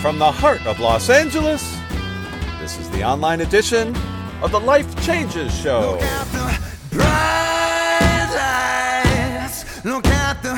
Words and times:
from 0.00 0.18
the 0.18 0.30
heart 0.30 0.64
of 0.64 0.78
Los 0.78 1.10
Angeles, 1.10 1.76
this 2.60 2.78
is 2.78 2.88
the 2.90 3.02
online 3.02 3.40
edition 3.40 3.96
of 4.42 4.52
the 4.52 4.60
Life 4.60 4.88
Changes 5.04 5.52
Show. 5.52 5.92
Look 5.92 6.02
at 6.02 6.26
the 6.26 6.96
bright 6.96 8.30
lights. 9.42 9.84
Look 9.84 10.06
at 10.06 10.40
the 10.40 10.54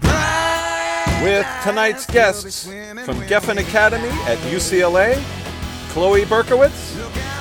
bright 0.00 1.20
With 1.24 1.46
tonight's 1.64 2.06
guests 2.06 2.66
from 2.66 3.20
Geffen 3.22 3.58
Academy 3.58 4.10
at 4.26 4.38
UCLA, 4.52 5.20
Chloe 5.90 6.24
Berkowitz 6.24 6.94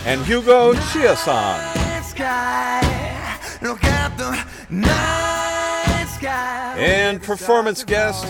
and 0.07 0.25
Hugo 0.25 0.73
Chiasson. 0.73 1.75
night 1.75 2.03
sky. 2.03 3.39
Look 3.61 3.83
at 3.83 4.17
the 4.17 4.43
night 4.73 6.07
sky. 6.17 6.75
And 6.79 7.21
performance 7.21 7.83
guest, 7.83 8.25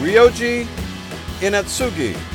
Ryoji 0.00 0.66
Inatsugi. 1.40 2.29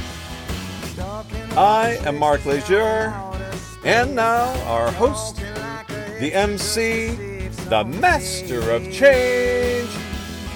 I 1.57 1.97
am 2.05 2.19
Mark 2.19 2.45
Laisure, 2.45 3.13
and 3.85 4.13
now 4.13 4.61
our 4.65 4.91
host, 4.91 5.37
the 6.19 6.31
MC, 6.33 7.07
the 7.69 7.85
master 7.85 8.71
of 8.71 8.91
change, 8.91 9.87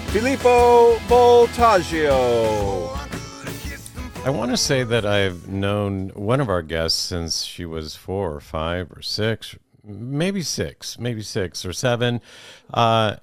Filippo 0.08 0.98
Voltaggio. 1.08 2.98
I 4.26 4.30
want 4.30 4.52
to 4.52 4.58
say 4.58 4.84
that 4.84 5.06
I've 5.06 5.48
known 5.48 6.10
one 6.10 6.42
of 6.42 6.50
our 6.50 6.62
guests 6.62 7.00
since 7.00 7.44
she 7.46 7.64
was 7.64 7.96
four 7.96 8.36
or 8.36 8.42
five 8.42 8.92
or 8.92 9.02
six, 9.02 9.56
maybe 9.82 10.42
six, 10.42 11.00
maybe 11.00 11.22
six 11.22 11.66
or 11.66 11.72
seven. 11.72 12.20
Uh, 12.74 13.16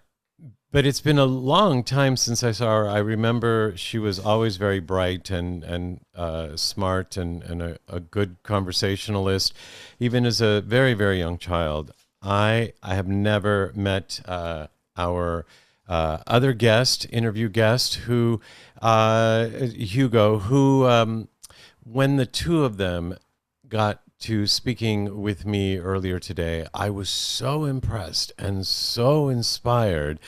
but 0.77 0.85
it's 0.85 1.01
been 1.01 1.19
a 1.19 1.25
long 1.25 1.83
time 1.83 2.19
since 2.19 2.45
I 2.45 2.53
saw 2.53 2.66
her. 2.66 2.87
I 2.87 2.98
remember 2.98 3.73
she 3.77 3.98
was 3.98 4.19
always 4.19 4.59
very 4.59 4.78
bright 4.78 5.31
and 5.31 5.64
and 5.64 6.00
uh, 6.14 6.55
smart 6.55 7.17
and 7.17 7.42
and 7.45 7.62
a, 7.62 7.78
a 7.89 7.98
good 7.98 8.37
conversationalist, 8.42 9.55
even 9.98 10.27
as 10.27 10.42
a 10.42 10.61
very 10.61 10.92
very 10.92 11.19
young 11.19 11.39
child. 11.39 11.92
I 12.20 12.75
I 12.83 12.95
have 12.95 13.09
never 13.09 13.73
met 13.75 14.20
uh, 14.27 14.67
our 14.98 15.47
uh, 15.89 16.19
other 16.27 16.53
guest, 16.53 17.06
interview 17.11 17.48
guest, 17.48 17.95
who 17.95 18.43
uh, 18.83 19.47
Hugo, 19.47 20.41
who 20.41 20.84
um, 20.84 21.28
when 21.84 22.17
the 22.17 22.27
two 22.27 22.67
of 22.67 22.77
them 22.77 23.17
got 23.67 24.03
to 24.19 24.47
speaking 24.47 25.22
with 25.22 25.47
me 25.47 25.78
earlier 25.78 26.19
today, 26.19 26.67
I 26.75 26.91
was 26.91 27.09
so 27.09 27.65
impressed 27.65 28.33
and 28.39 28.67
so 28.67 29.31
inspired. 29.31 30.20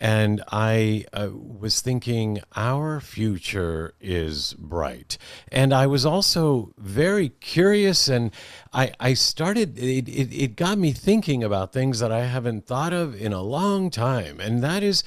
And 0.00 0.42
I 0.52 1.04
uh, 1.12 1.30
was 1.32 1.80
thinking, 1.80 2.40
our 2.54 3.00
future 3.00 3.94
is 4.00 4.54
bright. 4.54 5.18
And 5.50 5.74
I 5.74 5.86
was 5.86 6.06
also 6.06 6.72
very 6.78 7.30
curious, 7.30 8.08
and 8.08 8.30
I, 8.72 8.92
I 9.00 9.14
started, 9.14 9.76
it, 9.76 10.08
it, 10.08 10.32
it 10.32 10.56
got 10.56 10.78
me 10.78 10.92
thinking 10.92 11.42
about 11.42 11.72
things 11.72 11.98
that 11.98 12.12
I 12.12 12.26
haven't 12.26 12.66
thought 12.66 12.92
of 12.92 13.20
in 13.20 13.32
a 13.32 13.42
long 13.42 13.90
time. 13.90 14.38
And 14.38 14.62
that 14.62 14.82
is, 14.82 15.02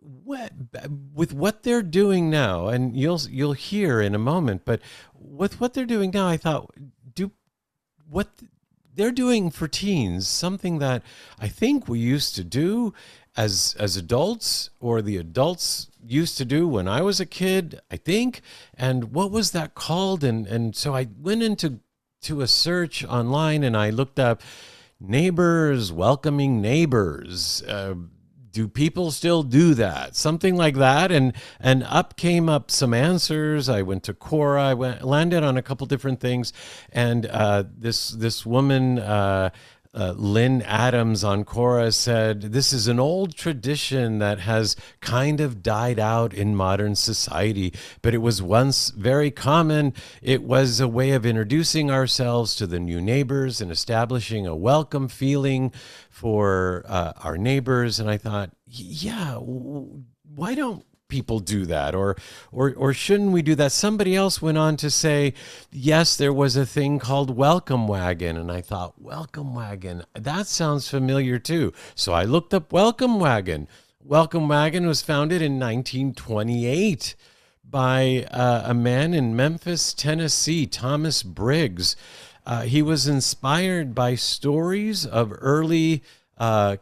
what, 0.00 0.52
with 1.12 1.32
what 1.32 1.62
they're 1.62 1.82
doing 1.82 2.30
now, 2.30 2.68
and 2.68 2.96
you'll 2.96 3.20
you'll 3.28 3.52
hear 3.52 4.00
in 4.00 4.14
a 4.14 4.18
moment, 4.18 4.62
but 4.64 4.80
with 5.14 5.60
what 5.60 5.74
they're 5.74 5.84
doing 5.84 6.10
now, 6.12 6.26
I 6.26 6.36
thought, 6.36 6.70
do 7.14 7.32
what 8.08 8.28
they're 8.94 9.12
doing 9.12 9.50
for 9.50 9.68
teens 9.68 10.28
something 10.28 10.78
that 10.78 11.02
I 11.38 11.48
think 11.48 11.88
we 11.88 11.98
used 11.98 12.34
to 12.36 12.44
do 12.44 12.92
as 13.36 13.76
as 13.78 13.96
adults 13.96 14.70
or 14.80 15.02
the 15.02 15.16
adults 15.16 15.90
used 16.04 16.36
to 16.38 16.44
do 16.44 16.66
when 16.66 16.88
I 16.88 17.02
was 17.02 17.20
a 17.20 17.26
kid, 17.26 17.80
I 17.90 17.96
think. 17.96 18.40
And 18.74 19.12
what 19.12 19.30
was 19.30 19.52
that 19.52 19.74
called? 19.74 20.24
And 20.24 20.46
and 20.46 20.74
so 20.74 20.94
I 20.94 21.08
went 21.18 21.42
into 21.42 21.80
to 22.22 22.40
a 22.40 22.46
search 22.46 23.04
online 23.04 23.62
and 23.62 23.76
I 23.76 23.90
looked 23.90 24.18
up 24.18 24.42
neighbors 25.00 25.92
welcoming 25.92 26.60
neighbors. 26.60 27.62
Uh, 27.62 27.94
do 28.52 28.66
people 28.66 29.10
still 29.10 29.42
do 29.42 29.74
that 29.74 30.16
something 30.16 30.56
like 30.56 30.74
that 30.74 31.12
and 31.12 31.32
and 31.60 31.84
up 31.84 32.16
came 32.16 32.48
up 32.48 32.70
some 32.70 32.92
answers 32.92 33.68
i 33.68 33.80
went 33.80 34.02
to 34.02 34.12
quora 34.12 34.60
i 34.60 34.74
went 34.74 35.04
landed 35.04 35.44
on 35.44 35.56
a 35.56 35.62
couple 35.62 35.86
different 35.86 36.20
things 36.20 36.52
and 36.92 37.26
uh, 37.26 37.62
this 37.78 38.10
this 38.10 38.44
woman 38.44 38.98
uh, 38.98 39.50
uh, 39.92 40.14
Lynn 40.16 40.62
Adams 40.62 41.24
on 41.24 41.44
Quora 41.44 41.92
said, 41.92 42.40
This 42.40 42.72
is 42.72 42.86
an 42.86 43.00
old 43.00 43.34
tradition 43.34 44.18
that 44.18 44.40
has 44.40 44.76
kind 45.00 45.40
of 45.40 45.62
died 45.62 45.98
out 45.98 46.32
in 46.32 46.54
modern 46.54 46.94
society, 46.94 47.72
but 48.00 48.14
it 48.14 48.18
was 48.18 48.40
once 48.40 48.90
very 48.90 49.30
common. 49.30 49.92
It 50.22 50.42
was 50.42 50.78
a 50.78 50.88
way 50.88 51.10
of 51.10 51.26
introducing 51.26 51.90
ourselves 51.90 52.54
to 52.56 52.66
the 52.66 52.78
new 52.78 53.00
neighbors 53.00 53.60
and 53.60 53.70
establishing 53.70 54.46
a 54.46 54.54
welcome 54.54 55.08
feeling 55.08 55.72
for 56.08 56.84
uh, 56.86 57.12
our 57.24 57.36
neighbors. 57.36 57.98
And 57.98 58.08
I 58.08 58.16
thought, 58.16 58.50
Yeah, 58.66 59.36
why 59.36 60.54
don't 60.54 60.84
people 61.10 61.40
do 61.40 61.66
that? 61.66 61.94
Or 61.94 62.16
or 62.50 62.72
or 62.74 62.94
shouldn't 62.94 63.32
we 63.32 63.42
do 63.42 63.54
that? 63.56 63.72
Somebody 63.72 64.16
else 64.16 64.40
went 64.40 64.56
on 64.56 64.78
to 64.78 64.90
say 64.90 65.34
yes 65.70 66.16
there 66.16 66.32
was 66.32 66.56
a 66.56 66.64
thing 66.64 66.98
called 66.98 67.36
welcome 67.36 67.86
wagon. 67.86 68.36
And 68.36 68.50
i 68.50 68.62
thought 68.62 69.00
welcome 69.00 69.54
wagon 69.54 70.04
that 70.14 70.46
sounds 70.46 70.88
familiar 70.88 71.38
too. 71.38 71.72
So 71.94 72.14
i 72.14 72.24
looked 72.24 72.54
up 72.54 72.72
welcome 72.72 73.20
wagon. 73.20 73.68
Welcome 74.02 74.48
wagon 74.48 74.86
was 74.86 75.02
founded 75.02 75.42
in 75.42 75.58
1928 75.58 77.14
by 77.68 78.26
uh, 78.30 78.62
a 78.64 78.74
man 78.74 79.12
in 79.12 79.36
memphis 79.36 79.92
tennessee 79.92 80.66
thomas 80.66 81.22
briggs. 81.22 81.96
Uh, 82.46 82.62
he 82.62 82.80
was 82.80 83.06
inspired 83.06 83.94
by 83.94 84.14
stories 84.14 85.04
of 85.04 85.32
early 85.40 86.02
uh, 86.38 86.78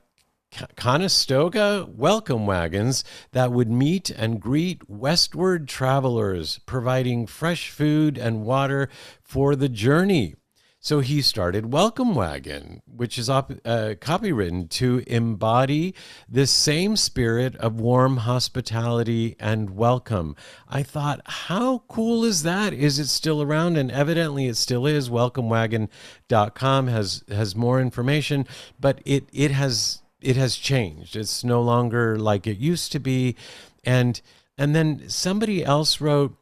Conestoga 0.77 1.87
welcome 1.89 2.47
wagons 2.47 3.05
that 3.33 3.53
would 3.53 3.71
meet 3.71 4.11
and 4.11 4.41
greet 4.41 4.89
westward 4.89 5.69
travelers, 5.69 6.59
providing 6.67 7.27
fresh 7.27 7.71
food 7.71 8.19
and 8.19 8.45
water 8.45 8.89
for 9.23 9.55
the 9.55 9.69
journey. 9.69 10.35
So 10.81 11.01
he 11.01 11.23
started 11.23 11.73
Welcome 11.73 12.15
Wagon, 12.15 12.83
which 12.87 13.19
is 13.19 13.29
op- 13.29 13.51
uh, 13.51 13.95
copywritten 14.01 14.71
to 14.71 15.03
embody 15.09 15.93
this 16.29 16.53
same 16.53 16.95
spirit 16.97 17.57
of 17.57 17.81
warm 17.81 18.19
hospitality 18.19 19.35
and 19.41 19.71
welcome. 19.71 20.37
I 20.69 20.85
thought, 20.85 21.21
how 21.27 21.83
cool 21.89 22.25
is 22.25 22.45
that? 22.45 22.73
Is 22.73 23.01
it 23.01 23.09
still 23.09 23.43
around? 23.43 23.77
And 23.77 23.91
evidently 23.91 24.47
it 24.47 24.57
still 24.57 24.87
is. 24.87 25.11
WelcomeWagon.com 25.11 26.87
has 26.87 27.25
has 27.29 27.57
more 27.57 27.81
information, 27.81 28.47
but 28.79 29.03
it 29.05 29.29
it 29.33 29.51
has 29.51 30.03
it 30.21 30.37
has 30.37 30.57
changed. 30.57 31.17
It's 31.17 31.45
no 31.45 31.63
longer 31.63 32.19
like 32.19 32.47
it 32.47 32.59
used 32.59 32.93
to 32.93 32.99
be, 32.99 33.37
and 33.85 34.21
and 34.57 34.75
then 34.75 35.09
somebody 35.09 35.65
else 35.65 36.01
wrote 36.01 36.37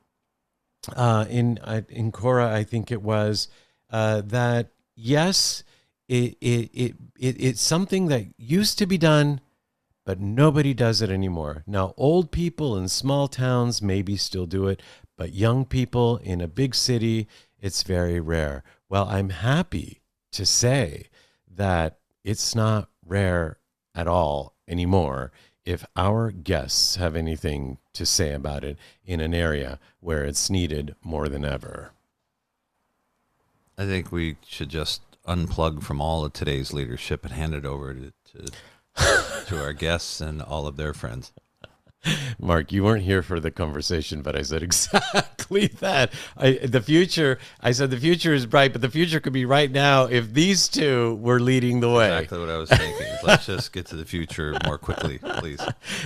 uh, 0.95 1.27
in 1.29 1.59
uh, 1.63 1.83
in 1.89 2.13
Quora, 2.13 2.49
I 2.49 2.65
think 2.65 2.91
it 2.91 3.03
was 3.03 3.49
uh, 3.91 4.23
that 4.27 4.71
yes, 4.95 5.65
it, 6.09 6.37
it 6.41 6.71
it 6.73 6.95
it 7.19 7.37
it's 7.41 7.63
something 7.63 8.07
that 8.07 8.27
used 8.37 8.79
to 8.79 8.87
be 8.87 8.99
done, 8.99 9.41
but 10.05 10.21
nobody 10.21 10.75
does 10.75 11.03
it 11.03 11.11
anymore. 11.11 11.65
Now, 11.67 11.95
old 11.97 12.31
people 12.31 12.77
in 12.77 12.89
small 12.89 13.29
towns 13.29 13.83
maybe 13.83 14.17
still 14.17 14.47
do 14.47 14.69
it, 14.69 14.81
but 15.17 15.35
young 15.35 15.65
people 15.65 16.19
in 16.19 16.41
a 16.41 16.49
big 16.49 16.75
city, 16.75 17.27
it's 17.61 17.83
very 17.83 18.21
rare. 18.21 18.63
Well, 18.89 19.09
I'm 19.09 19.31
happy 19.31 20.03
to 20.33 20.47
say 20.47 21.09
that 21.51 21.99
it's 22.23 22.55
not 22.55 22.89
rare 23.05 23.59
at 23.97 24.07
all 24.07 24.55
anymore 24.69 25.33
if 25.65 25.84
our 25.97 26.31
guests 26.31 26.95
have 26.95 27.16
anything 27.16 27.78
to 27.93 28.07
say 28.07 28.33
about 28.33 28.63
it 28.63 28.78
in 29.04 29.21
an 29.21 29.34
area 29.34 29.81
where 29.98 30.22
it's 30.25 30.48
needed 30.48 30.95
more 31.03 31.28
than 31.28 31.45
ever. 31.45 31.91
I 33.77 33.84
think 33.84 34.13
we 34.13 34.37
should 34.47 34.69
just 34.69 35.03
unplug 35.27 35.83
from 35.83 36.01
all 36.01 36.25
of 36.25 36.33
today's 36.33 36.72
leadership 36.72 37.25
and 37.25 37.34
hand 37.34 37.53
it 37.53 37.66
over 37.66 37.93
to 37.93 38.13
to, 38.33 38.53
to 39.47 39.63
our 39.63 39.72
guests 39.72 40.21
and 40.21 40.41
all 40.41 40.66
of 40.66 40.77
their 40.77 40.95
friends. 40.95 41.33
Mark, 42.39 42.73
you 42.73 42.85
weren't 42.85 43.05
here 43.05 43.23
for 43.23 43.41
the 43.41 43.51
conversation, 43.51 44.23
but 44.23 44.37
I 44.37 44.43
said 44.43 44.63
exactly 44.63 45.69
that. 45.81 46.13
I, 46.37 46.53
the 46.53 46.81
future, 46.81 47.39
I 47.61 47.73
said 47.73 47.91
the 47.91 47.97
future 47.99 48.35
is 48.35 48.47
bright, 48.47 48.73
but 48.73 48.83
the 48.83 48.91
future 48.91 49.21
could 49.21 49.33
be 49.33 49.45
right 49.45 49.71
now 49.71 50.05
if 50.05 50.33
these 50.33 50.69
two 50.69 51.17
were 51.17 51.41
leading 51.41 51.81
the 51.81 51.91
way. 51.91 52.07
Exactly 52.07 52.39
what 52.41 52.51
I 52.51 52.57
was 52.57 52.71
thinking. 52.71 53.07
Let's 53.25 53.47
just 53.47 53.73
get 53.73 53.87
to 53.87 53.97
the 53.97 54.05
future 54.05 54.57
more 54.65 54.79
quickly, 54.79 55.19
please. 55.19 55.61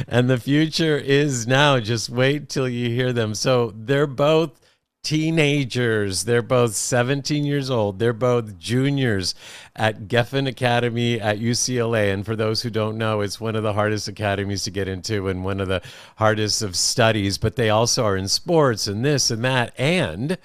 And 0.09 0.29
the 0.29 0.39
future 0.39 0.97
is 0.97 1.47
now. 1.47 1.81
Just 1.81 2.11
wait 2.11 2.49
till 2.49 2.69
you 2.69 2.91
hear 2.91 3.13
them. 3.13 3.35
So 3.35 3.73
they're 3.77 4.07
both 4.07 4.60
teenagers. 5.03 6.25
They're 6.25 6.43
both 6.43 6.75
17 6.75 7.45
years 7.45 7.71
old. 7.71 7.99
They're 7.99 8.13
both 8.13 8.59
juniors 8.59 9.35
at 9.75 10.09
Geffen 10.09 10.47
Academy 10.47 11.21
at 11.21 11.39
UCLA. 11.39 12.13
And 12.13 12.25
for 12.25 12.37
those 12.37 12.63
who 12.63 12.71
don't 12.71 12.99
know, 12.99 13.21
it's 13.21 13.41
one 13.41 13.57
of 13.57 13.63
the 13.63 13.73
hardest 13.73 14.09
academies 14.09 14.65
to 14.65 14.71
get 14.71 14.89
into 14.89 15.29
and 15.29 15.45
one 15.45 15.61
of 15.61 15.69
the 15.69 15.83
hardest 16.17 16.63
of 16.63 16.77
studies. 16.77 17.39
But 17.39 17.57
they 17.57 17.71
also 17.71 18.05
are 18.05 18.17
in 18.17 18.29
sports 18.29 18.87
and 18.87 19.05
this 19.05 19.31
and 19.31 19.45
that. 19.45 19.73
And 19.79 20.39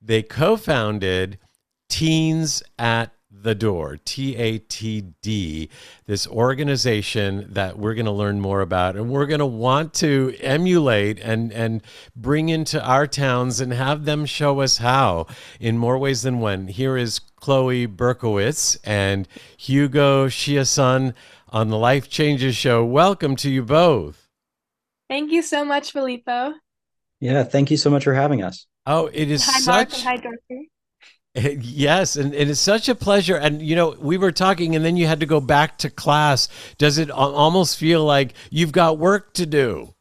they 0.00 0.22
co 0.22 0.56
founded 0.56 1.38
Teens 1.88 2.62
at 2.78 3.12
the 3.42 3.54
Door, 3.54 3.98
T 4.04 4.34
A 4.36 4.58
T 4.58 5.02
D, 5.22 5.68
this 6.06 6.26
organization 6.26 7.46
that 7.52 7.78
we're 7.78 7.94
going 7.94 8.06
to 8.06 8.12
learn 8.12 8.40
more 8.40 8.60
about 8.60 8.96
and 8.96 9.10
we're 9.10 9.26
going 9.26 9.40
to 9.40 9.46
want 9.46 9.94
to 9.94 10.34
emulate 10.40 11.20
and, 11.20 11.52
and 11.52 11.82
bring 12.14 12.48
into 12.48 12.82
our 12.84 13.06
towns 13.06 13.60
and 13.60 13.72
have 13.72 14.04
them 14.04 14.26
show 14.26 14.60
us 14.60 14.78
how 14.78 15.26
in 15.60 15.78
more 15.78 15.98
ways 15.98 16.22
than 16.22 16.40
one. 16.40 16.68
Here 16.68 16.96
is 16.96 17.20
Chloe 17.36 17.86
Berkowitz 17.86 18.78
and 18.84 19.28
Hugo 19.56 20.26
Chiasson 20.26 21.14
on 21.50 21.68
the 21.68 21.78
Life 21.78 22.08
Changes 22.08 22.56
Show. 22.56 22.84
Welcome 22.84 23.36
to 23.36 23.50
you 23.50 23.62
both. 23.62 24.28
Thank 25.08 25.30
you 25.30 25.42
so 25.42 25.64
much, 25.64 25.92
Filippo. 25.92 26.54
Yeah, 27.20 27.44
thank 27.44 27.70
you 27.70 27.76
so 27.76 27.90
much 27.90 28.04
for 28.04 28.14
having 28.14 28.42
us. 28.42 28.66
Oh, 28.86 29.06
it 29.12 29.30
is 29.30 29.44
Hi, 29.44 29.60
such. 29.60 29.66
Mark, 29.66 29.94
and 29.94 30.02
hi, 30.02 30.16
Dorothy. 30.16 30.70
Yes, 31.60 32.16
and 32.16 32.34
it 32.34 32.48
is 32.48 32.58
such 32.58 32.88
a 32.88 32.94
pleasure. 32.94 33.36
And 33.36 33.60
you 33.60 33.76
know, 33.76 33.94
we 33.98 34.16
were 34.16 34.32
talking, 34.32 34.74
and 34.74 34.84
then 34.84 34.96
you 34.96 35.06
had 35.06 35.20
to 35.20 35.26
go 35.26 35.40
back 35.40 35.78
to 35.78 35.90
class. 35.90 36.48
Does 36.78 36.98
it 36.98 37.10
almost 37.10 37.76
feel 37.76 38.04
like 38.04 38.34
you've 38.50 38.72
got 38.72 38.98
work 38.98 39.34
to 39.34 39.46
do? 39.46 39.94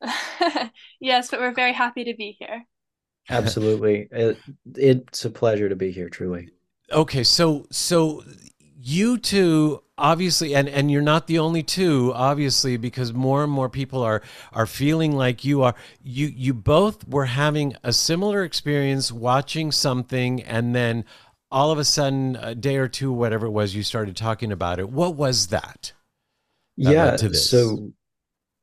yes, 1.00 1.30
but 1.30 1.40
we're 1.40 1.54
very 1.54 1.72
happy 1.72 2.04
to 2.04 2.14
be 2.14 2.36
here. 2.38 2.64
Absolutely. 3.30 4.08
It, 4.10 4.38
it's 4.76 5.24
a 5.24 5.30
pleasure 5.30 5.68
to 5.68 5.76
be 5.76 5.90
here, 5.90 6.08
truly. 6.08 6.50
Okay, 6.92 7.24
so 7.24 7.66
so 7.70 8.22
you 8.88 9.18
two 9.18 9.82
obviously 9.96 10.54
and 10.54 10.68
and 10.68 10.90
you're 10.90 11.02
not 11.02 11.26
the 11.26 11.38
only 11.38 11.62
two 11.62 12.12
obviously 12.14 12.76
because 12.76 13.12
more 13.12 13.42
and 13.42 13.52
more 13.52 13.68
people 13.68 14.02
are 14.02 14.22
are 14.52 14.66
feeling 14.66 15.12
like 15.16 15.44
you 15.44 15.62
are 15.62 15.74
you 16.02 16.26
you 16.26 16.54
both 16.54 17.06
were 17.08 17.26
having 17.26 17.74
a 17.82 17.92
similar 17.92 18.44
experience 18.44 19.10
watching 19.10 19.72
something 19.72 20.42
and 20.42 20.74
then 20.74 21.04
all 21.50 21.70
of 21.70 21.78
a 21.78 21.84
sudden 21.84 22.36
a 22.36 22.54
day 22.54 22.76
or 22.76 22.88
two 22.88 23.12
whatever 23.12 23.46
it 23.46 23.50
was 23.50 23.74
you 23.74 23.82
started 23.82 24.16
talking 24.16 24.52
about 24.52 24.78
it 24.78 24.88
what 24.88 25.16
was 25.16 25.48
that 25.48 25.92
That 26.78 26.92
yeah. 26.92 27.04
led 27.06 27.18
to 27.18 27.28
this. 27.30 27.50
So 27.50 27.92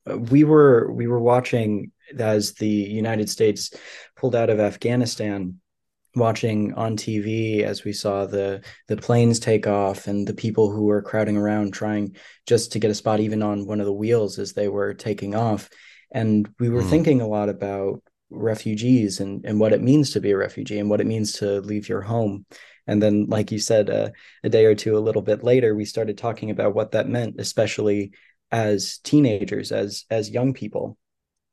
uh, 0.09 0.17
we 0.17 0.43
were 0.43 0.91
we 0.91 1.07
were 1.07 1.19
watching 1.19 1.91
as 2.17 2.53
the 2.53 2.67
United 2.67 3.29
States 3.29 3.73
pulled 4.15 4.35
out 4.35 4.49
of 4.49 4.59
Afghanistan, 4.59 5.59
watching 6.15 6.73
on 6.73 6.95
TV 6.97 7.63
as 7.63 7.83
we 7.83 7.93
saw 7.93 8.25
the 8.25 8.63
the 8.87 8.97
planes 8.97 9.39
take 9.39 9.67
off 9.67 10.07
and 10.07 10.27
the 10.27 10.33
people 10.33 10.71
who 10.71 10.83
were 10.85 11.01
crowding 11.01 11.37
around 11.37 11.73
trying 11.73 12.15
just 12.47 12.71
to 12.73 12.79
get 12.79 12.91
a 12.91 12.95
spot 12.95 13.19
even 13.19 13.43
on 13.43 13.65
one 13.65 13.79
of 13.79 13.85
the 13.85 13.93
wheels 13.93 14.39
as 14.39 14.53
they 14.53 14.67
were 14.67 14.93
taking 14.93 15.35
off. 15.35 15.69
And 16.11 16.47
we 16.59 16.69
were 16.69 16.83
Hmm. 16.83 16.83
thinking 16.83 17.21
a 17.21 17.27
lot 17.27 17.49
about 17.49 18.01
refugees 18.29 19.19
and, 19.19 19.45
and 19.45 19.59
what 19.59 19.73
it 19.73 19.81
means 19.81 20.11
to 20.11 20.21
be 20.21 20.31
a 20.31 20.37
refugee 20.37 20.79
and 20.79 20.89
what 20.89 21.01
it 21.01 21.07
means 21.07 21.33
to 21.33 21.61
leave 21.61 21.89
your 21.89 22.01
home. 22.01 22.45
And 22.87 23.01
then, 23.01 23.25
like 23.27 23.51
you 23.51 23.59
said, 23.59 23.89
uh, 23.89 24.09
a 24.43 24.49
day 24.49 24.65
or 24.65 24.75
two 24.75 24.97
a 24.97 24.99
little 24.99 25.21
bit 25.21 25.43
later, 25.43 25.75
we 25.75 25.85
started 25.85 26.17
talking 26.17 26.51
about 26.51 26.75
what 26.75 26.91
that 26.91 27.09
meant, 27.09 27.35
especially 27.39 28.11
as 28.51 28.99
teenagers, 28.99 29.71
as 29.71 30.05
as 30.09 30.29
young 30.29 30.53
people. 30.53 30.97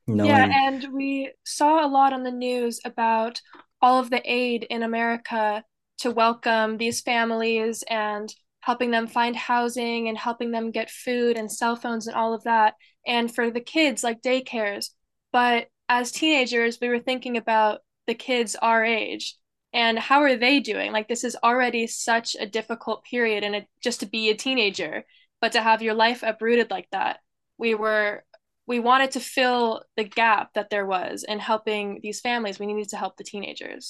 Knowing, 0.06 0.46
Yeah, 0.50 0.66
and 0.66 0.86
we 0.92 1.32
saw 1.44 1.84
a 1.84 1.88
lot 1.88 2.12
on 2.12 2.22
the 2.22 2.30
news 2.30 2.80
about 2.84 3.40
all 3.82 3.98
of 3.98 4.08
the 4.10 4.22
aid 4.24 4.64
in 4.70 4.82
America 4.82 5.62
to 5.98 6.10
welcome 6.10 6.78
these 6.78 7.00
families 7.00 7.84
and 7.90 8.32
helping 8.60 8.92
them 8.92 9.08
find 9.08 9.36
housing 9.36 10.08
and 10.08 10.16
helping 10.16 10.52
them 10.52 10.70
get 10.70 10.88
food 10.88 11.36
and 11.36 11.50
cell 11.50 11.76
phones 11.76 12.06
and 12.06 12.16
all 12.16 12.32
of 12.32 12.44
that. 12.44 12.74
And 13.06 13.34
for 13.34 13.50
the 13.50 13.60
kids, 13.60 14.04
like 14.04 14.22
daycares. 14.22 14.90
But 15.32 15.66
as 15.88 16.12
teenagers, 16.12 16.78
we 16.80 16.88
were 16.88 17.00
thinking 17.00 17.36
about 17.36 17.80
the 18.06 18.14
kids 18.14 18.56
our 18.56 18.84
age 18.84 19.36
and 19.72 19.98
how 19.98 20.20
are 20.20 20.36
they 20.36 20.60
doing? 20.60 20.92
Like, 20.92 21.08
this 21.08 21.24
is 21.24 21.36
already 21.42 21.86
such 21.86 22.36
a 22.38 22.46
difficult 22.46 23.04
period, 23.04 23.42
and 23.42 23.64
just 23.82 24.00
to 24.00 24.06
be 24.06 24.28
a 24.28 24.34
teenager, 24.34 25.04
but 25.40 25.52
to 25.52 25.62
have 25.62 25.82
your 25.82 25.94
life 25.94 26.22
uprooted 26.22 26.70
like 26.70 26.88
that. 26.92 27.20
We 27.56 27.74
were 27.74 28.24
we 28.74 28.80
wanted 28.90 29.10
to 29.16 29.20
fill 29.20 29.64
the 29.98 30.04
gap 30.20 30.44
that 30.56 30.68
there 30.72 30.86
was 30.86 31.24
in 31.32 31.38
helping 31.50 31.84
these 32.04 32.18
families. 32.28 32.58
We 32.58 32.66
needed 32.70 32.88
to 32.94 32.96
help 33.02 33.14
the 33.16 33.24
teenagers. 33.32 33.84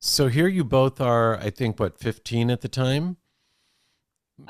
so 0.00 0.22
here 0.36 0.46
you 0.58 0.64
both 0.80 0.96
are 1.12 1.28
i 1.46 1.50
think 1.58 1.72
what 1.80 1.92
15 1.98 2.50
at 2.54 2.60
the 2.66 2.68
time 2.82 3.04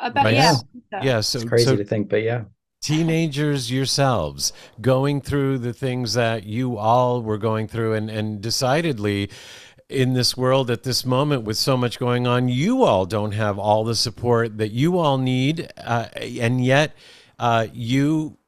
About 0.09 0.25
Right. 0.27 0.35
yeah, 0.35 0.55
Yeah. 0.93 1.03
yeah 1.09 1.21
so 1.29 1.39
it's 1.39 1.49
crazy 1.49 1.65
so 1.65 1.77
to 1.77 1.85
think, 1.93 2.05
but 2.13 2.23
yeah. 2.31 2.41
teenagers 2.83 3.63
yourselves 3.79 4.53
going 4.81 5.17
through 5.29 5.59
the 5.59 5.73
things 5.85 6.13
that 6.23 6.45
you 6.45 6.77
all 6.77 7.23
were 7.29 7.39
going 7.39 7.67
through 7.73 7.93
and 7.99 8.07
and 8.19 8.27
decidedly 8.51 9.31
in 9.89 10.13
this 10.13 10.37
world 10.37 10.71
at 10.71 10.83
this 10.83 11.01
moment 11.17 11.41
with 11.49 11.57
so 11.57 11.75
much 11.85 11.99
going 11.99 12.27
on 12.35 12.41
you 12.49 12.83
all 12.89 13.05
don't 13.07 13.33
have 13.45 13.59
all 13.59 13.83
the 13.85 13.95
support 14.07 14.59
that 14.59 14.71
you 14.81 14.99
all 14.99 15.17
need 15.19 15.57
uh, 15.95 16.07
and 16.47 16.55
yet 16.75 16.89
uh, 17.39 17.67
you 17.73 18.37
s- 18.37 18.48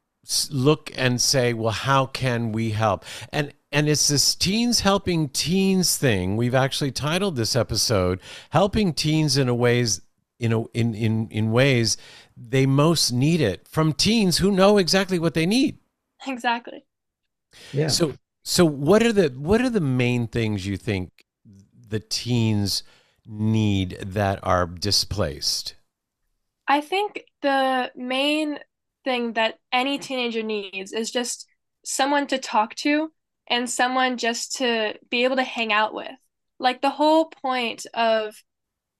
look 0.51 0.91
and 0.95 1.19
say 1.21 1.53
well 1.53 1.71
how 1.71 2.05
can 2.05 2.51
we 2.51 2.71
help 2.71 3.05
and 3.31 3.53
and 3.71 3.87
it's 3.87 4.07
this 4.07 4.35
teens 4.35 4.81
helping 4.81 5.29
teens 5.29 5.97
thing 5.97 6.35
we've 6.35 6.55
actually 6.55 6.91
titled 6.91 7.35
this 7.35 7.55
episode 7.55 8.19
helping 8.51 8.93
teens 8.93 9.37
in 9.37 9.47
a 9.47 9.55
ways 9.55 10.01
in 10.39 10.51
a, 10.51 10.63
in 10.69 10.93
in 10.95 11.27
in 11.29 11.51
ways 11.51 11.97
they 12.49 12.65
most 12.65 13.11
need 13.11 13.41
it 13.41 13.67
from 13.67 13.93
teens 13.93 14.39
who 14.39 14.51
know 14.51 14.77
exactly 14.77 15.19
what 15.19 15.33
they 15.33 15.45
need. 15.45 15.77
exactly. 16.27 16.83
Yeah. 17.71 17.87
So 17.87 18.13
so 18.43 18.65
what 18.65 19.03
are 19.03 19.13
the 19.13 19.29
what 19.29 19.61
are 19.61 19.69
the 19.69 19.81
main 19.81 20.27
things 20.27 20.65
you 20.65 20.77
think 20.77 21.25
the 21.87 21.99
teens 21.99 22.83
need 23.27 23.97
that 24.01 24.39
are 24.43 24.65
displaced? 24.65 25.75
I 26.67 26.81
think 26.81 27.25
the 27.41 27.91
main 27.95 28.59
thing 29.03 29.33
that 29.33 29.55
any 29.71 29.97
teenager 29.97 30.43
needs 30.43 30.93
is 30.93 31.11
just 31.11 31.47
someone 31.83 32.27
to 32.27 32.37
talk 32.37 32.75
to 32.75 33.11
and 33.47 33.69
someone 33.69 34.17
just 34.17 34.57
to 34.57 34.93
be 35.09 35.23
able 35.23 35.35
to 35.35 35.43
hang 35.43 35.73
out 35.73 35.93
with. 35.93 36.11
Like 36.59 36.81
the 36.81 36.89
whole 36.89 37.25
point 37.25 37.85
of 37.93 38.35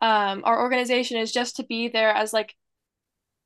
um, 0.01 0.41
our 0.43 0.61
organization 0.61 1.17
is 1.17 1.31
just 1.31 1.57
to 1.57 1.63
be 1.63 1.87
there 1.87 2.09
as 2.09 2.33
like 2.33 2.55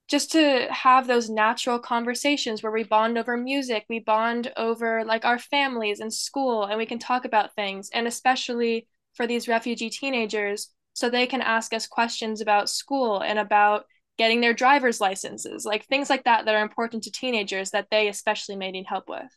just 0.08 0.32
to 0.34 0.68
have 0.70 1.08
those 1.08 1.30
natural 1.30 1.80
conversations 1.80 2.62
where 2.62 2.72
we 2.72 2.84
bond 2.84 3.18
over 3.18 3.36
music, 3.36 3.86
we 3.90 4.00
bond 4.00 4.52
over 4.56 5.04
like 5.04 5.26
our 5.26 5.40
families 5.40 6.00
and 6.00 6.14
school, 6.14 6.64
and 6.64 6.78
we 6.78 6.86
can 6.86 7.00
talk 7.00 7.26
about 7.26 7.56
things. 7.56 7.90
And 7.92 8.08
especially 8.08 8.88
for 9.14 9.26
these 9.26 9.48
refugee 9.48 9.90
teenagers, 9.90 10.70
so 10.94 11.10
they 11.10 11.26
can 11.26 11.42
ask 11.42 11.74
us 11.74 11.88
questions 11.88 12.40
about 12.40 12.70
school 12.70 13.20
and 13.20 13.40
about 13.40 13.86
getting 14.18 14.42
their 14.42 14.54
driver's 14.54 15.02
licenses, 15.02 15.66
like 15.66 15.86
things 15.86 16.10
like 16.10 16.24
that 16.24 16.46
that 16.46 16.56
are 16.56 16.64
important 16.64 17.04
to 17.04 17.12
teenagers 17.12 17.72
that 17.72 17.88
they 17.92 18.08
especially 18.08 18.56
may 18.56 18.72
need 18.72 18.86
help 18.88 19.10
with. 19.10 19.28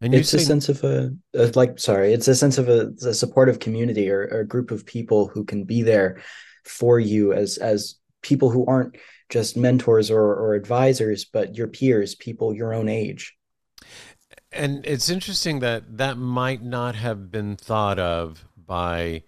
And 0.00 0.12
you 0.12 0.20
it's 0.20 0.34
a 0.34 0.38
sense 0.38 0.68
of 0.68 0.84
a, 0.84 1.10
of 1.34 1.56
like 1.56 1.78
sorry 1.78 2.12
it's 2.12 2.28
a 2.28 2.34
sense 2.34 2.58
of 2.58 2.68
a, 2.68 2.92
a 3.06 3.14
supportive 3.14 3.58
community 3.58 4.10
or, 4.10 4.28
or 4.30 4.40
a 4.40 4.46
group 4.46 4.70
of 4.70 4.86
people 4.86 5.28
who 5.28 5.44
can 5.44 5.64
be 5.64 5.82
there 5.82 6.20
for 6.64 7.00
you 7.00 7.32
as 7.32 7.58
as 7.58 7.96
people 8.22 8.50
who 8.50 8.66
aren't 8.66 8.96
just 9.30 9.56
mentors 9.56 10.10
or, 10.10 10.20
or 10.20 10.54
advisors 10.54 11.24
but 11.24 11.56
your 11.56 11.68
peers 11.68 12.14
people 12.14 12.54
your 12.54 12.74
own 12.74 12.88
age 12.88 13.34
and 14.52 14.86
it's 14.86 15.08
interesting 15.08 15.60
that 15.60 15.96
that 15.96 16.18
might 16.18 16.62
not 16.62 16.94
have 16.94 17.30
been 17.30 17.56
thought 17.56 17.98
of 17.98 18.46
by 18.54 19.22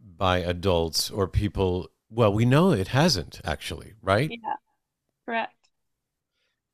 by 0.00 0.38
adults 0.38 1.10
or 1.10 1.26
people 1.26 1.90
well 2.10 2.32
we 2.32 2.44
know 2.44 2.70
it 2.72 2.88
hasn't 2.88 3.40
actually 3.44 3.92
right 4.02 4.30
Yeah, 4.30 4.54
correct. 5.26 5.68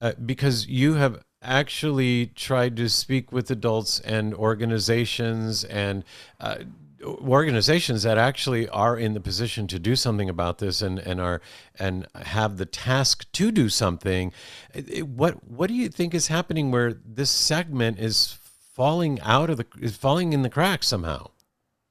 uh, 0.00 0.12
because 0.24 0.66
you 0.66 0.94
have 0.94 1.22
actually 1.42 2.26
tried 2.28 2.76
to 2.76 2.88
speak 2.88 3.30
with 3.32 3.50
adults 3.50 4.00
and 4.00 4.32
organizations 4.34 5.64
and 5.64 6.04
uh, 6.40 6.56
organizations 7.04 8.02
that 8.04 8.16
actually 8.16 8.66
are 8.70 8.96
in 8.96 9.12
the 9.12 9.20
position 9.20 9.66
to 9.66 9.78
do 9.78 9.94
something 9.94 10.30
about 10.30 10.56
this 10.58 10.80
and, 10.80 10.98
and 11.00 11.20
are 11.20 11.42
and 11.78 12.06
have 12.14 12.56
the 12.56 12.64
task 12.64 13.30
to 13.32 13.50
do 13.50 13.68
something 13.68 14.32
It- 14.72 14.88
it- 14.90 15.08
what 15.08 15.44
what 15.46 15.66
do 15.68 15.74
you 15.74 15.88
think 15.90 16.14
is 16.14 16.28
happening 16.28 16.70
where 16.70 16.94
this 17.04 17.28
segment 17.30 17.98
is 17.98 18.38
falling 18.72 19.20
out 19.20 19.50
of 19.50 19.58
the 19.58 19.66
is 19.80 19.94
falling 19.96 20.32
in 20.32 20.40
the 20.42 20.48
cracks 20.50 20.88
somehow 20.88 21.30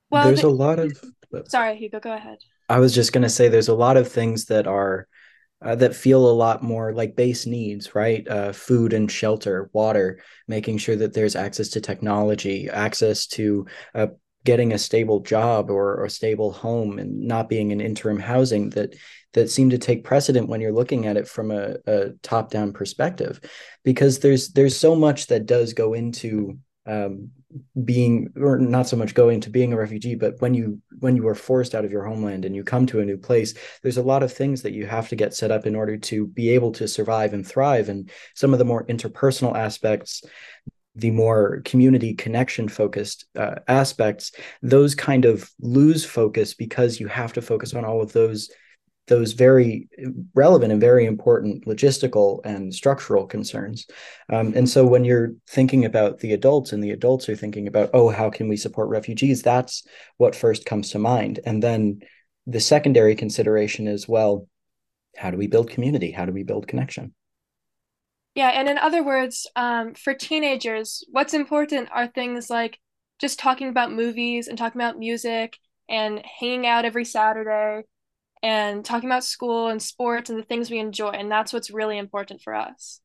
Well, 0.09 0.23
there's 0.25 0.41
the- 0.41 0.47
a 0.47 0.49
lot 0.49 0.79
of 0.79 0.99
sorry, 1.47 1.75
Hugo, 1.77 1.99
go 1.99 2.13
ahead. 2.13 2.39
I 2.73 2.79
was 2.79 2.93
just 2.93 3.13
going 3.13 3.23
to 3.23 3.29
say 3.29 3.47
there's 3.47 3.69
a 3.69 3.75
lot 3.75 3.97
of 3.97 4.11
things 4.11 4.45
that 4.45 4.67
are 4.67 5.07
uh, 5.61 5.75
that 5.75 5.95
feel 5.95 6.29
a 6.29 6.39
lot 6.45 6.61
more 6.61 6.93
like 6.93 7.15
base 7.15 7.45
needs 7.45 7.95
right? 7.95 8.27
Uh, 8.27 8.51
food 8.51 8.91
and 8.91 9.09
shelter 9.09 9.69
water 9.71 10.19
making 10.47 10.77
sure 10.77 10.97
that 10.97 11.13
there's 11.13 11.37
access 11.37 11.69
to 11.69 11.79
technology 11.79 12.69
access 12.69 13.27
to 13.27 13.65
uh, 13.95 14.07
getting 14.43 14.73
a 14.73 14.77
stable 14.77 15.21
job 15.21 15.69
or, 15.69 16.03
a 16.03 16.09
stable 16.09 16.51
home 16.51 16.99
and 16.99 17.21
not 17.21 17.49
being 17.49 17.71
in 17.71 17.79
interim 17.79 18.19
housing 18.19 18.69
that 18.71 18.95
that 19.33 19.49
seem 19.49 19.69
to 19.69 19.77
take 19.77 20.03
precedent 20.03 20.47
when 20.47 20.61
you're 20.61 20.73
looking 20.73 21.07
at 21.07 21.17
it 21.17 21.27
from 21.27 21.49
a, 21.49 21.75
a 21.87 22.09
top 22.21 22.51
down 22.51 22.71
perspective. 22.71 23.39
Because 23.83 24.19
there's 24.19 24.49
there's 24.49 24.77
so 24.77 24.95
much 24.95 25.27
that 25.27 25.45
does 25.45 25.73
go 25.73 25.93
into 25.93 26.57
um, 26.85 27.29
being 27.85 28.33
or 28.35 28.57
not 28.57 28.87
so 28.87 28.97
much 28.97 29.13
going 29.13 29.39
to 29.39 29.49
being 29.49 29.73
a 29.73 29.77
refugee 29.77 30.15
but 30.15 30.41
when 30.41 30.53
you 30.53 30.81
when 30.99 31.15
you 31.15 31.27
are 31.27 31.35
forced 31.35 31.75
out 31.75 31.85
of 31.85 31.91
your 31.91 32.03
homeland 32.03 32.45
and 32.45 32.55
you 32.55 32.63
come 32.63 32.85
to 32.85 32.99
a 32.99 33.05
new 33.05 33.17
place 33.17 33.53
there's 33.83 33.97
a 33.97 34.03
lot 34.03 34.23
of 34.23 34.33
things 34.33 34.63
that 34.63 34.73
you 34.73 34.85
have 34.85 35.07
to 35.07 35.15
get 35.15 35.33
set 35.33 35.51
up 35.51 35.65
in 35.65 35.75
order 35.75 35.97
to 35.97 36.27
be 36.27 36.49
able 36.49 36.71
to 36.71 36.87
survive 36.87 37.33
and 37.33 37.45
thrive. 37.45 37.89
And 37.89 38.09
some 38.35 38.53
of 38.53 38.59
the 38.59 38.65
more 38.65 38.85
interpersonal 38.85 39.55
aspects 39.55 40.23
the 40.95 41.11
more 41.11 41.61
community 41.65 42.13
connection 42.13 42.67
focused 42.67 43.25
uh, 43.35 43.55
aspects 43.67 44.31
those 44.61 44.93
kind 44.93 45.25
of 45.25 45.49
lose 45.59 46.05
focus 46.05 46.53
because 46.53 46.99
you 46.99 47.07
have 47.07 47.33
to 47.33 47.41
focus 47.41 47.73
on 47.73 47.83
all 47.83 47.99
of 47.99 48.13
those 48.13 48.51
those 49.07 49.33
very 49.33 49.89
relevant 50.33 50.71
and 50.71 50.79
very 50.79 51.05
important 51.05 51.65
logistical 51.65 52.39
and 52.45 52.73
structural 52.73 53.25
concerns. 53.25 53.85
Um, 54.31 54.53
and 54.55 54.69
so 54.69 54.85
when 54.85 55.03
you're 55.03 55.33
thinking 55.49 55.83
about 55.83 56.19
the 56.19 56.33
adults 56.33 56.71
and 56.71 56.81
the 56.81 56.91
adults 56.91 57.27
are 57.27 57.35
thinking 57.35 57.67
about, 57.67 57.89
oh, 57.93 58.09
how 58.09 58.29
can 58.29 58.47
we 58.47 58.55
support 58.55 58.89
refugees? 58.89 59.41
That's 59.41 59.83
what 60.17 60.35
first 60.35 60.65
comes 60.65 60.91
to 60.91 60.99
mind. 60.99 61.41
And 61.45 61.61
then 61.61 61.99
the 62.47 62.61
secondary 62.61 63.15
consideration 63.15 63.87
is, 63.87 64.07
well, 64.07 64.47
how 65.17 65.31
do 65.31 65.37
we 65.37 65.47
build 65.47 65.69
community? 65.69 66.11
How 66.11 66.25
do 66.25 66.31
we 66.31 66.43
build 66.43 66.67
connection? 66.67 67.13
Yeah, 68.35 68.49
and 68.49 68.67
in 68.67 68.77
other 68.79 69.03
words, 69.03 69.47
um, 69.55 69.93
for 69.93 70.13
teenagers, 70.13 71.03
what's 71.11 71.35
important 71.35 71.89
are 71.91 72.07
things 72.07 72.49
like 72.49 72.79
just 73.19 73.37
talking 73.37 73.69
about 73.69 73.91
movies 73.91 74.47
and 74.47 74.57
talking 74.57 74.81
about 74.81 74.97
music 74.97 75.57
and 75.87 76.23
hanging 76.39 76.65
out 76.65 76.85
every 76.85 77.05
Saturday 77.05 77.83
and 78.43 78.83
talking 78.83 79.09
about 79.09 79.23
school 79.23 79.69
and 79.69 79.81
sports 79.81 80.29
and 80.29 80.37
the 80.37 80.43
things 80.43 80.69
we 80.69 80.77
enjoy 80.77 81.09
and 81.09 81.31
that's 81.31 81.53
what's 81.53 81.71
really 81.71 81.97
important 81.97 82.41
for 82.41 82.53
us. 82.53 82.99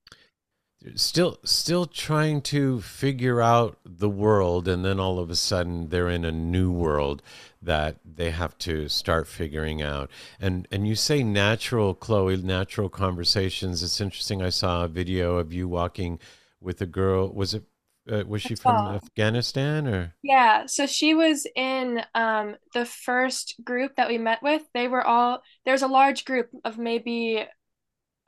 Still 0.95 1.39
still 1.43 1.87
trying 1.87 2.41
to 2.43 2.81
figure 2.81 3.41
out 3.41 3.79
the 3.85 4.09
world 4.09 4.69
and 4.69 4.85
then 4.85 5.01
all 5.01 5.19
of 5.19 5.31
a 5.31 5.35
sudden 5.35 5.89
they're 5.89 6.09
in 6.09 6.25
a 6.25 6.31
new 6.31 6.71
world 6.71 7.21
that 7.61 7.97
they 8.05 8.31
have 8.31 8.57
to 8.59 8.89
start 8.89 9.27
figuring 9.27 9.83
out. 9.83 10.11
And 10.41 10.69
and 10.71 10.87
you 10.87 10.95
say 10.95 11.23
natural 11.23 11.95
chloe 11.95 12.37
natural 12.37 12.89
conversations. 12.89 13.83
It's 13.83 14.01
interesting 14.01 14.41
i 14.43 14.51
saw 14.51 14.85
a 14.85 14.89
video 14.89 15.39
of 15.39 15.53
you 15.53 15.67
walking 15.67 16.21
with 16.61 16.81
a 16.81 16.87
girl 16.87 17.29
was 17.29 17.55
it 17.55 17.65
uh, 18.11 18.25
was 18.27 18.43
she 18.43 18.55
from 18.55 18.77
Afghanistan 18.95 19.87
or? 19.87 20.15
Yeah, 20.23 20.67
so 20.67 20.87
she 20.87 21.15
was 21.15 21.47
in 21.55 22.03
um, 22.15 22.57
the 22.75 22.85
first 22.85 23.57
group 23.63 23.97
that 23.97 24.09
we 24.09 24.19
met 24.19 24.43
with. 24.43 24.63
They 24.75 24.89
were 24.89 25.07
all 25.07 25.43
there's 25.65 25.83
a 25.83 25.89
large 25.89 26.25
group 26.25 26.49
of 26.65 26.79
maybe 26.79 27.45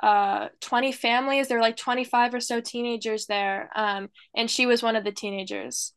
uh 0.03 0.49
20 0.61 0.93
families. 0.93 1.49
There 1.49 1.59
were 1.59 1.63
like 1.63 1.77
25 1.77 2.35
or 2.35 2.41
so 2.41 2.61
teenagers 2.61 3.27
there, 3.27 3.71
um, 3.75 4.09
and 4.35 4.51
she 4.51 4.67
was 4.67 4.83
one 4.83 4.97
of 4.97 5.05
the 5.05 5.13
teenagers. 5.13 5.93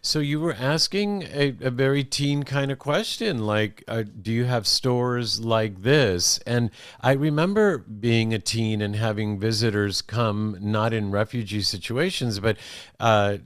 So 0.00 0.18
you 0.18 0.40
were 0.40 0.54
asking 0.54 1.24
a, 1.24 1.54
a 1.60 1.70
very 1.70 2.04
teen 2.04 2.42
kind 2.42 2.70
of 2.70 2.78
question, 2.78 3.46
like, 3.46 3.84
uh, 3.86 4.02
do 4.20 4.32
you 4.32 4.44
have 4.44 4.66
stores 4.66 5.40
like 5.40 5.82
this? 5.82 6.38
And 6.46 6.70
I 7.00 7.12
remember 7.12 7.78
being 7.78 8.34
a 8.34 8.38
teen 8.38 8.80
and 8.82 8.96
having 8.96 9.38
visitors 9.38 10.02
come, 10.02 10.56
not 10.60 10.92
in 10.92 11.10
refugee 11.10 11.62
situations, 11.62 12.40
but 12.40 12.56
uh, 12.98 13.38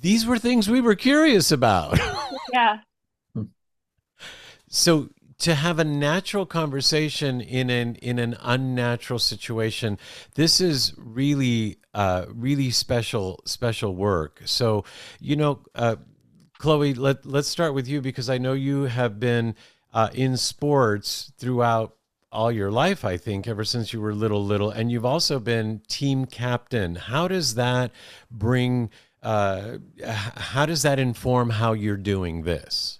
these 0.00 0.26
were 0.26 0.38
things 0.38 0.68
we 0.68 0.80
were 0.80 0.94
curious 0.94 1.52
about. 1.52 1.98
yeah. 2.52 2.78
So 4.70 5.08
to 5.38 5.54
have 5.54 5.78
a 5.78 5.84
natural 5.84 6.46
conversation 6.46 7.40
in 7.40 7.70
an 7.70 7.94
in 7.96 8.18
an 8.18 8.36
unnatural 8.40 9.18
situation 9.18 9.98
this 10.34 10.60
is 10.60 10.92
really 10.96 11.78
uh 11.94 12.26
really 12.28 12.70
special 12.70 13.40
special 13.44 13.94
work. 13.94 14.42
So 14.44 14.84
you 15.20 15.36
know 15.36 15.60
uh 15.74 15.96
chloe 16.58 16.94
let 16.94 17.24
let's 17.24 17.48
start 17.48 17.72
with 17.72 17.86
you 17.86 18.00
because 18.00 18.28
i 18.28 18.36
know 18.36 18.52
you 18.52 18.84
have 18.84 19.20
been 19.20 19.54
uh, 19.94 20.08
in 20.12 20.36
sports 20.36 21.32
throughout 21.38 21.94
all 22.30 22.52
your 22.52 22.70
life 22.70 23.04
i 23.04 23.16
think 23.16 23.46
ever 23.46 23.64
since 23.64 23.92
you 23.92 24.00
were 24.00 24.12
little 24.12 24.44
little 24.44 24.70
and 24.70 24.90
you've 24.90 25.04
also 25.04 25.38
been 25.38 25.80
team 25.88 26.26
captain. 26.26 26.96
How 26.96 27.28
does 27.28 27.54
that 27.54 27.92
bring 28.30 28.90
uh 29.22 29.78
how 30.36 30.66
does 30.66 30.82
that 30.82 30.98
inform 30.98 31.50
how 31.50 31.72
you're 31.72 31.96
doing 31.96 32.42
this 32.42 32.97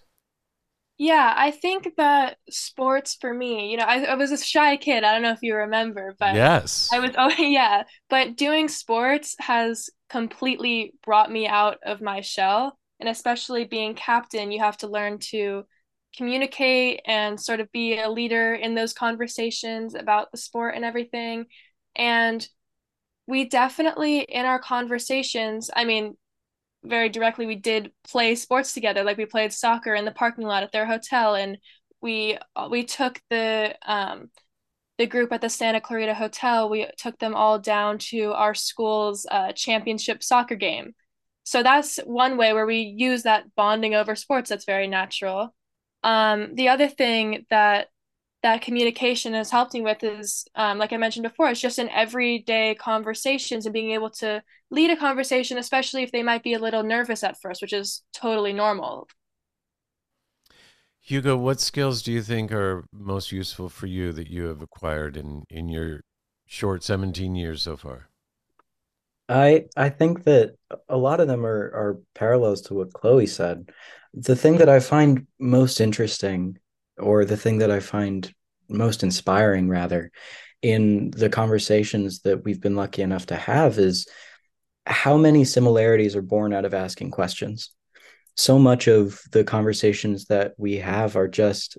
yeah, 0.98 1.32
I 1.36 1.52
think 1.52 1.94
that 1.96 2.38
sports 2.50 3.16
for 3.20 3.32
me, 3.32 3.70
you 3.70 3.76
know, 3.76 3.84
I, 3.84 4.02
I 4.02 4.14
was 4.14 4.32
a 4.32 4.36
shy 4.36 4.76
kid. 4.76 5.04
I 5.04 5.12
don't 5.12 5.22
know 5.22 5.30
if 5.32 5.42
you 5.42 5.54
remember, 5.54 6.16
but 6.18 6.34
yes, 6.34 6.90
I 6.92 6.98
was. 6.98 7.10
Oh, 7.16 7.30
yeah. 7.38 7.84
But 8.10 8.36
doing 8.36 8.68
sports 8.68 9.36
has 9.38 9.90
completely 10.10 10.94
brought 11.04 11.30
me 11.30 11.46
out 11.46 11.78
of 11.84 12.00
my 12.00 12.20
shell. 12.20 12.76
And 12.98 13.08
especially 13.08 13.64
being 13.64 13.94
captain, 13.94 14.50
you 14.50 14.58
have 14.58 14.76
to 14.78 14.88
learn 14.88 15.18
to 15.30 15.64
communicate 16.16 17.00
and 17.06 17.40
sort 17.40 17.60
of 17.60 17.70
be 17.70 17.96
a 18.00 18.10
leader 18.10 18.54
in 18.54 18.74
those 18.74 18.92
conversations 18.92 19.94
about 19.94 20.32
the 20.32 20.38
sport 20.38 20.74
and 20.74 20.84
everything. 20.84 21.46
And 21.94 22.46
we 23.28 23.44
definitely, 23.44 24.20
in 24.20 24.46
our 24.46 24.58
conversations, 24.58 25.70
I 25.76 25.84
mean, 25.84 26.16
very 26.84 27.08
directly 27.08 27.46
we 27.46 27.56
did 27.56 27.92
play 28.08 28.34
sports 28.34 28.72
together. 28.72 29.02
Like 29.02 29.18
we 29.18 29.26
played 29.26 29.52
soccer 29.52 29.94
in 29.94 30.04
the 30.04 30.12
parking 30.12 30.44
lot 30.44 30.62
at 30.62 30.72
their 30.72 30.86
hotel 30.86 31.34
and 31.34 31.58
we 32.00 32.38
we 32.70 32.84
took 32.84 33.20
the 33.30 33.76
um 33.86 34.30
the 34.98 35.06
group 35.06 35.32
at 35.32 35.40
the 35.40 35.48
Santa 35.48 35.80
Clarita 35.80 36.14
Hotel. 36.14 36.68
We 36.68 36.88
took 36.98 37.18
them 37.18 37.34
all 37.34 37.58
down 37.58 37.98
to 37.98 38.32
our 38.32 38.54
school's 38.54 39.26
uh, 39.30 39.52
championship 39.52 40.24
soccer 40.24 40.56
game. 40.56 40.94
So 41.44 41.62
that's 41.62 41.98
one 41.98 42.36
way 42.36 42.52
where 42.52 42.66
we 42.66 42.78
use 42.78 43.22
that 43.22 43.54
bonding 43.54 43.94
over 43.94 44.16
sports. 44.16 44.50
That's 44.50 44.64
very 44.64 44.86
natural. 44.88 45.54
Um 46.04 46.54
the 46.54 46.68
other 46.68 46.88
thing 46.88 47.46
that 47.50 47.88
that 48.42 48.62
communication 48.62 49.34
has 49.34 49.50
helped 49.50 49.74
me 49.74 49.80
with 49.80 50.02
is 50.04 50.46
um, 50.54 50.78
like 50.78 50.92
i 50.92 50.96
mentioned 50.96 51.24
before 51.24 51.48
it's 51.48 51.60
just 51.60 51.78
in 51.78 51.88
everyday 51.90 52.74
conversations 52.74 53.66
and 53.66 53.72
being 53.72 53.92
able 53.92 54.10
to 54.10 54.42
lead 54.70 54.90
a 54.90 54.96
conversation 54.96 55.58
especially 55.58 56.02
if 56.02 56.12
they 56.12 56.22
might 56.22 56.42
be 56.42 56.54
a 56.54 56.58
little 56.58 56.82
nervous 56.82 57.22
at 57.24 57.40
first 57.40 57.62
which 57.62 57.72
is 57.72 58.02
totally 58.12 58.52
normal. 58.52 59.08
Hugo 61.00 61.36
what 61.36 61.58
skills 61.60 62.02
do 62.02 62.12
you 62.12 62.22
think 62.22 62.52
are 62.52 62.84
most 62.92 63.32
useful 63.32 63.68
for 63.68 63.86
you 63.86 64.12
that 64.12 64.28
you 64.28 64.44
have 64.44 64.60
acquired 64.60 65.16
in 65.16 65.44
in 65.48 65.68
your 65.68 66.02
short 66.46 66.84
17 66.84 67.34
years 67.34 67.62
so 67.62 67.76
far? 67.76 68.08
I 69.28 69.66
i 69.76 69.88
think 69.88 70.24
that 70.24 70.56
a 70.88 70.96
lot 70.96 71.20
of 71.20 71.28
them 71.28 71.44
are 71.46 71.70
are 71.74 71.98
parallels 72.14 72.62
to 72.62 72.74
what 72.74 72.92
chloe 72.92 73.26
said. 73.26 73.70
The 74.14 74.36
thing 74.36 74.58
that 74.58 74.68
i 74.68 74.80
find 74.80 75.26
most 75.38 75.80
interesting 75.80 76.58
or 76.98 77.24
the 77.24 77.36
thing 77.36 77.58
that 77.58 77.70
I 77.70 77.80
find 77.80 78.32
most 78.68 79.02
inspiring, 79.02 79.68
rather, 79.68 80.10
in 80.62 81.10
the 81.10 81.28
conversations 81.28 82.20
that 82.20 82.44
we've 82.44 82.60
been 82.60 82.76
lucky 82.76 83.02
enough 83.02 83.26
to 83.26 83.36
have 83.36 83.78
is 83.78 84.06
how 84.86 85.16
many 85.16 85.44
similarities 85.44 86.16
are 86.16 86.22
born 86.22 86.52
out 86.52 86.64
of 86.64 86.74
asking 86.74 87.10
questions. 87.10 87.70
So 88.36 88.58
much 88.58 88.88
of 88.88 89.20
the 89.32 89.44
conversations 89.44 90.26
that 90.26 90.54
we 90.58 90.76
have 90.76 91.16
are 91.16 91.28
just 91.28 91.78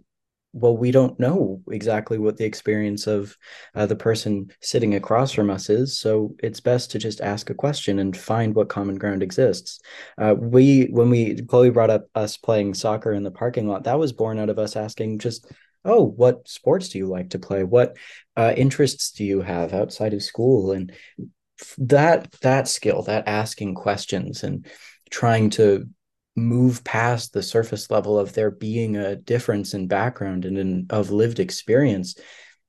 well, 0.51 0.75
we 0.75 0.91
don't 0.91 1.19
know 1.19 1.61
exactly 1.69 2.17
what 2.17 2.37
the 2.37 2.45
experience 2.45 3.05
of 3.05 3.37
uh, 3.75 3.85
the 3.85 3.95
person 3.95 4.49
sitting 4.61 4.95
across 4.95 5.31
from 5.31 5.49
us 5.49 5.69
is. 5.69 5.99
So 5.99 6.35
it's 6.41 6.59
best 6.59 6.91
to 6.91 6.99
just 6.99 7.21
ask 7.21 7.49
a 7.49 7.55
question 7.55 7.99
and 7.99 8.17
find 8.17 8.55
what 8.55 8.69
common 8.69 8.95
ground 8.95 9.21
exists. 9.21 9.79
Uh, 10.17 10.35
we, 10.37 10.85
when 10.85 11.09
we, 11.09 11.35
Chloe 11.43 11.69
brought 11.69 11.91
up 11.91 12.05
us 12.15 12.37
playing 12.37 12.73
soccer 12.73 13.13
in 13.13 13.23
the 13.23 13.31
parking 13.31 13.67
lot, 13.67 13.83
that 13.83 13.99
was 13.99 14.11
born 14.11 14.39
out 14.39 14.49
of 14.49 14.57
us 14.57 14.75
asking 14.75 15.19
just, 15.19 15.45
oh, 15.85 16.03
what 16.03 16.47
sports 16.47 16.89
do 16.89 16.97
you 16.97 17.07
like 17.07 17.29
to 17.31 17.39
play? 17.39 17.63
What 17.63 17.95
uh, 18.35 18.53
interests 18.57 19.11
do 19.11 19.23
you 19.23 19.41
have 19.41 19.73
outside 19.73 20.13
of 20.13 20.23
school? 20.23 20.71
And 20.71 20.91
that, 21.77 22.31
that 22.41 22.67
skill, 22.67 23.03
that 23.03 23.27
asking 23.27 23.75
questions 23.75 24.43
and 24.43 24.65
trying 25.11 25.51
to 25.51 25.87
move 26.39 26.83
past 26.83 27.33
the 27.33 27.43
surface 27.43 27.89
level 27.91 28.17
of 28.17 28.33
there 28.33 28.51
being 28.51 28.95
a 28.95 29.15
difference 29.15 29.73
in 29.73 29.87
background 29.87 30.45
and 30.45 30.57
in, 30.57 30.85
of 30.89 31.11
lived 31.11 31.39
experience 31.39 32.15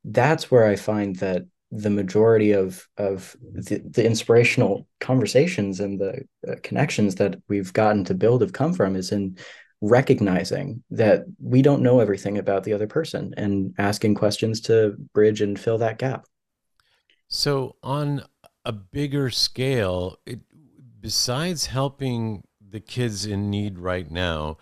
that's 0.05 0.51
where 0.51 0.67
i 0.67 0.77
find 0.77 1.17
that 1.17 1.45
the 1.73 1.91
majority 1.91 2.53
of 2.53 2.87
of 2.97 3.37
the, 3.53 3.79
the 3.91 4.05
inspirational 4.05 4.87
conversations 4.99 5.81
and 5.81 6.01
the 6.01 6.25
uh, 6.49 6.57
connections 6.63 7.15
that 7.17 7.41
we've 7.49 7.73
gotten 7.73 8.05
to 8.05 8.15
build 8.15 8.43
have 8.43 8.53
come 8.53 8.73
from 8.73 8.97
is 8.97 9.13
in 9.13 9.37
recognizing 9.81 10.83
that 10.91 11.25
we 11.39 11.63
don't 11.63 11.83
know 11.83 12.01
everything 12.01 12.39
about 12.39 12.65
the 12.65 12.73
other 12.73 12.87
person 12.87 13.33
and 13.37 13.75
asking 13.79 14.15
questions 14.15 14.61
to 14.61 14.95
bridge 15.15 15.41
and 15.41 15.59
fill 15.59 15.79
that 15.79 15.99
gap. 15.99 16.27
So 17.29 17.77
on 17.83 18.25
a 18.65 18.73
bigger 18.73 19.31
scale 19.31 20.19
it, 20.27 20.41
besides 21.01 21.67
helping 21.67 22.43
the 22.71 22.81
kids 22.81 23.27
in 23.27 23.51
need 23.51 23.79
right 23.79 24.11
now, 24.11 24.59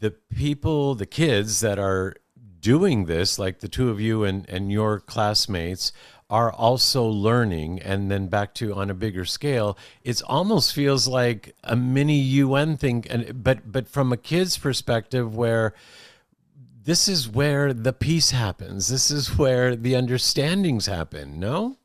the 0.00 0.10
people, 0.10 0.94
the 0.94 1.06
kids 1.06 1.60
that 1.60 1.78
are 1.78 2.14
doing 2.60 3.06
this, 3.06 3.38
like 3.38 3.60
the 3.60 3.68
two 3.68 3.90
of 3.90 4.00
you 4.00 4.24
and, 4.24 4.48
and 4.48 4.72
your 4.72 5.00
classmates, 5.00 5.92
are 6.30 6.52
also 6.52 7.04
learning 7.04 7.80
and 7.80 8.10
then 8.10 8.28
back 8.28 8.52
to 8.54 8.74
on 8.74 8.90
a 8.90 8.94
bigger 8.94 9.24
scale. 9.24 9.78
It 10.02 10.20
almost 10.26 10.74
feels 10.74 11.08
like 11.08 11.54
a 11.64 11.74
mini 11.74 12.20
un 12.42 12.76
thing 12.76 13.04
and 13.08 13.42
but 13.42 13.72
but 13.72 13.88
from 13.88 14.12
a 14.12 14.16
kid's 14.16 14.58
perspective 14.58 15.34
where 15.34 15.72
this 16.84 17.08
is 17.08 17.28
where 17.28 17.72
the 17.72 17.92
peace 17.92 18.30
happens. 18.30 18.88
This 18.88 19.10
is 19.10 19.38
where 19.38 19.74
the 19.74 19.94
understandings 19.94 20.86
happen 20.86 21.40
no? 21.40 21.78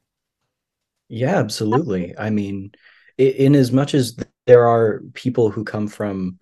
Yeah, 1.08 1.38
absolutely. 1.38 2.18
I 2.18 2.30
mean, 2.30 2.72
in 3.18 3.56
as 3.56 3.72
much 3.72 3.94
as 3.94 4.18
there 4.46 4.68
are 4.68 5.02
people 5.14 5.50
who 5.50 5.64
come 5.64 5.88
from 5.88 6.40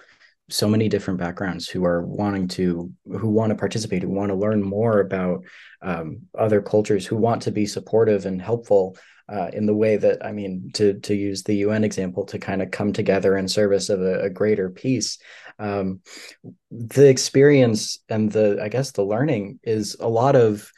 so 0.49 0.67
many 0.67 0.89
different 0.89 1.19
backgrounds 1.19 1.67
who 1.69 1.85
are 1.85 2.05
wanting 2.05 2.47
to, 2.47 2.91
who 3.05 3.29
want 3.29 3.51
to 3.51 3.55
participate, 3.55 4.03
who 4.03 4.09
want 4.09 4.29
to 4.29 4.35
learn 4.35 4.61
more 4.61 4.99
about 4.99 5.45
um, 5.81 6.21
other 6.37 6.61
cultures, 6.61 7.05
who 7.05 7.15
want 7.15 7.43
to 7.43 7.51
be 7.51 7.65
supportive 7.65 8.25
and 8.25 8.41
helpful 8.41 8.97
uh, 9.29 9.49
in 9.53 9.65
the 9.65 9.73
way 9.73 9.95
that, 9.95 10.25
I 10.25 10.33
mean, 10.33 10.71
to 10.73 10.99
to 11.01 11.15
use 11.15 11.43
the 11.43 11.55
UN 11.55 11.85
example, 11.85 12.25
to 12.25 12.39
kind 12.39 12.61
of 12.61 12.71
come 12.71 12.91
together 12.91 13.37
in 13.37 13.47
service 13.47 13.89
of 13.89 14.01
a, 14.01 14.23
a 14.23 14.29
greater 14.29 14.69
peace. 14.69 15.19
Um, 15.57 16.01
the 16.69 17.07
experience 17.07 17.99
and 18.09 18.29
the, 18.29 18.59
I 18.61 18.67
guess, 18.67 18.91
the 18.91 19.03
learning 19.03 19.59
is 19.63 19.95
a 19.99 20.09
lot 20.09 20.35
of 20.35 20.69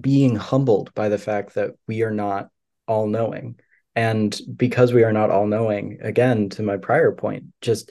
being 0.00 0.36
humbled 0.36 0.94
by 0.94 1.08
the 1.10 1.18
fact 1.18 1.54
that 1.54 1.72
we 1.86 2.02
are 2.02 2.12
not 2.12 2.48
all 2.86 3.06
knowing. 3.06 3.58
And 4.00 4.40
because 4.56 4.94
we 4.94 5.04
are 5.04 5.12
not 5.12 5.28
all 5.28 5.46
knowing, 5.46 5.98
again, 6.00 6.48
to 6.50 6.62
my 6.62 6.78
prior 6.78 7.12
point, 7.12 7.44
just 7.60 7.90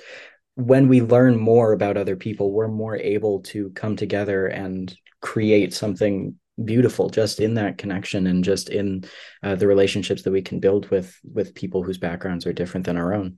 when 0.55 0.87
we 0.87 1.01
learn 1.01 1.37
more 1.37 1.71
about 1.71 1.97
other 1.97 2.15
people, 2.15 2.51
we're 2.51 2.67
more 2.67 2.97
able 2.97 3.41
to 3.41 3.69
come 3.75 3.95
together 3.95 4.47
and 4.47 4.91
create 5.21 5.71
something 5.71 6.33
beautiful 6.65 7.11
just 7.11 7.39
in 7.39 7.53
that 7.53 7.77
connection 7.77 8.25
and 8.25 8.43
just 8.43 8.69
in 8.69 9.05
uh, 9.43 9.53
the 9.53 9.67
relationships 9.67 10.23
that 10.23 10.31
we 10.31 10.41
can 10.41 10.59
build 10.59 10.89
with 10.89 11.15
with 11.31 11.53
people 11.53 11.83
whose 11.83 11.99
backgrounds 11.99 12.47
are 12.47 12.53
different 12.53 12.87
than 12.87 12.97
our 12.97 13.13
own. 13.13 13.37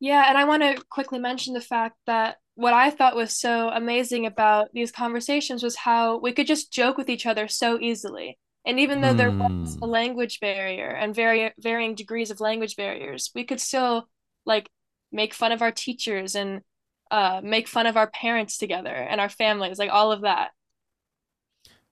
Yeah, 0.00 0.24
and 0.28 0.36
I 0.36 0.42
want 0.42 0.64
to 0.64 0.84
quickly 0.90 1.20
mention 1.20 1.54
the 1.54 1.60
fact 1.60 1.98
that 2.08 2.38
what 2.56 2.74
I 2.74 2.90
thought 2.90 3.14
was 3.14 3.38
so 3.38 3.68
amazing 3.68 4.26
about 4.26 4.72
these 4.72 4.90
conversations 4.90 5.62
was 5.62 5.76
how 5.76 6.18
we 6.18 6.32
could 6.32 6.48
just 6.48 6.72
joke 6.72 6.96
with 6.96 7.08
each 7.08 7.26
other 7.26 7.46
so 7.46 7.78
easily. 7.80 8.38
And 8.66 8.80
even 8.80 9.00
though 9.00 9.14
there 9.14 9.30
was 9.38 9.76
Hmm. 9.76 9.84
a 9.84 9.86
language 9.86 10.40
barrier 10.40 10.88
and 10.90 11.14
very 11.14 11.52
varying 11.58 11.94
degrees 11.94 12.30
of 12.30 12.40
language 12.40 12.76
barriers, 12.76 13.30
we 13.34 13.44
could 13.44 13.60
still 13.60 14.08
like 14.44 14.70
make 15.12 15.34
fun 15.34 15.52
of 15.52 15.62
our 15.62 15.72
teachers 15.72 16.34
and 16.34 16.62
uh, 17.10 17.40
make 17.44 17.68
fun 17.68 17.86
of 17.86 17.96
our 17.96 18.10
parents 18.10 18.58
together 18.58 18.90
and 18.94 19.20
our 19.20 19.28
families, 19.28 19.78
like 19.78 19.90
all 19.90 20.12
of 20.12 20.22
that. 20.22 20.50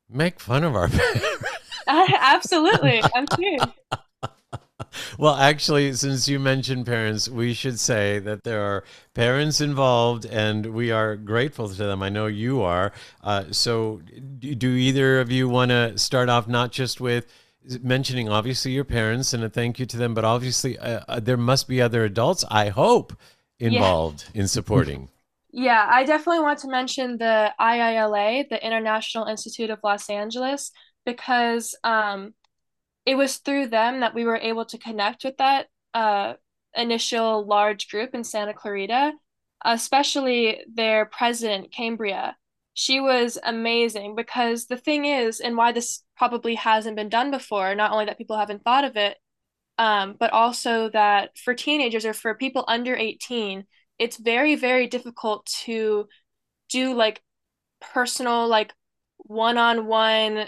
make 0.08 0.40
fun 0.40 0.64
of 0.64 0.74
our 0.76 0.88
parents. 0.88 1.24
Absolutely, 1.88 3.06
I'm 3.14 3.26
serious. 3.26 3.66
well, 5.18 5.34
actually, 5.34 5.92
since 5.94 6.28
you 6.28 6.38
mentioned 6.38 6.86
parents, 6.86 7.28
we 7.28 7.54
should 7.54 7.78
say 7.78 8.18
that 8.20 8.44
there 8.44 8.62
are 8.62 8.84
parents 9.14 9.60
involved, 9.60 10.24
and 10.26 10.66
we 10.66 10.90
are 10.90 11.16
grateful 11.16 11.68
to 11.68 11.74
them. 11.74 12.02
I 12.02 12.08
know 12.08 12.26
you 12.26 12.62
are. 12.62 12.92
Uh, 13.22 13.44
so, 13.50 14.00
do, 14.38 14.70
either 14.70 15.20
of 15.20 15.30
you 15.30 15.48
want 15.48 15.70
to 15.70 15.96
start 15.98 16.28
off 16.28 16.48
not 16.48 16.72
just 16.72 17.00
with 17.00 17.26
mentioning 17.82 18.28
obviously 18.28 18.72
your 18.72 18.84
parents 18.84 19.32
and 19.32 19.42
a 19.42 19.48
thank 19.48 19.78
you 19.78 19.86
to 19.86 19.96
them, 19.96 20.14
but 20.14 20.24
obviously 20.24 20.78
uh, 20.78 21.00
uh, 21.08 21.20
there 21.20 21.36
must 21.36 21.68
be 21.68 21.80
other 21.80 22.04
adults, 22.04 22.44
I 22.50 22.68
hope, 22.68 23.16
involved 23.58 24.26
in 24.34 24.48
supporting. 24.48 25.08
Yeah, 25.56 25.86
I 25.88 26.02
definitely 26.02 26.42
want 26.42 26.58
to 26.60 26.68
mention 26.68 27.16
the 27.16 27.54
IILA, 27.60 28.48
the 28.48 28.66
International 28.66 29.26
Institute 29.26 29.70
of 29.70 29.78
Los 29.84 30.10
Angeles, 30.10 30.72
because 31.06 31.76
um, 31.84 32.34
it 33.06 33.16
was 33.16 33.36
through 33.36 33.68
them 33.68 34.00
that 34.00 34.14
we 34.14 34.24
were 34.24 34.36
able 34.36 34.64
to 34.66 34.78
connect 34.78 35.24
with 35.24 35.36
that 35.36 35.66
uh, 35.92 36.34
initial 36.76 37.46
large 37.46 37.88
group 37.88 38.14
in 38.14 38.24
Santa 38.24 38.54
Clarita, 38.54 39.12
especially 39.64 40.60
their 40.72 41.06
president, 41.06 41.72
Cambria. 41.72 42.36
She 42.72 43.00
was 43.00 43.38
amazing 43.42 44.16
because 44.16 44.66
the 44.66 44.76
thing 44.76 45.04
is, 45.04 45.40
and 45.40 45.56
why 45.56 45.72
this 45.72 46.02
probably 46.16 46.56
hasn't 46.56 46.96
been 46.96 47.08
done 47.08 47.30
before, 47.30 47.74
not 47.74 47.92
only 47.92 48.06
that 48.06 48.18
people 48.18 48.36
haven't 48.38 48.64
thought 48.64 48.84
of 48.84 48.96
it, 48.96 49.16
um, 49.78 50.16
but 50.18 50.32
also 50.32 50.88
that 50.90 51.36
for 51.38 51.54
teenagers 51.54 52.04
or 52.04 52.14
for 52.14 52.34
people 52.34 52.64
under 52.66 52.94
18, 52.96 53.64
it's 53.98 54.16
very, 54.16 54.54
very 54.56 54.86
difficult 54.86 55.46
to 55.64 56.08
do 56.68 56.94
like 56.94 57.22
personal, 57.80 58.48
like 58.48 58.72
one-on-one 59.18 60.46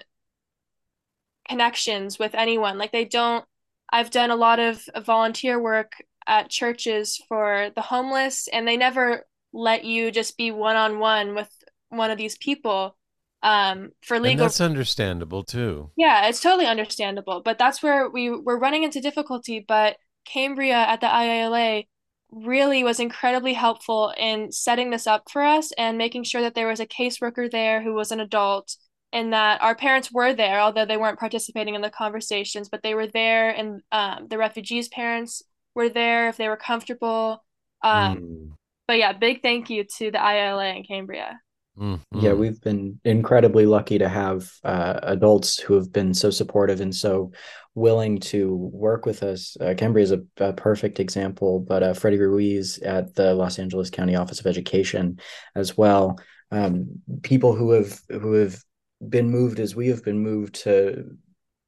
connections 1.48 2.18
with 2.18 2.35
anyone. 2.35 2.78
Like 2.78 2.92
they 2.92 3.04
don't, 3.04 3.44
I've 3.92 4.11
done 4.11 4.30
a 4.30 4.37
lot 4.37 4.59
of 4.59 4.82
volunteer 5.04 5.61
work 5.61 5.92
at 6.26 6.50
churches 6.50 7.20
for 7.28 7.70
the 7.74 7.82
homeless, 7.82 8.48
and 8.52 8.66
they 8.66 8.76
never 8.76 9.24
let 9.52 9.85
you 9.85 10.11
just 10.11 10.37
be 10.37 10.50
one-on-one 10.50 11.35
with 11.35 11.50
one 11.88 12.11
of 12.11 12.18
these 12.18 12.37
people 12.38 12.96
um, 13.42 13.90
for 14.02 14.18
And 14.22 14.24
legal 14.24 14.37
that's 14.37 14.61
understandable 14.61 15.42
too. 15.44 15.92
yeah, 15.96 16.28
it's 16.28 16.40
totally 16.40 16.66
understandable, 16.66 17.42
but 17.42 17.59
that's 17.59 17.82
where 17.82 18.09
we 18.11 18.30
were 18.30 18.59
running 18.59 18.82
into 18.82 19.00
difficulty. 19.00 19.64
But 19.66 19.96
Cambria 20.24 20.76
at 20.76 21.00
the 21.00 21.06
IILA 21.06 21.87
really 22.30 22.85
was 22.85 23.00
incredibly 23.00 23.54
helpful 23.54 24.12
in 24.18 24.52
setting 24.52 24.90
this 24.90 25.06
up 25.06 25.30
for 25.30 25.42
us 25.42 25.72
and 25.72 25.96
making 25.96 26.24
sure 26.24 26.42
that 26.42 26.54
there 26.54 26.66
was 26.68 26.80
a 26.80 26.87
caseworker 26.87 27.50
there 27.50 27.82
who 27.82 27.94
was 27.94 28.11
an 28.11 28.20
adult 28.20 28.76
and 29.16 29.33
that 29.33 29.62
our 29.62 29.74
parents 29.74 30.12
were 30.12 30.35
there, 30.35 30.61
although 30.61 30.85
they 30.85 30.98
weren't 30.98 31.18
participating 31.18 31.74
in 31.74 31.81
the 31.81 31.90
conversations, 31.90 32.68
but 32.68 32.83
they 32.83 32.94
were 32.94 33.07
there 33.07 33.50
and 33.50 33.81
um, 33.90 34.29
the 34.29 34.37
refugees' 34.37 34.88
parents 34.88 35.42
were 35.74 35.88
there 35.88 36.29
if 36.29 36.37
they 36.37 36.48
were 36.48 36.57
comfortable. 36.57 37.42
Um, 37.83 38.18
Mm, 38.18 38.52
but 38.87 38.98
yeah, 38.98 39.12
big 39.12 39.42
thank 39.42 39.70
you 39.70 39.85
to 39.98 40.11
the 40.11 40.18
ILA 40.18 40.66
in 40.76 40.85
Cambria. 40.85 41.40
mm, 41.79 41.98
Yeah, 42.12 42.35
we've 42.35 42.61
been 42.61 43.00
incredibly 43.05 43.66
lucky 43.66 43.98
to 43.98 44.09
have 44.09 44.50
uh, 44.64 45.00
adults 45.02 45.59
who 45.59 45.74
have 45.74 45.90
been 45.92 46.14
so 46.14 46.31
supportive 46.31 46.81
and 46.81 46.94
so 46.94 47.33
willing 47.74 48.20
to 48.20 48.55
work 48.72 49.07
with 49.07 49.22
us. 49.22 49.57
Uh, 49.61 49.74
Cambria 49.76 50.05
is 50.05 50.12
a, 50.12 50.22
a 50.38 50.52
perfect 50.52 51.00
example, 51.00 51.61
but 51.61 51.83
uh, 51.83 51.94
Freddie 51.94 52.18
Ruiz 52.18 52.79
at 52.79 53.14
the 53.14 53.35
Los 53.35 53.59
Angeles 53.59 53.90
County 53.90 54.14
Office 54.14 54.40
of 54.40 54.46
Education 54.46 55.18
as 55.55 55.76
well. 55.76 56.18
Um, 56.50 57.02
people 57.22 57.55
who 57.57 57.72
have 57.72 58.00
who 58.09 58.35
have 58.35 58.62
been 59.06 59.30
moved 59.30 59.61
as 59.61 59.76
we 59.76 59.88
have 59.88 60.04
been 60.04 60.18
moved 60.18 60.54
to 60.62 61.16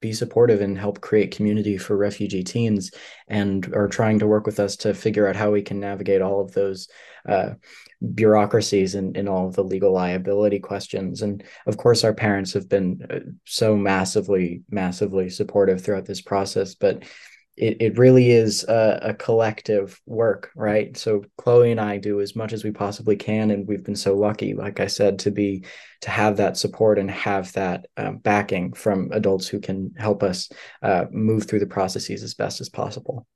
be 0.00 0.12
supportive 0.12 0.60
and 0.60 0.78
help 0.78 1.00
create 1.00 1.34
community 1.34 1.76
for 1.76 1.96
refugee 1.96 2.44
teens 2.44 2.92
and 3.26 3.74
are 3.74 3.88
trying 3.88 4.20
to 4.20 4.26
work 4.26 4.46
with 4.46 4.60
us 4.60 4.76
to 4.76 4.94
figure 4.94 5.26
out 5.26 5.34
how 5.34 5.50
we 5.50 5.62
can 5.62 5.80
navigate 5.80 6.22
all 6.22 6.40
of 6.40 6.52
those 6.52 6.88
uh, 7.28 7.50
bureaucracies 8.14 8.94
and, 8.94 9.16
and 9.16 9.28
all 9.28 9.48
of 9.48 9.54
the 9.54 9.64
legal 9.64 9.92
liability 9.92 10.60
questions. 10.60 11.22
And 11.22 11.42
of 11.66 11.76
course, 11.76 12.04
our 12.04 12.14
parents 12.14 12.52
have 12.52 12.68
been 12.68 13.04
uh, 13.10 13.18
so 13.44 13.76
massively, 13.76 14.62
massively 14.70 15.30
supportive 15.30 15.82
throughout 15.82 16.06
this 16.06 16.22
process. 16.22 16.74
But 16.74 17.02
it, 17.58 17.76
it 17.80 17.98
really 17.98 18.30
is 18.30 18.64
a, 18.64 18.98
a 19.02 19.14
collective 19.14 20.00
work, 20.06 20.50
right? 20.54 20.96
So 20.96 21.24
Chloe 21.36 21.72
and 21.72 21.80
I 21.80 21.98
do 21.98 22.20
as 22.20 22.36
much 22.36 22.52
as 22.52 22.62
we 22.62 22.70
possibly 22.70 23.16
can, 23.16 23.50
and 23.50 23.66
we've 23.66 23.84
been 23.84 23.96
so 23.96 24.16
lucky, 24.16 24.54
like 24.54 24.78
I 24.78 24.86
said, 24.86 25.18
to 25.20 25.30
be 25.30 25.64
to 26.02 26.10
have 26.10 26.36
that 26.36 26.56
support 26.56 26.98
and 26.98 27.10
have 27.10 27.52
that 27.54 27.86
um, 27.96 28.18
backing 28.18 28.72
from 28.72 29.10
adults 29.12 29.48
who 29.48 29.60
can 29.60 29.92
help 29.98 30.22
us 30.22 30.48
uh, 30.82 31.06
move 31.10 31.46
through 31.48 31.58
the 31.58 31.66
processes 31.66 32.22
as 32.22 32.34
best 32.34 32.60
as 32.60 32.68
possible. 32.68 33.26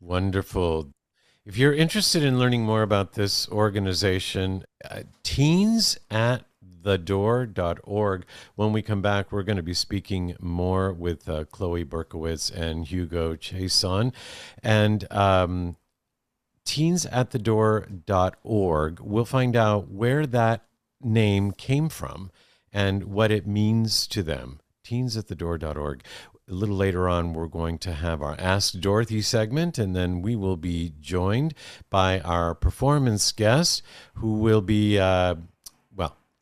Wonderful. 0.00 0.92
If 1.44 1.58
you're 1.58 1.74
interested 1.74 2.22
in 2.22 2.38
learning 2.38 2.62
more 2.62 2.82
about 2.82 3.14
this 3.14 3.48
organization, 3.48 4.64
uh, 4.88 5.02
teens 5.24 5.98
at 6.10 6.44
thedoor.org. 6.84 8.24
When 8.54 8.72
we 8.72 8.82
come 8.82 9.02
back, 9.02 9.32
we're 9.32 9.42
going 9.42 9.56
to 9.56 9.62
be 9.62 9.74
speaking 9.74 10.36
more 10.40 10.92
with 10.92 11.28
uh, 11.28 11.44
Chloe 11.44 11.84
Berkowitz 11.84 12.50
and 12.50 12.86
Hugo 12.86 13.34
Chiasson. 13.34 14.12
And 14.62 15.10
um, 15.12 15.76
teens 16.64 17.06
at 17.06 17.30
thedoor.org, 17.30 19.00
we'll 19.00 19.24
find 19.24 19.56
out 19.56 19.90
where 19.90 20.26
that 20.26 20.64
name 21.00 21.52
came 21.52 21.88
from 21.88 22.30
and 22.72 23.04
what 23.04 23.30
it 23.30 23.46
means 23.46 24.06
to 24.08 24.22
them. 24.22 24.60
Teens 24.82 25.16
at 25.16 25.28
thedoor.org. 25.28 26.04
A 26.46 26.52
little 26.52 26.76
later 26.76 27.08
on, 27.08 27.32
we're 27.32 27.46
going 27.46 27.78
to 27.78 27.94
have 27.94 28.20
our 28.20 28.36
Ask 28.38 28.78
Dorothy 28.78 29.22
segment, 29.22 29.78
and 29.78 29.96
then 29.96 30.20
we 30.20 30.36
will 30.36 30.58
be 30.58 30.92
joined 31.00 31.54
by 31.88 32.20
our 32.20 32.54
performance 32.54 33.32
guest, 33.32 33.82
who 34.16 34.34
will 34.34 34.60
be, 34.60 34.98
uh, 34.98 35.36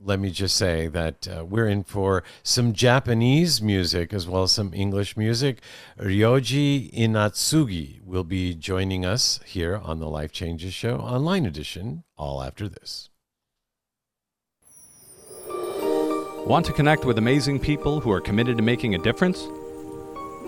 let 0.04 0.18
me 0.18 0.30
just 0.30 0.56
say 0.56 0.88
that 0.88 1.28
uh, 1.28 1.44
we're 1.44 1.68
in 1.68 1.84
for 1.84 2.24
some 2.42 2.72
Japanese 2.72 3.62
music 3.62 4.12
as 4.12 4.26
well 4.26 4.42
as 4.44 4.52
some 4.52 4.74
English 4.74 5.16
music. 5.16 5.60
Ryoji 5.98 6.92
Inatsugi 6.92 8.02
will 8.04 8.24
be 8.24 8.54
joining 8.54 9.04
us 9.04 9.40
here 9.44 9.76
on 9.76 10.00
the 10.00 10.08
Life 10.08 10.32
Changes 10.32 10.74
Show 10.74 10.96
online 10.96 11.46
edition, 11.46 12.04
all 12.16 12.42
after 12.42 12.68
this. 12.68 13.10
Want 16.46 16.66
to 16.66 16.72
connect 16.72 17.04
with 17.04 17.18
amazing 17.18 17.60
people 17.60 18.00
who 18.00 18.10
are 18.10 18.20
committed 18.20 18.56
to 18.56 18.62
making 18.62 18.96
a 18.96 18.98
difference? 18.98 19.46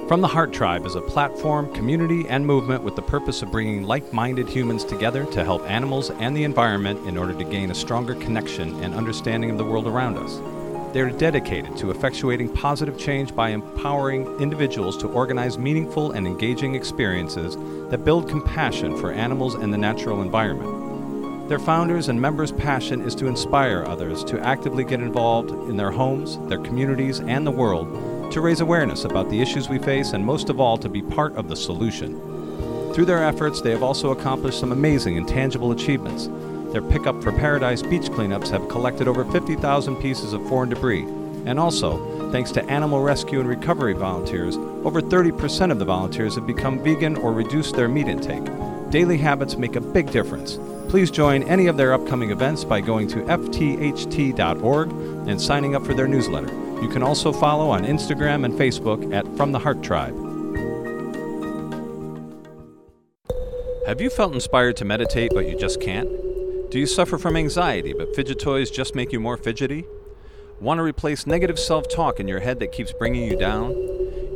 From 0.09 0.21
the 0.21 0.29
Heart 0.29 0.53
Tribe 0.53 0.85
is 0.85 0.97
a 0.97 1.01
platform, 1.01 1.73
community, 1.73 2.29
and 2.29 2.47
movement 2.47 2.83
with 2.83 2.95
the 2.95 3.01
purpose 3.01 3.41
of 3.41 3.51
bringing 3.51 3.85
like 3.85 4.13
minded 4.13 4.47
humans 4.47 4.85
together 4.85 5.25
to 5.33 5.43
help 5.43 5.63
animals 5.63 6.11
and 6.11 6.37
the 6.37 6.45
environment 6.45 7.07
in 7.09 7.17
order 7.17 7.33
to 7.33 7.43
gain 7.43 7.71
a 7.71 7.75
stronger 7.75 8.15
connection 8.15 8.79
and 8.83 8.93
understanding 8.93 9.51
of 9.51 9.57
the 9.57 9.65
world 9.65 9.87
around 9.87 10.19
us. 10.19 10.41
They 10.93 11.01
are 11.01 11.09
dedicated 11.09 11.79
to 11.79 11.87
effectuating 11.87 12.55
positive 12.55 12.99
change 12.99 13.35
by 13.35 13.49
empowering 13.49 14.27
individuals 14.41 14.99
to 14.99 15.09
organize 15.09 15.57
meaningful 15.57 16.13
and 16.13 16.27
engaging 16.27 16.75
experiences 16.75 17.57
that 17.89 18.05
build 18.05 18.29
compassion 18.29 18.99
for 18.99 19.11
animals 19.11 19.55
and 19.55 19.73
the 19.73 19.79
natural 19.79 20.21
environment. 20.21 21.49
Their 21.49 21.59
founders 21.59 22.11
and 22.11 22.21
members' 22.21 22.53
passion 22.53 23.01
is 23.01 23.15
to 23.15 23.27
inspire 23.27 23.87
others 23.87 24.23
to 24.25 24.39
actively 24.41 24.85
get 24.85 25.01
involved 25.01 25.51
in 25.51 25.79
their 25.79 25.91
homes, 25.91 26.39
their 26.49 26.59
communities, 26.59 27.21
and 27.21 27.47
the 27.47 27.51
world 27.51 28.14
to 28.33 28.41
raise 28.41 28.61
awareness 28.61 29.05
about 29.05 29.31
the 29.31 29.41
issues 29.41 29.69
we 29.69 29.79
face, 29.79 30.13
and 30.13 30.25
most 30.25 30.49
of 30.51 30.61
all, 30.61 30.77
to 30.79 30.89
be 30.89 31.03
part 31.03 31.35
of 31.37 31.49
the 31.49 31.57
solution. 31.57 32.21
Through 32.95 33.07
their 33.07 33.25
efforts, 33.25 33.61
they 33.61 33.71
have 33.71 33.83
also 33.83 34.11
accomplished 34.11 34.61
some 34.61 34.73
amazing 34.73 35.17
and 35.17 35.27
tangible 35.27 35.73
achievements. 35.73 36.29
Their 36.73 36.83
Pickup 36.83 37.23
for 37.23 37.33
Paradise 37.33 37.83
beach 37.83 38.05
cleanups 38.05 38.49
have 38.51 38.69
collected 38.69 39.09
over 39.09 39.25
50,000 39.25 39.97
pieces 39.97 40.33
of 40.33 40.47
foreign 40.49 40.69
debris, 40.69 41.07
and 41.47 41.59
also, 41.59 42.31
thanks 42.31 42.51
to 42.53 42.65
animal 42.67 43.03
rescue 43.03 43.41
and 43.41 43.49
recovery 43.49 43.93
volunteers, 43.93 44.57
over 44.85 45.01
30% 45.01 45.71
of 45.71 45.79
the 45.79 45.85
volunteers 45.85 46.35
have 46.35 46.47
become 46.47 46.83
vegan 46.83 47.17
or 47.17 47.33
reduced 47.33 47.75
their 47.77 47.89
meat 47.89 48.09
intake. 48.09 48.45
Daily 48.91 49.19
habits 49.19 49.57
make 49.57 49.77
a 49.77 49.81
big 49.81 50.11
difference. 50.11 50.59
Please 50.89 51.11
join 51.11 51.43
any 51.45 51.67
of 51.67 51.77
their 51.77 51.93
upcoming 51.93 52.31
events 52.31 52.65
by 52.65 52.81
going 52.81 53.09
to 53.09 53.23
ftht.org 53.23 54.91
and 55.29 55.41
signing 55.41 55.75
up 55.75 55.85
for 55.85 55.95
their 55.95 56.07
newsletter. 56.07 56.64
You 56.83 56.89
can 56.89 57.03
also 57.03 57.33
follow 57.33 57.71
on 57.71 57.85
Instagram 57.85 58.45
and 58.45 58.55
Facebook 58.55 59.15
at 59.15 59.25
From 59.37 59.53
the 59.53 59.59
Heart 59.59 59.83
Tribe. 59.83 60.15
Have 63.87 64.01
you 64.01 64.11
felt 64.11 64.33
inspired 64.33 64.77
to 64.79 64.85
meditate 64.85 65.33
but 65.35 65.47
you 65.47 65.57
just 65.59 65.81
can't? 65.81 66.09
Do 66.71 66.79
you 66.79 66.87
suffer 66.87 67.19
from 67.19 67.37
anxiety 67.37 67.93
but 67.93 68.17
fidget 68.17 68.39
toys 68.39 68.71
just 68.71 68.95
make 68.95 69.13
you 69.13 69.21
more 69.21 69.37
fidgety? 69.37 69.85
Want 70.61 70.79
to 70.79 70.83
replace 70.83 71.27
negative 71.27 71.59
self 71.59 71.89
talk 71.89 72.19
in 72.19 72.27
your 72.27 72.41
head 72.41 72.61
that 72.61 72.73
keeps 72.73 72.93
bringing 72.93 73.31
you 73.31 73.37
down? 73.37 73.73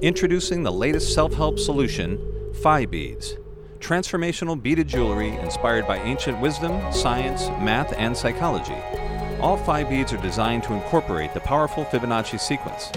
Introducing 0.03 0.63
the 0.63 0.71
latest 0.73 1.15
self 1.15 1.35
help 1.35 1.59
solution, 1.59 2.19
Phi 2.63 2.87
Beads. 2.87 3.37
Transformational 3.81 4.61
beaded 4.61 4.89
jewelry 4.89 5.31
inspired 5.31 5.87
by 5.87 5.99
ancient 5.99 6.41
wisdom, 6.41 6.93
science, 6.93 7.49
math, 7.61 7.93
and 7.97 8.17
psychology. 8.17 8.77
All 9.41 9.57
five 9.57 9.89
beads 9.89 10.13
are 10.13 10.21
designed 10.21 10.65
to 10.65 10.73
incorporate 10.73 11.33
the 11.33 11.39
powerful 11.39 11.85
Fibonacci 11.85 12.41
sequence, 12.41 12.91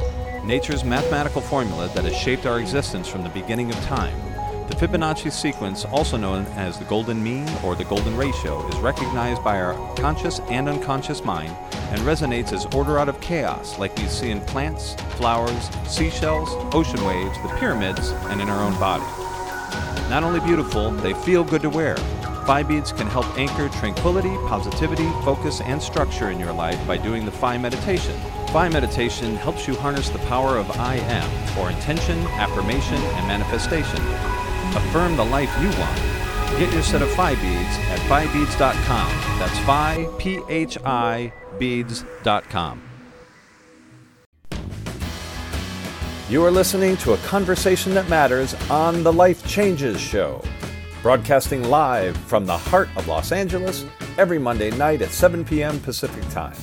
nature's 0.44 0.84
mathematical 0.84 1.40
formula 1.40 1.88
that 1.90 2.04
has 2.04 2.18
shaped 2.18 2.48
our 2.48 2.60
existence 2.60 3.08
from 3.08 3.22
the 3.22 3.30
beginning 3.30 3.70
of 3.70 3.76
time. 3.86 4.20
The 4.68 4.76
Fibonacci 4.76 5.32
sequence, 5.32 5.86
also 5.86 6.18
known 6.18 6.48
as 6.56 6.80
the 6.80 6.86
golden 6.86 7.22
mean 7.22 7.48
or 7.64 7.76
the 7.76 7.84
golden 7.84 8.18
ratio, 8.18 8.68
is 8.70 8.76
recognized 8.80 9.44
by 9.44 9.62
our 9.62 9.76
conscious 9.98 10.40
and 10.50 10.68
unconscious 10.68 11.24
mind 11.24 11.56
and 11.92 12.02
resonates 12.02 12.54
as 12.54 12.66
order 12.74 12.98
out 12.98 13.08
of 13.08 13.22
chaos, 13.22 13.78
like 13.78 13.96
we 13.98 14.08
see 14.08 14.32
in 14.32 14.42
plants, 14.42 14.96
flowers, 15.18 15.70
seashells, 15.88 16.50
ocean 16.74 17.06
waves, 17.06 17.38
the 17.44 17.56
pyramids, 17.60 18.10
and 18.30 18.42
in 18.42 18.50
our 18.50 18.64
own 18.64 18.74
body. 18.80 19.04
Not 20.10 20.24
only 20.24 20.40
beautiful, 20.40 20.90
they 20.90 21.14
feel 21.14 21.44
good 21.44 21.62
to 21.62 21.70
wear. 21.70 21.98
Phi 22.46 22.64
beads 22.64 22.92
can 22.92 23.08
help 23.08 23.26
anchor 23.38 23.70
tranquility, 23.70 24.36
positivity, 24.48 25.10
focus, 25.24 25.62
and 25.62 25.82
structure 25.82 26.32
in 26.32 26.40
your 26.40 26.52
life 26.52 26.80
by 26.88 26.98
doing 26.98 27.26
the 27.26 27.32
Phi 27.32 27.58
meditation. 27.58 28.20
Phi 28.48 28.68
meditation 28.70 29.36
helps 29.36 29.68
you 29.68 29.76
harness 29.76 30.10
the 30.10 30.20
power 30.20 30.58
of 30.58 30.70
I 30.80 30.96
am 30.96 31.48
for 31.56 31.70
intention, 31.70 32.18
affirmation, 32.40 32.98
and 32.98 33.28
manifestation. 33.28 34.02
Affirm 34.76 35.16
the 35.16 35.26
life 35.26 35.54
you 35.62 35.70
want. 35.80 35.98
Get 36.60 36.74
your 36.74 36.84
set 36.84 37.02
of 37.02 37.12
Phi 37.12 37.36
beads 37.36 37.78
at 37.90 38.00
phibeads.com. 38.10 39.40
That's 39.40 39.58
Phi, 39.60 40.08
P 40.18 40.42
H 40.50 40.78
I, 40.84 41.32
beads.com. 41.60 42.82
You 46.30 46.46
are 46.46 46.52
listening 46.52 46.96
to 46.98 47.12
a 47.12 47.18
conversation 47.18 47.94
that 47.94 48.08
matters 48.08 48.54
on 48.70 49.04
the 49.04 49.12
Life 49.12 49.46
Changes 49.46 50.00
Show, 50.00 50.42
broadcasting 51.02 51.64
live 51.64 52.16
from 52.16 52.46
the 52.46 52.58
heart 52.58 52.90
of 52.96 53.08
Los 53.08 53.32
Angeles 53.32 53.86
every 54.18 54.38
Monday 54.38 54.70
night 54.72 55.02
at 55.02 55.10
7 55.10 55.44
p.m. 55.44 55.80
Pacific 55.80 56.28
Time. 56.30 56.56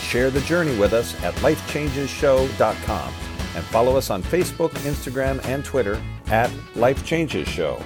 Share 0.00 0.30
the 0.30 0.40
journey 0.42 0.76
with 0.78 0.92
us 0.92 1.14
at 1.22 1.34
lifechangeshow.com 1.36 3.14
and 3.54 3.64
follow 3.66 3.96
us 3.96 4.10
on 4.10 4.22
Facebook, 4.22 4.70
Instagram, 4.80 5.44
and 5.44 5.64
Twitter 5.64 6.00
at 6.26 6.50
Life 6.74 7.04
Changes 7.04 7.46
Show. 7.46 7.82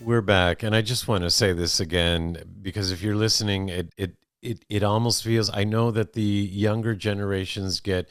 We're 0.00 0.22
back, 0.22 0.62
and 0.62 0.74
I 0.74 0.82
just 0.82 1.06
want 1.06 1.22
to 1.24 1.30
say 1.30 1.52
this 1.52 1.78
again 1.78 2.42
because 2.60 2.90
if 2.90 3.02
you're 3.02 3.14
listening, 3.14 3.68
it 3.68 3.92
it 3.96 4.16
it, 4.40 4.64
it 4.68 4.82
almost 4.82 5.22
feels. 5.22 5.50
I 5.52 5.64
know 5.64 5.90
that 5.92 6.14
the 6.14 6.22
younger 6.22 6.94
generations 6.94 7.80
get 7.80 8.08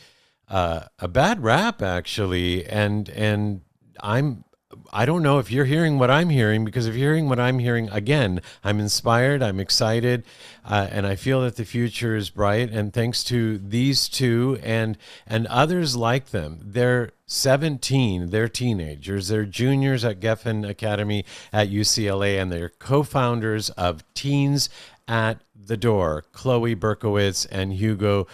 uh, 0.48 0.84
a 1.00 1.08
bad 1.10 1.44
rap, 1.44 1.82
actually, 1.82 2.66
and 2.66 3.10
and 3.10 3.62
I'm 4.02 4.46
I 4.94 5.06
don't 5.06 5.24
know 5.24 5.40
if 5.40 5.52
you're 5.52 5.66
hearing 5.66 5.98
what 5.98 6.12
I'm 6.12 6.30
hearing 6.30 6.66
because 6.66 6.86
if 6.86 6.96
you're 6.96 7.14
hearing 7.14 7.30
what 7.30 7.40
I'm 7.40 7.60
hearing, 7.60 7.90
again, 7.90 8.42
I'm 8.64 8.80
inspired, 8.80 9.42
I'm 9.42 9.60
excited, 9.60 10.24
uh, 10.66 10.88
and 10.92 11.08
I 11.08 11.16
feel 11.16 11.42
that 11.42 11.56
the 11.56 11.66
future 11.66 12.16
is 12.16 12.30
bright. 12.30 12.70
And 12.70 12.94
thanks 12.94 13.24
to 13.26 13.58
these 13.58 14.10
two 14.10 14.60
and 14.62 14.98
and 15.26 15.48
others 15.48 15.96
like 15.96 16.28
them, 16.28 16.60
they're 16.62 17.12
17, 17.26 18.30
they're 18.30 18.50
teenagers, 18.50 19.30
they're 19.30 19.46
juniors 19.46 20.04
at 20.04 20.20
Geffen 20.20 20.68
Academy 20.68 21.24
at 21.54 21.70
UCLA, 21.70 22.42
and 22.42 22.52
they're 22.52 22.70
co-founders 22.70 23.70
of 23.72 24.04
Teens 24.14 24.70
at 25.08 25.40
the 25.56 25.78
Door, 25.78 26.26
Chloe 26.34 26.76
Berkowitz 26.76 27.48
and 27.50 27.74
Hugo 27.74 28.28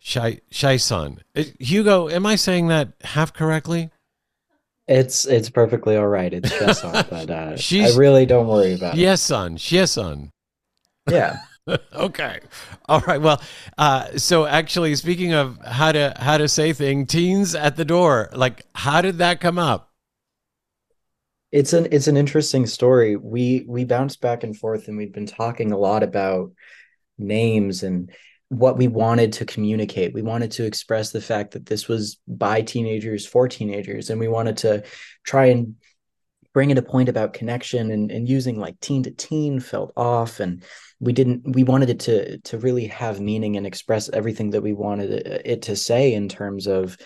Shai 0.00 0.40
Shaison. 0.50 1.18
Uh, 1.36 1.44
Hugo, 1.58 2.08
am 2.08 2.26
I 2.26 2.34
saying 2.34 2.68
that 2.68 2.94
half 3.02 3.32
correctly? 3.32 3.90
It's 4.90 5.24
it's 5.24 5.48
perfectly 5.48 5.96
all 5.96 6.08
right. 6.08 6.32
It's 6.34 6.50
Chesson, 6.50 6.90
but 7.10 7.30
uh, 7.30 7.56
She's- 7.56 7.94
I 7.94 7.98
really 7.98 8.26
don't 8.26 8.48
worry 8.48 8.74
about 8.74 8.94
it. 8.94 9.00
Yes, 9.00 9.22
son. 9.22 9.56
Yes, 9.60 9.92
son. 9.92 10.30
Yeah. 11.08 11.38
okay. 11.94 12.40
All 12.88 13.00
right. 13.00 13.20
Well, 13.20 13.40
uh, 13.78 14.18
so 14.18 14.46
actually, 14.46 14.96
speaking 14.96 15.32
of 15.32 15.58
how 15.64 15.92
to 15.92 16.12
how 16.18 16.38
to 16.38 16.48
say 16.48 16.72
thing, 16.72 17.06
teens 17.06 17.54
at 17.54 17.76
the 17.76 17.84
door. 17.84 18.30
Like, 18.32 18.66
how 18.74 19.00
did 19.00 19.18
that 19.18 19.40
come 19.40 19.58
up? 19.60 19.90
It's 21.52 21.72
an 21.72 21.86
it's 21.92 22.08
an 22.08 22.16
interesting 22.16 22.66
story. 22.66 23.14
We 23.14 23.64
we 23.68 23.84
bounced 23.84 24.20
back 24.20 24.42
and 24.42 24.56
forth 24.56 24.88
and 24.88 24.96
we've 24.96 25.12
been 25.12 25.26
talking 25.26 25.70
a 25.70 25.78
lot 25.78 26.02
about 26.02 26.52
names 27.16 27.84
and 27.84 28.10
what 28.50 28.76
we 28.76 28.88
wanted 28.88 29.32
to 29.32 29.46
communicate. 29.46 30.12
We 30.12 30.22
wanted 30.22 30.50
to 30.52 30.64
express 30.64 31.12
the 31.12 31.20
fact 31.20 31.52
that 31.52 31.66
this 31.66 31.86
was 31.86 32.18
by 32.26 32.62
teenagers 32.62 33.24
for 33.24 33.48
teenagers 33.48 34.10
and 34.10 34.18
we 34.18 34.28
wanted 34.28 34.58
to 34.58 34.82
try 35.24 35.46
and 35.46 35.76
bring 36.52 36.70
it 36.70 36.78
a 36.78 36.82
point 36.82 37.08
about 37.08 37.32
connection 37.32 37.92
and, 37.92 38.10
and 38.10 38.28
using 38.28 38.58
like 38.58 38.78
teen 38.80 39.04
to 39.04 39.12
teen 39.12 39.60
felt 39.60 39.92
off 39.96 40.40
and 40.40 40.64
we 40.98 41.12
didn't 41.12 41.54
we 41.54 41.62
wanted 41.62 41.90
it 41.90 42.00
to 42.00 42.38
to 42.38 42.58
really 42.58 42.88
have 42.88 43.20
meaning 43.20 43.56
and 43.56 43.68
express 43.68 44.10
everything 44.10 44.50
that 44.50 44.62
we 44.62 44.72
wanted 44.72 45.10
it, 45.12 45.42
it 45.44 45.62
to 45.62 45.76
say 45.76 46.12
in 46.12 46.28
terms 46.28 46.66
of 46.66 46.96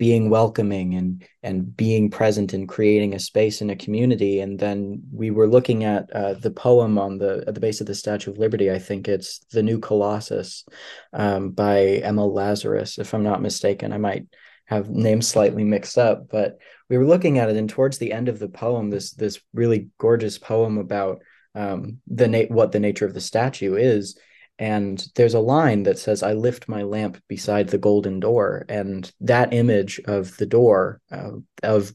being 0.00 0.30
welcoming 0.30 0.94
and 0.94 1.22
and 1.42 1.76
being 1.76 2.08
present 2.10 2.54
and 2.54 2.66
creating 2.66 3.12
a 3.14 3.18
space 3.18 3.60
in 3.60 3.68
a 3.68 3.76
community. 3.76 4.40
And 4.40 4.58
then 4.58 5.02
we 5.12 5.30
were 5.30 5.46
looking 5.46 5.84
at 5.84 6.10
uh, 6.10 6.32
the 6.32 6.50
poem 6.50 6.98
on 6.98 7.18
the 7.18 7.44
at 7.46 7.54
the 7.54 7.60
base 7.60 7.82
of 7.82 7.86
the 7.86 7.94
statue 7.94 8.30
of 8.30 8.38
liberty. 8.38 8.70
I 8.70 8.78
think 8.78 9.08
it's 9.08 9.40
the 9.52 9.62
new 9.62 9.78
colossus 9.78 10.64
um, 11.12 11.50
by 11.50 11.80
emma 12.08 12.24
lazarus 12.24 12.98
if 12.98 13.12
i'm 13.12 13.22
not 13.22 13.42
mistaken. 13.42 13.92
I 13.92 13.98
might 13.98 14.26
have 14.64 14.88
names 14.88 15.28
slightly 15.28 15.64
mixed 15.64 15.98
up 15.98 16.30
but 16.30 16.56
we 16.88 16.96
were 16.96 17.06
looking 17.06 17.38
at 17.38 17.50
it 17.50 17.56
and 17.56 17.68
towards 17.68 17.98
the 17.98 18.12
end 18.12 18.28
of 18.28 18.38
the 18.38 18.48
poem 18.48 18.88
this 18.88 19.10
this 19.12 19.40
really 19.52 19.88
gorgeous 19.98 20.38
poem 20.38 20.78
about 20.78 21.20
um, 21.54 21.98
the 22.06 22.28
na- 22.28 22.54
what 22.54 22.72
the 22.72 22.80
nature 22.80 23.04
of 23.04 23.12
the 23.12 23.20
statue 23.20 23.74
is 23.74 24.16
and 24.60 25.04
there's 25.16 25.34
a 25.34 25.40
line 25.40 25.82
that 25.84 25.98
says 25.98 26.22
i 26.22 26.34
lift 26.34 26.68
my 26.68 26.84
lamp 26.84 27.20
beside 27.28 27.68
the 27.68 27.78
golden 27.78 28.20
door. 28.20 28.64
And 28.68 29.10
that 29.22 29.52
image 29.52 30.00
of 30.06 30.36
the 30.36 30.46
door 30.46 31.00
uh, 31.10 31.32
of 31.64 31.92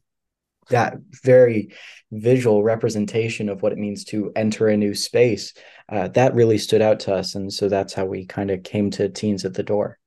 that 0.70 0.96
very 1.24 1.72
visual 2.12 2.64
representation 2.64 3.50
of 3.50 3.62
what 3.62 3.72
it 3.72 3.78
means 3.78 4.04
to 4.06 4.32
enter 4.36 4.68
a 4.68 4.76
new 4.78 4.96
space 4.96 5.54
uh, 5.90 6.08
that 6.10 6.34
really 6.34 6.58
stood 6.58 6.82
out 6.82 7.00
to 7.02 7.14
us. 7.14 7.36
And 7.36 7.54
so 7.54 7.70
that's 7.70 7.94
how 7.94 8.06
we 8.06 8.26
kind 8.26 8.50
of 8.50 8.64
came 8.64 8.90
to 8.92 9.10
teens 9.10 9.46
at 9.46 9.54
the 9.54 9.64
door. 9.64 10.00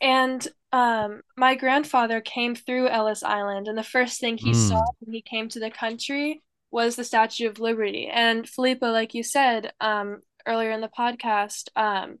And 0.00 0.46
um, 0.72 1.22
my 1.36 1.54
grandfather 1.54 2.20
came 2.20 2.56
through 2.56 2.88
ellis 2.88 3.22
island 3.22 3.68
and 3.68 3.78
the 3.78 3.84
first 3.84 4.20
thing 4.20 4.36
he 4.36 4.50
Mm. 4.50 4.54
saw 4.54 4.82
when 4.98 5.14
he 5.14 5.22
came 5.22 5.48
to 5.50 5.60
the 5.60 5.70
country 5.70 6.42
was 6.72 6.96
the 6.96 7.04
statue 7.04 7.48
of 7.48 7.60
liberty. 7.60 8.08
And 8.08 8.48
filippo 8.48 8.90
like 8.90 9.14
you 9.14 9.22
said 9.22 9.72
um, 9.80 10.22
earlier 10.46 10.70
in 10.70 10.80
the 10.80 10.88
podcast 10.88 11.68
um, 11.76 12.18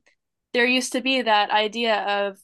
there 0.52 0.66
used 0.66 0.92
to 0.92 1.00
be 1.00 1.22
that 1.22 1.50
idea 1.50 1.96
of 1.96 2.38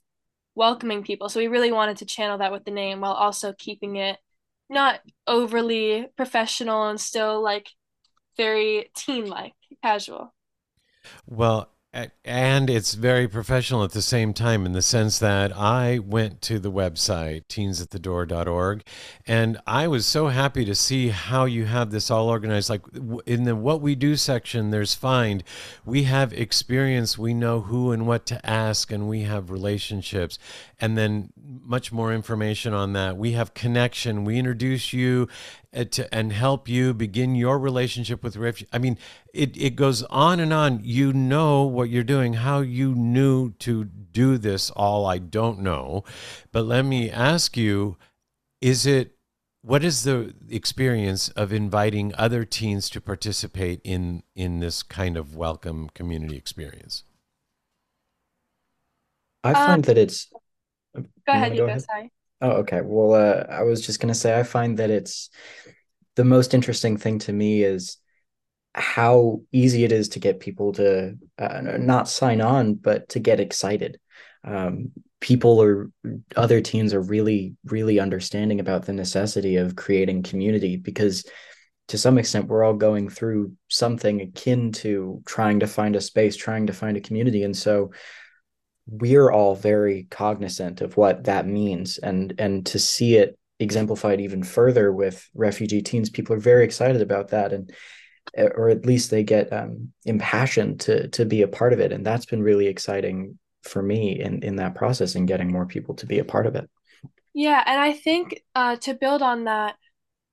welcoming 0.55 1.03
people. 1.03 1.29
So 1.29 1.41
we 1.41 1.47
really 1.47 1.73
wanted 1.73 1.99
to 1.99 2.05
channel 2.05 2.39
that 2.39 2.53
with 2.53 2.65
the 2.65 2.71
name 2.71 3.01
while 3.01 3.13
also 3.13 3.55
keeping 3.57 3.97
it 3.97 4.19
not 4.69 5.01
overly 5.27 6.07
professional 6.17 6.89
and 6.89 7.01
still 7.01 7.43
like 7.43 7.69
very 8.37 8.91
teen 8.95 9.27
like 9.27 9.55
casual. 9.83 10.35
Well, 11.27 11.71
and 11.93 12.71
it's 12.71 12.95
very 12.95 13.27
professional 13.27 13.83
at 13.83 13.91
the 13.91 14.03
same 14.03 14.33
time 14.33 14.65
in 14.65 14.73
the 14.73 14.83
sense 14.83 15.19
that 15.19 15.57
I 15.57 15.99
went 15.99 16.41
to 16.43 16.61
the 16.61 16.71
website 16.71 17.47
teensatthedoor.org 17.49 18.85
and 19.27 19.59
I 19.67 19.89
was 19.89 20.07
so 20.07 20.29
happy 20.29 20.65
to 20.67 20.75
see 20.77 21.09
how 21.09 21.47
you 21.47 21.65
have 21.65 21.91
this 21.91 22.09
all 22.09 22.29
organized. 22.29 22.71
Like 22.71 22.83
in 23.27 23.43
the 23.43 23.57
what 23.57 23.81
we 23.81 23.97
do 23.97 24.15
section 24.15 24.71
there's 24.71 24.95
find. 24.95 25.43
We 25.85 26.05
have 26.05 26.33
experience. 26.33 27.19
We 27.19 27.35
know 27.35 27.63
who 27.63 27.91
and 27.91 28.07
what 28.07 28.25
to 28.27 28.47
ask 28.47 28.93
and 28.93 29.09
we 29.09 29.23
have 29.23 29.51
relationships. 29.51 30.39
And 30.81 30.97
then 30.97 31.33
much 31.45 31.93
more 31.93 32.13
information 32.13 32.73
on 32.73 32.93
that 32.95 33.17
we 33.17 33.33
have 33.33 33.55
connection 33.55 34.25
we 34.25 34.39
introduce 34.39 34.93
you 34.93 35.29
uh, 35.75 35.85
to, 35.85 36.13
and 36.13 36.33
help 36.33 36.69
you 36.69 36.93
begin 36.93 37.35
your 37.35 37.59
relationship 37.59 38.23
with 38.23 38.37
refuge. 38.37 38.69
I 38.73 38.79
mean, 38.79 38.99
it, 39.33 39.57
it 39.57 39.77
goes 39.77 40.03
on 40.05 40.41
and 40.41 40.53
on. 40.53 40.81
You 40.83 41.13
know 41.13 41.63
what 41.63 41.91
you're 41.91 42.03
doing, 42.03 42.35
how 42.35 42.61
you 42.61 42.95
knew 42.95 43.51
to 43.61 43.85
do 43.85 44.37
this 44.37 44.71
all, 44.71 45.07
I 45.07 45.19
don't 45.19 45.61
know. 45.61 46.05
But 46.51 46.65
let 46.65 46.85
me 46.85 47.11
ask 47.11 47.57
you 47.57 47.97
is 48.61 48.85
it, 48.85 49.17
what 49.63 49.85
is 49.85 50.05
the 50.05 50.35
experience 50.49 51.29
of 51.31 51.53
inviting 51.53 52.15
other 52.17 52.45
teens 52.45 52.91
to 52.91 53.01
participate 53.01 53.81
in, 53.85 54.23
in 54.35 54.61
this 54.61 54.83
kind 54.83 55.17
of 55.17 55.37
welcome 55.37 55.89
community 55.95 56.37
experience? 56.37 57.05
i 59.45 59.51
Um, 59.51 59.55
find 59.55 59.85
that 59.85 59.97
it's 59.97 60.29
go 60.95 61.05
ahead 61.29 61.53
wanna 61.53 61.57
go 61.57 61.67
ahead? 61.67 61.83
sorry 61.83 62.13
Oh, 62.43 62.53
okay. 62.53 62.81
Well, 62.83 63.15
uh, 63.15 63.45
I 63.53 63.63
was 63.65 63.85
just 63.85 64.01
gonna 64.01 64.15
say 64.15 64.39
I 64.39 64.45
find 64.45 64.79
that 64.79 64.91
it's 64.91 65.29
the 66.17 66.25
most 66.25 66.55
interesting 66.55 66.97
thing 66.97 67.19
to 67.21 67.33
me 67.33 67.63
is 67.63 67.99
how 68.75 69.43
easy 69.53 69.85
it 69.85 69.93
is 69.93 70.11
to 70.11 70.21
get 70.21 70.41
people 70.41 70.73
to 70.73 71.19
uh, 71.39 71.61
not 71.61 72.09
sign 72.09 72.41
on, 72.41 72.75
but 72.75 73.09
to 73.11 73.19
get 73.19 73.41
excited. 73.41 73.99
Um, 74.45 74.93
people 75.21 75.61
or 75.61 75.91
other 76.35 76.63
teams 76.63 76.95
are 76.95 77.03
really, 77.03 77.57
really 77.65 78.01
understanding 78.01 78.59
about 78.59 78.87
the 78.87 78.93
necessity 78.95 79.57
of 79.57 79.77
creating 79.77 80.23
community 80.23 80.77
because 80.77 81.27
to 81.89 81.99
some 81.99 82.17
extent 82.17 82.47
we're 82.47 82.65
all 82.65 82.75
going 82.75 83.11
through 83.11 83.53
something 83.69 84.21
akin 84.23 84.73
to 84.73 85.21
trying 85.27 85.61
to 85.61 85.67
find 85.67 85.95
a 85.95 86.01
space, 86.01 86.37
trying 86.37 86.69
to 86.69 86.73
find 86.73 86.97
a 86.97 87.01
community, 87.01 87.43
and 87.43 87.57
so 87.57 87.91
we're 88.91 89.31
all 89.31 89.55
very 89.55 90.07
cognizant 90.11 90.81
of 90.81 90.97
what 90.97 91.25
that 91.25 91.47
means 91.47 91.99
and 91.99 92.35
and 92.39 92.67
to 92.67 92.79
see 92.79 93.17
it 93.17 93.39
exemplified 93.59 94.21
even 94.21 94.43
further 94.43 94.93
with 94.93 95.29
refugee 95.35 95.83
teens 95.83 96.11
people 96.11 96.35
are 96.35 96.41
very 96.41 96.65
excited 96.65 97.01
about 97.01 97.29
that 97.29 97.53
and 97.53 97.73
eh, 98.35 98.49
or 98.55 98.69
at 98.69 98.85
least 98.85 99.11
they 99.11 99.23
get 99.23 99.53
um, 99.53 99.93
impassioned 100.05 100.81
to 100.81 101.09
to 101.09 101.25
be 101.25 101.43
a 101.43 101.49
part 101.49 101.73
of 101.73 101.81
it 101.81 101.93
and 101.93 102.05
that's 102.05 102.27
been 102.27 102.43
really 102.43 102.67
exciting 102.67 103.39
for 103.63 103.83
me 103.83 104.21
in 104.21 104.43
in 104.43 104.57
that 104.57 104.75
process 104.75 105.15
and 105.15 105.29
getting 105.29 105.53
more 105.53 105.67
people 105.67 105.95
to 105.95 106.07
be 106.07 106.19
a 106.19 106.25
part 106.25 106.47
of 106.47 106.55
it. 106.55 106.69
Yeah, 107.33 107.63
and 107.65 107.81
I 107.81 107.93
think 107.93 108.43
uh, 108.55 108.77
to 108.77 108.95
build 108.95 109.23
on 109.23 109.45
that, 109.45 109.77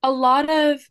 a 0.01 0.11
lot 0.11 0.49
of 0.49 0.81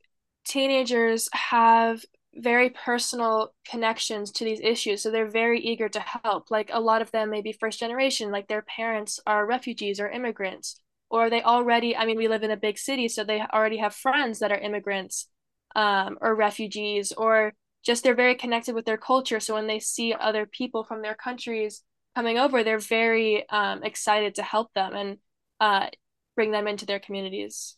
teenagers 0.45 1.29
have 1.33 2.05
very 2.39 2.71
personal 2.71 3.53
connections 3.69 4.31
to 4.33 4.45
these 4.45 4.61
issues, 4.61 5.03
so 5.03 5.11
they're 5.11 5.31
very 5.31 5.61
eager 5.61 5.89
to 5.89 6.01
help. 6.01 6.51
Like 6.51 6.71
a 6.73 6.81
lot 6.81 7.03
of 7.03 7.11
them 7.11 7.31
may 7.31 7.43
be 7.43 7.53
first 7.53 7.81
generation, 7.81 8.31
like 8.31 8.49
their 8.49 8.63
parents 8.63 9.21
are 9.27 9.47
refugees 9.47 10.01
or 10.01 10.09
immigrants, 10.09 10.81
or 11.11 11.31
they 11.31 11.43
already, 11.43 11.97
I 11.97 12.05
mean, 12.05 12.17
we 12.17 12.29
live 12.29 12.43
in 12.43 12.51
a 12.51 12.57
big 12.57 12.79
city, 12.79 13.09
so 13.09 13.25
they 13.25 13.41
already 13.41 13.79
have 13.79 13.95
friends 13.95 14.39
that 14.41 14.53
are 14.53 14.59
immigrants, 14.59 15.29
um, 15.75 16.19
or 16.21 16.35
refugees, 16.35 17.13
or 17.13 17.53
just 17.85 18.03
they're 18.03 18.15
very 18.15 18.35
connected 18.35 18.75
with 18.75 18.85
their 18.85 18.99
culture. 18.99 19.41
So 19.41 19.55
when 19.55 19.67
they 19.67 19.79
see 19.79 20.13
other 20.13 20.47
people 20.47 20.85
from 20.85 21.03
their 21.03 21.15
countries 21.15 21.83
coming 22.15 22.39
over, 22.39 22.65
they're 22.65 22.79
very 22.79 23.49
um, 23.49 23.83
excited 23.83 24.35
to 24.35 24.43
help 24.43 24.73
them 24.75 24.95
and 24.95 25.19
uh, 25.61 25.89
bring 26.35 26.51
them 26.51 26.67
into 26.67 26.87
their 26.87 26.99
communities. 26.99 27.77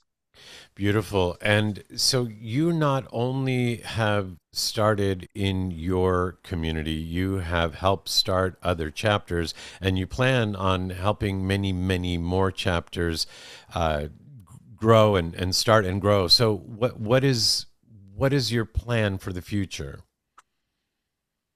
Beautiful. 0.74 1.36
And 1.40 1.82
so 1.96 2.28
you 2.30 2.72
not 2.72 3.08
only 3.10 3.78
have 3.78 4.36
started 4.52 5.28
in 5.34 5.72
your 5.72 6.38
community, 6.44 6.92
you 6.92 7.38
have 7.38 7.74
helped 7.74 8.08
start 8.08 8.58
other 8.62 8.88
chapters, 8.88 9.54
and 9.80 9.98
you 9.98 10.06
plan 10.06 10.54
on 10.54 10.90
helping 10.90 11.46
many, 11.46 11.72
many 11.72 12.16
more 12.16 12.52
chapters 12.52 13.26
uh, 13.74 14.04
grow 14.76 15.16
and, 15.16 15.34
and 15.34 15.54
start 15.54 15.84
and 15.84 16.00
grow. 16.00 16.28
So 16.28 16.56
what 16.56 17.00
what 17.00 17.24
is 17.24 17.66
what 18.14 18.32
is 18.32 18.52
your 18.52 18.64
plan 18.64 19.18
for 19.18 19.32
the 19.32 19.42
future? 19.42 20.00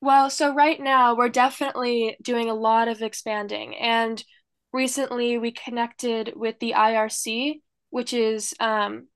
Well, 0.00 0.30
so 0.30 0.52
right 0.52 0.80
now 0.80 1.14
we're 1.14 1.28
definitely 1.28 2.16
doing 2.20 2.50
a 2.50 2.54
lot 2.54 2.88
of 2.88 3.02
expanding, 3.02 3.76
and 3.76 4.22
recently 4.72 5.38
we 5.38 5.52
connected 5.52 6.32
with 6.34 6.58
the 6.58 6.72
IRC, 6.76 7.60
which 7.92 8.14
is 8.14 8.54
um, 8.58 9.06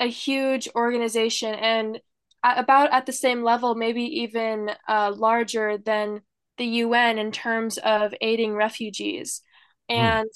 a 0.00 0.06
huge 0.06 0.66
organization 0.74 1.54
and 1.54 2.00
about 2.42 2.90
at 2.90 3.04
the 3.04 3.12
same 3.12 3.42
level, 3.42 3.74
maybe 3.74 4.02
even 4.22 4.70
uh, 4.88 5.12
larger 5.14 5.76
than 5.76 6.22
the 6.56 6.64
UN 6.64 7.18
in 7.18 7.32
terms 7.32 7.76
of 7.76 8.14
aiding 8.22 8.54
refugees. 8.54 9.42
And 9.90 10.28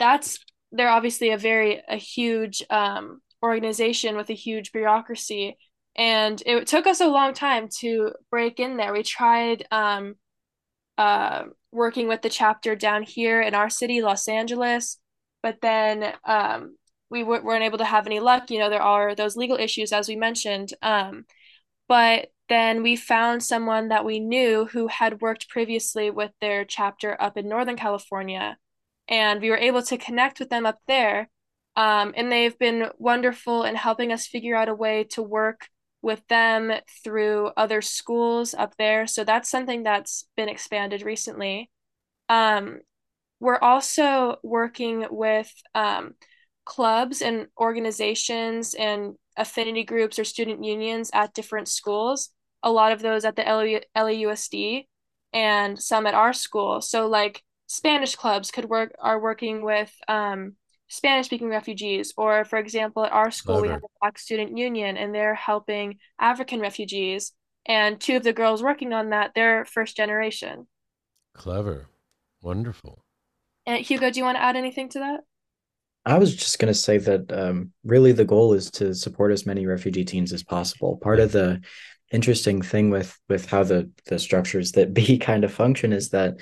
that's 0.00 0.40
they're 0.72 0.90
obviously 0.90 1.30
a 1.30 1.38
very 1.38 1.80
a 1.88 1.96
huge 1.96 2.64
um, 2.68 3.22
organization 3.44 4.16
with 4.16 4.28
a 4.30 4.34
huge 4.34 4.72
bureaucracy. 4.72 5.56
And 5.94 6.42
it 6.44 6.66
took 6.66 6.88
us 6.88 7.00
a 7.00 7.06
long 7.06 7.32
time 7.32 7.68
to 7.78 8.10
break 8.28 8.58
in 8.58 8.76
there. 8.76 8.92
We 8.92 9.04
tried 9.04 9.66
um, 9.70 10.16
uh, 10.96 11.44
working 11.70 12.08
with 12.08 12.22
the 12.22 12.28
chapter 12.28 12.74
down 12.74 13.04
here 13.04 13.40
in 13.40 13.54
our 13.54 13.70
city, 13.70 14.02
Los 14.02 14.26
Angeles, 14.26 14.98
but 15.44 15.60
then 15.62 16.12
um, 16.24 16.76
we 17.10 17.20
w- 17.20 17.42
weren't 17.42 17.64
able 17.64 17.78
to 17.78 17.84
have 17.84 18.06
any 18.06 18.20
luck. 18.20 18.50
You 18.50 18.58
know, 18.58 18.70
there 18.70 18.82
are 18.82 19.14
those 19.14 19.36
legal 19.36 19.56
issues, 19.56 19.92
as 19.92 20.08
we 20.08 20.16
mentioned. 20.16 20.72
Um, 20.82 21.24
but 21.88 22.28
then 22.48 22.82
we 22.82 22.96
found 22.96 23.42
someone 23.42 23.88
that 23.88 24.04
we 24.04 24.20
knew 24.20 24.66
who 24.66 24.88
had 24.88 25.20
worked 25.20 25.48
previously 25.48 26.10
with 26.10 26.32
their 26.40 26.64
chapter 26.64 27.16
up 27.20 27.36
in 27.36 27.48
Northern 27.48 27.76
California, 27.76 28.56
and 29.08 29.40
we 29.40 29.50
were 29.50 29.56
able 29.56 29.82
to 29.82 29.98
connect 29.98 30.38
with 30.38 30.50
them 30.50 30.66
up 30.66 30.78
there. 30.86 31.28
Um, 31.76 32.12
and 32.16 32.32
they've 32.32 32.58
been 32.58 32.90
wonderful 32.98 33.62
in 33.64 33.76
helping 33.76 34.12
us 34.12 34.26
figure 34.26 34.56
out 34.56 34.68
a 34.68 34.74
way 34.74 35.04
to 35.10 35.22
work 35.22 35.68
with 36.02 36.26
them 36.28 36.72
through 37.04 37.50
other 37.56 37.82
schools 37.82 38.54
up 38.54 38.74
there. 38.78 39.06
So 39.06 39.24
that's 39.24 39.50
something 39.50 39.82
that's 39.82 40.26
been 40.36 40.48
expanded 40.48 41.02
recently. 41.02 41.70
Um, 42.28 42.80
we're 43.40 43.58
also 43.58 44.36
working 44.42 45.06
with 45.10 45.52
um, 45.74 46.14
clubs 46.68 47.22
and 47.22 47.46
organizations 47.58 48.74
and 48.74 49.14
affinity 49.38 49.84
groups 49.84 50.18
or 50.18 50.24
student 50.24 50.62
unions 50.62 51.10
at 51.14 51.32
different 51.32 51.66
schools. 51.66 52.30
A 52.62 52.70
lot 52.70 52.92
of 52.92 53.00
those 53.00 53.24
at 53.24 53.36
the 53.36 53.42
LA 53.42 53.80
LAUSD 53.96 54.86
and 55.32 55.80
some 55.80 56.06
at 56.06 56.12
our 56.12 56.34
school. 56.34 56.82
So 56.82 57.08
like 57.08 57.42
Spanish 57.68 58.14
clubs 58.16 58.50
could 58.50 58.66
work 58.66 58.92
are 58.98 59.18
working 59.18 59.64
with 59.64 59.90
um, 60.08 60.56
Spanish 60.88 61.26
speaking 61.26 61.48
refugees, 61.48 62.12
or 62.18 62.44
for 62.44 62.58
example, 62.58 63.02
at 63.04 63.12
our 63.12 63.30
school 63.30 63.62
we 63.62 63.68
have 63.68 63.82
a 63.82 63.98
Black 64.00 64.18
Student 64.18 64.56
Union 64.58 64.98
and 64.98 65.14
they're 65.14 65.34
helping 65.34 65.98
African 66.20 66.60
refugees. 66.60 67.32
And 67.64 67.98
two 67.98 68.16
of 68.16 68.24
the 68.24 68.34
girls 68.34 68.62
working 68.62 68.92
on 68.92 69.10
that, 69.10 69.32
they're 69.34 69.64
first 69.64 69.96
generation. 69.96 70.66
Clever. 71.34 71.86
Wonderful. 72.42 73.04
And 73.64 73.84
Hugo, 73.84 74.10
do 74.10 74.18
you 74.18 74.24
want 74.24 74.36
to 74.36 74.42
add 74.42 74.56
anything 74.56 74.90
to 74.90 74.98
that? 74.98 75.20
I 76.08 76.16
was 76.18 76.34
just 76.34 76.58
going 76.58 76.72
to 76.72 76.78
say 76.78 76.96
that 76.96 77.30
um, 77.30 77.70
really 77.84 78.12
the 78.12 78.24
goal 78.24 78.54
is 78.54 78.70
to 78.72 78.94
support 78.94 79.30
as 79.30 79.44
many 79.44 79.66
refugee 79.66 80.06
teens 80.06 80.32
as 80.32 80.42
possible. 80.42 80.96
Part 80.96 81.20
of 81.20 81.32
the 81.32 81.60
interesting 82.10 82.62
thing 82.62 82.88
with 82.88 83.18
with 83.28 83.44
how 83.44 83.62
the 83.62 83.90
the 84.06 84.18
structures 84.18 84.72
that 84.72 84.94
be 85.00 85.18
kind 85.18 85.44
of 85.44 85.52
function 85.52 85.92
is 85.92 86.08
that 86.10 86.40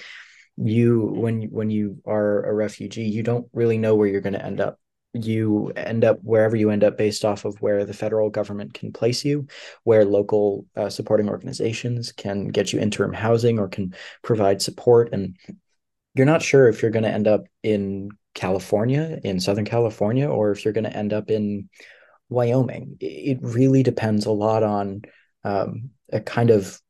you 0.57 1.07
when 1.17 1.43
when 1.51 1.71
you 1.71 2.01
are 2.07 2.45
a 2.45 2.55
refugee, 2.55 3.09
you 3.09 3.25
don't 3.25 3.49
really 3.53 3.77
know 3.77 3.97
where 3.97 4.07
you're 4.07 4.21
going 4.21 4.35
to 4.35 4.45
end 4.45 4.61
up. 4.61 4.79
you 5.15 5.73
end 5.75 6.05
up 6.05 6.19
wherever 6.23 6.57
you 6.57 6.71
end 6.71 6.85
up 6.85 6.97
based 6.97 7.25
off 7.25 7.45
of 7.45 7.61
where 7.61 7.85
the 7.85 7.95
federal 7.95 8.31
government 8.31 8.73
can 8.75 8.93
place 8.93 9.25
you, 9.25 9.47
where 9.85 10.05
local 10.05 10.67
uh, 10.77 10.91
supporting 10.91 11.29
organizations 11.29 12.13
can 12.13 12.49
get 12.49 12.73
you 12.73 12.79
interim 12.79 13.13
housing 13.13 13.59
or 13.59 13.69
can 13.69 13.95
provide 14.23 14.63
support. 14.63 15.13
And 15.13 15.37
you're 16.15 16.27
not 16.27 16.43
sure 16.43 16.69
if 16.69 16.83
you're 16.83 16.91
going 16.91 17.05
to 17.05 17.11
end 17.11 17.27
up 17.27 17.45
in 17.63 18.11
California, 18.37 19.18
in 19.25 19.40
Southern 19.40 19.64
California, 19.64 20.29
or 20.29 20.53
if 20.53 20.64
you're 20.64 20.75
going 20.75 20.85
to 20.85 20.96
end 20.96 21.12
up 21.12 21.31
in 21.31 21.68
Wyoming. 22.29 22.96
It 23.01 23.38
really 23.40 23.83
depends 23.83 24.27
a 24.27 24.31
lot 24.31 24.62
on 24.62 25.03
um, 25.42 25.90
a 26.12 26.20
kind 26.20 26.51
of 26.51 26.81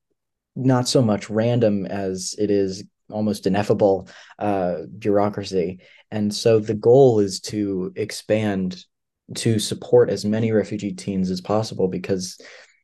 not 0.54 0.88
so 0.88 1.02
much 1.02 1.30
random 1.30 1.86
as 1.86 2.34
it 2.38 2.50
is 2.50 2.84
almost 3.10 3.46
ineffable 3.46 4.08
uh, 4.38 4.78
bureaucracy. 4.98 5.80
And 6.10 6.34
so 6.34 6.58
the 6.58 6.74
goal 6.74 7.20
is 7.20 7.40
to 7.40 7.92
expand 7.94 8.84
to 9.36 9.58
support 9.58 10.10
as 10.10 10.24
many 10.24 10.52
refugee 10.52 10.92
teens 10.92 11.30
as 11.30 11.40
possible 11.40 11.88
because 11.88 12.40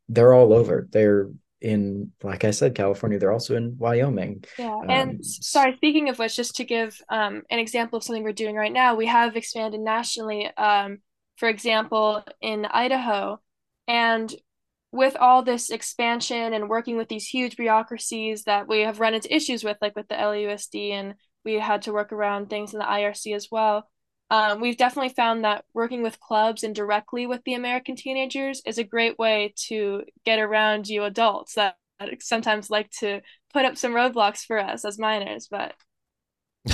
they're 0.08 0.34
all 0.34 0.52
over. 0.52 0.88
They're 0.90 1.30
in, 1.62 2.12
like 2.22 2.44
I 2.44 2.50
said, 2.50 2.74
California. 2.74 3.18
They're 3.18 3.32
also 3.32 3.56
in 3.56 3.76
Wyoming. 3.78 4.44
Yeah. 4.58 4.74
Um, 4.74 4.90
And 4.90 5.24
sorry, 5.24 5.74
speaking 5.76 6.08
of 6.08 6.18
which, 6.18 6.36
just 6.36 6.56
to 6.56 6.64
give 6.64 7.00
um, 7.08 7.42
an 7.50 7.58
example 7.58 7.96
of 7.96 8.04
something 8.04 8.22
we're 8.22 8.32
doing 8.32 8.56
right 8.56 8.72
now, 8.72 8.94
we 8.94 9.06
have 9.06 9.36
expanded 9.36 9.80
nationally. 9.80 10.50
Um, 10.56 10.98
for 11.36 11.48
example, 11.48 12.22
in 12.40 12.66
Idaho, 12.66 13.40
and 13.88 14.32
with 14.92 15.16
all 15.16 15.42
this 15.42 15.70
expansion 15.70 16.52
and 16.52 16.68
working 16.68 16.96
with 16.96 17.08
these 17.08 17.26
huge 17.26 17.56
bureaucracies 17.56 18.44
that 18.44 18.68
we 18.68 18.80
have 18.80 19.00
run 19.00 19.14
into 19.14 19.34
issues 19.34 19.64
with, 19.64 19.78
like 19.80 19.96
with 19.96 20.06
the 20.08 20.14
LUSD, 20.14 20.92
and 20.92 21.14
we 21.44 21.54
had 21.54 21.82
to 21.82 21.92
work 21.92 22.12
around 22.12 22.50
things 22.50 22.74
in 22.74 22.78
the 22.78 22.84
IRC 22.84 23.34
as 23.34 23.48
well. 23.50 23.88
Um, 24.32 24.60
we've 24.62 24.78
definitely 24.78 25.10
found 25.10 25.44
that 25.44 25.66
working 25.74 26.02
with 26.02 26.18
clubs 26.18 26.64
and 26.64 26.74
directly 26.74 27.26
with 27.26 27.44
the 27.44 27.52
American 27.52 27.96
teenagers 27.96 28.62
is 28.64 28.78
a 28.78 28.84
great 28.84 29.18
way 29.18 29.52
to 29.68 30.04
get 30.24 30.38
around 30.38 30.88
you 30.88 31.04
adults 31.04 31.52
that, 31.56 31.76
that 32.00 32.22
sometimes 32.22 32.70
like 32.70 32.90
to 33.00 33.20
put 33.52 33.66
up 33.66 33.76
some 33.76 33.92
roadblocks 33.92 34.42
for 34.46 34.58
us 34.58 34.86
as 34.86 34.98
minors. 34.98 35.48
But 35.50 35.74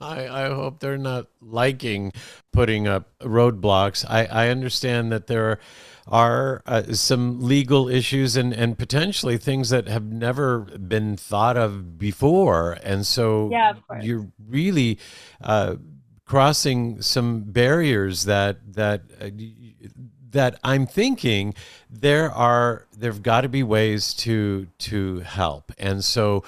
I, 0.00 0.28
I 0.28 0.48
hope 0.48 0.80
they're 0.80 0.98
not 0.98 1.28
liking 1.40 2.12
putting 2.52 2.88
up 2.88 3.08
roadblocks. 3.20 4.04
I, 4.08 4.24
I 4.26 4.48
understand 4.48 5.12
that 5.12 5.28
there 5.28 5.60
are 6.08 6.62
uh, 6.66 6.92
some 6.94 7.40
legal 7.40 7.88
issues 7.88 8.36
and, 8.36 8.52
and 8.52 8.76
potentially 8.76 9.38
things 9.38 9.70
that 9.70 9.86
have 9.86 10.04
never 10.04 10.60
been 10.60 11.16
thought 11.16 11.56
of 11.56 11.98
before. 11.98 12.78
And 12.82 13.06
so 13.06 13.48
Yeah, 13.52 13.74
you're 14.02 14.26
really 14.48 14.98
uh, 15.40 15.76
crossing 16.30 17.02
some 17.02 17.40
barriers 17.40 18.22
that 18.22 18.56
that 18.74 19.02
uh, 19.20 19.30
that 20.30 20.56
I'm 20.62 20.86
thinking 20.86 21.54
there 21.90 22.30
are 22.30 22.86
there've 22.96 23.20
got 23.20 23.40
to 23.40 23.48
be 23.48 23.64
ways 23.64 24.14
to 24.14 24.68
to 24.90 25.18
help. 25.20 25.72
And 25.76 26.04
so 26.04 26.44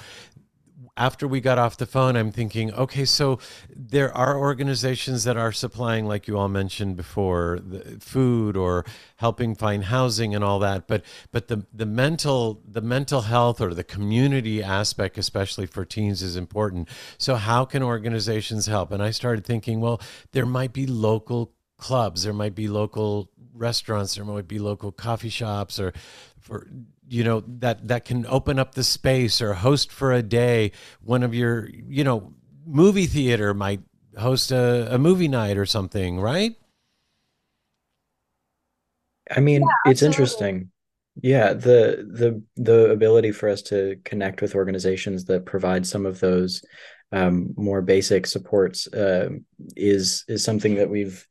after 0.95 1.27
we 1.27 1.41
got 1.41 1.57
off 1.57 1.77
the 1.77 1.87
phone, 1.87 2.15
I'm 2.15 2.31
thinking, 2.31 2.71
okay, 2.73 3.05
so 3.05 3.39
there 3.75 4.15
are 4.15 4.37
organizations 4.37 5.23
that 5.23 5.37
are 5.37 5.51
supplying, 5.51 6.05
like 6.05 6.27
you 6.27 6.37
all 6.37 6.49
mentioned 6.49 6.95
before, 6.95 7.59
food 7.99 8.55
or 8.55 8.85
helping 9.17 9.55
find 9.55 9.85
housing 9.85 10.35
and 10.35 10.43
all 10.43 10.59
that. 10.59 10.87
But 10.87 11.03
but 11.31 11.47
the 11.47 11.65
the 11.73 11.87
mental 11.87 12.61
the 12.67 12.81
mental 12.81 13.21
health 13.21 13.59
or 13.59 13.73
the 13.73 13.83
community 13.83 14.61
aspect, 14.61 15.17
especially 15.17 15.65
for 15.65 15.83
teens, 15.83 16.21
is 16.21 16.35
important. 16.35 16.89
So 17.17 17.35
how 17.35 17.65
can 17.65 17.81
organizations 17.81 18.67
help? 18.67 18.91
And 18.91 19.01
I 19.01 19.09
started 19.09 19.45
thinking, 19.45 19.81
well, 19.81 19.99
there 20.31 20.45
might 20.45 20.73
be 20.73 20.85
local 20.85 21.53
clubs, 21.77 22.23
there 22.23 22.33
might 22.33 22.55
be 22.55 22.67
local 22.67 23.29
restaurants, 23.53 24.15
there 24.15 24.25
might 24.25 24.47
be 24.47 24.59
local 24.59 24.91
coffee 24.91 25.29
shops, 25.29 25.79
or 25.79 25.91
for 26.43 26.67
you 27.07 27.23
know 27.23 27.43
that 27.47 27.87
that 27.87 28.05
can 28.05 28.25
open 28.27 28.59
up 28.59 28.75
the 28.75 28.83
space 28.83 29.41
or 29.41 29.53
host 29.53 29.91
for 29.91 30.11
a 30.13 30.21
day 30.21 30.71
one 31.01 31.23
of 31.23 31.33
your 31.33 31.69
you 31.87 32.03
know 32.03 32.33
movie 32.65 33.07
theater 33.07 33.53
might 33.53 33.81
host 34.17 34.51
a, 34.51 34.93
a 34.93 34.97
movie 34.97 35.27
night 35.27 35.57
or 35.57 35.65
something 35.65 36.19
right 36.19 36.55
I 39.31 39.39
mean, 39.39 39.63
it's 39.85 40.03
absolutely. 40.03 40.07
interesting. 40.07 40.69
Yeah, 41.21 41.53
the 41.53 42.07
the 42.11 42.41
the 42.55 42.89
ability 42.91 43.31
for 43.31 43.47
us 43.47 43.61
to 43.63 43.97
connect 44.03 44.41
with 44.41 44.55
organizations 44.55 45.25
that 45.25 45.45
provide 45.45 45.85
some 45.85 46.05
of 46.05 46.19
those 46.19 46.63
um, 47.13 47.53
more 47.55 47.81
basic 47.83 48.25
supports 48.25 48.91
uh, 48.91 49.29
is 49.75 50.25
is 50.27 50.43
something 50.43 50.75
that 50.75 50.89
we've 50.89 51.25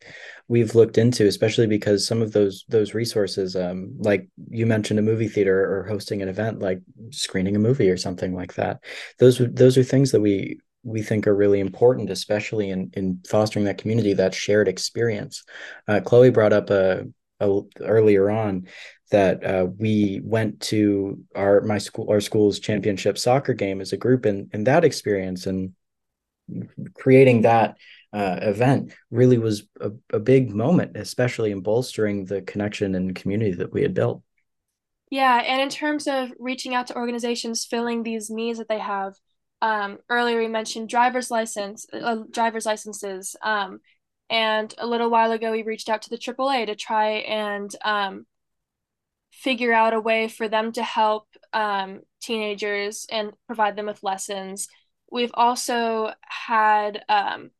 we've 0.46 0.76
looked 0.76 0.96
into, 0.96 1.26
especially 1.26 1.66
because 1.66 2.06
some 2.06 2.22
of 2.22 2.32
those 2.32 2.64
those 2.68 2.94
resources, 2.94 3.56
um, 3.56 3.92
like 3.98 4.28
you 4.48 4.64
mentioned, 4.64 5.00
a 5.00 5.02
movie 5.02 5.28
theater 5.28 5.60
or 5.60 5.84
hosting 5.84 6.22
an 6.22 6.28
event, 6.28 6.60
like 6.60 6.80
screening 7.10 7.56
a 7.56 7.58
movie 7.58 7.90
or 7.90 7.96
something 7.96 8.32
like 8.32 8.54
that. 8.54 8.84
Those 9.18 9.38
those 9.38 9.76
are 9.76 9.82
things 9.82 10.12
that 10.12 10.20
we 10.20 10.60
we 10.84 11.02
think 11.02 11.26
are 11.26 11.34
really 11.34 11.58
important, 11.58 12.10
especially 12.10 12.70
in 12.70 12.90
in 12.94 13.20
fostering 13.28 13.64
that 13.64 13.78
community, 13.78 14.14
that 14.14 14.34
shared 14.34 14.68
experience. 14.68 15.42
Uh, 15.88 16.00
Chloe 16.00 16.30
brought 16.30 16.52
up 16.52 16.70
a 16.70 17.06
uh, 17.40 17.60
earlier 17.80 18.30
on 18.30 18.68
that 19.12 19.44
uh, 19.44 19.66
we 19.78 20.20
went 20.24 20.58
to 20.60 21.22
our 21.36 21.60
my 21.60 21.78
school 21.78 22.08
our 22.10 22.20
school's 22.20 22.58
championship 22.58 23.16
soccer 23.16 23.54
game 23.54 23.80
as 23.80 23.92
a 23.92 23.96
group 23.96 24.24
and 24.24 24.50
and 24.52 24.66
that 24.66 24.84
experience 24.84 25.46
and 25.46 25.72
creating 26.94 27.42
that 27.42 27.76
uh, 28.12 28.38
event 28.42 28.92
really 29.10 29.38
was 29.38 29.64
a, 29.80 29.90
a 30.12 30.18
big 30.18 30.50
moment 30.50 30.96
especially 30.96 31.52
in 31.52 31.60
bolstering 31.60 32.24
the 32.24 32.42
connection 32.42 32.94
and 32.94 33.14
community 33.14 33.52
that 33.52 33.72
we 33.72 33.82
had 33.82 33.94
built. 33.94 34.22
Yeah, 35.10 35.42
and 35.46 35.60
in 35.60 35.68
terms 35.68 36.06
of 36.06 36.32
reaching 36.38 36.74
out 36.74 36.86
to 36.86 36.96
organizations 36.96 37.66
filling 37.66 38.02
these 38.02 38.30
needs 38.30 38.58
that 38.58 38.68
they 38.68 38.78
have, 38.78 39.14
um, 39.60 39.98
earlier 40.08 40.38
we 40.38 40.48
mentioned 40.48 40.88
driver's 40.88 41.30
license, 41.30 41.86
uh, 41.92 42.22
driver's 42.30 42.64
licenses, 42.64 43.36
um, 43.42 43.80
and 44.30 44.74
a 44.78 44.86
little 44.86 45.10
while 45.10 45.32
ago 45.32 45.52
we 45.52 45.62
reached 45.62 45.90
out 45.90 46.00
to 46.02 46.10
the 46.10 46.16
AAA 46.16 46.64
to 46.66 46.74
try 46.74 47.10
and 47.10 47.76
um, 47.84 48.24
figure 49.42 49.72
out 49.72 49.92
a 49.94 50.00
way 50.00 50.28
for 50.28 50.48
them 50.48 50.72
to 50.72 50.82
help 50.82 51.26
um, 51.52 52.00
teenagers 52.20 53.06
and 53.10 53.32
provide 53.46 53.76
them 53.76 53.86
with 53.86 54.02
lessons. 54.02 54.68
We've 55.10 55.32
also 55.34 56.12
had, 56.22 57.04
um, 57.08 57.50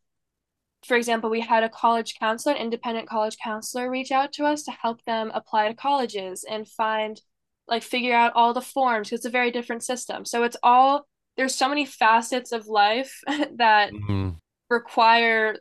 for 0.86 0.96
example, 0.96 1.30
we 1.30 1.40
had 1.40 1.64
a 1.64 1.68
college 1.68 2.14
counselor, 2.18 2.54
an 2.54 2.62
independent 2.62 3.08
college 3.08 3.36
counselor, 3.42 3.90
reach 3.90 4.12
out 4.12 4.32
to 4.34 4.44
us 4.44 4.62
to 4.64 4.70
help 4.70 5.04
them 5.04 5.30
apply 5.34 5.68
to 5.68 5.74
colleges 5.74 6.44
and 6.48 6.68
find, 6.68 7.20
like, 7.68 7.82
figure 7.82 8.14
out 8.14 8.32
all 8.34 8.54
the 8.54 8.60
forms 8.60 9.08
because 9.08 9.20
it's 9.20 9.26
a 9.26 9.30
very 9.30 9.50
different 9.50 9.82
system. 9.82 10.24
So 10.24 10.44
it's 10.44 10.56
all, 10.62 11.06
there's 11.36 11.54
so 11.54 11.68
many 11.68 11.84
facets 11.84 12.52
of 12.52 12.66
life 12.66 13.20
that 13.56 13.92
Mhm. 13.92 14.36
require 14.70 15.56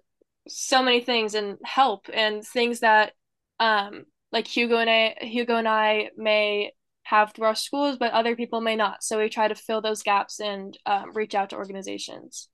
so 0.47 0.81
many 0.83 1.01
things 1.01 1.35
and 1.35 1.57
help 1.63 2.09
and 2.13 2.45
things 2.45 2.79
that 2.79 3.13
um 3.59 4.05
like 4.31 4.47
Hugo 4.47 4.77
and 4.77 4.89
I 4.89 5.15
Hugo 5.21 5.55
and 5.57 5.67
I 5.67 6.11
may 6.17 6.73
have 7.03 7.33
through 7.33 7.47
our 7.47 7.55
schools, 7.55 7.97
but 7.97 8.13
other 8.13 8.35
people 8.35 8.61
may 8.61 8.75
not. 8.75 9.03
So 9.03 9.19
we 9.19 9.29
try 9.29 9.47
to 9.47 9.55
fill 9.55 9.81
those 9.81 10.03
gaps 10.03 10.39
and 10.39 10.77
um, 10.85 11.11
reach 11.13 11.35
out 11.35 11.49
to 11.49 11.57
organizations. 11.57 12.47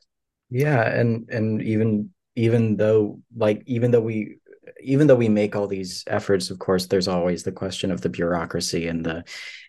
yeah 0.49 0.87
and 0.87 1.29
and 1.29 1.61
even 1.61 2.09
even 2.35 2.77
though 2.77 3.19
like 3.35 3.63
even 3.65 3.91
though 3.91 4.01
we 4.01 4.37
even 4.81 5.07
though 5.07 5.15
we 5.15 5.29
make 5.29 5.55
all 5.55 5.67
these 5.67 6.03
efforts 6.07 6.49
of 6.49 6.59
course 6.59 6.85
there's 6.87 7.07
always 7.07 7.43
the 7.43 7.51
question 7.51 7.91
of 7.91 8.01
the 8.01 8.09
bureaucracy 8.09 8.87
and 8.87 9.05
the 9.05 9.23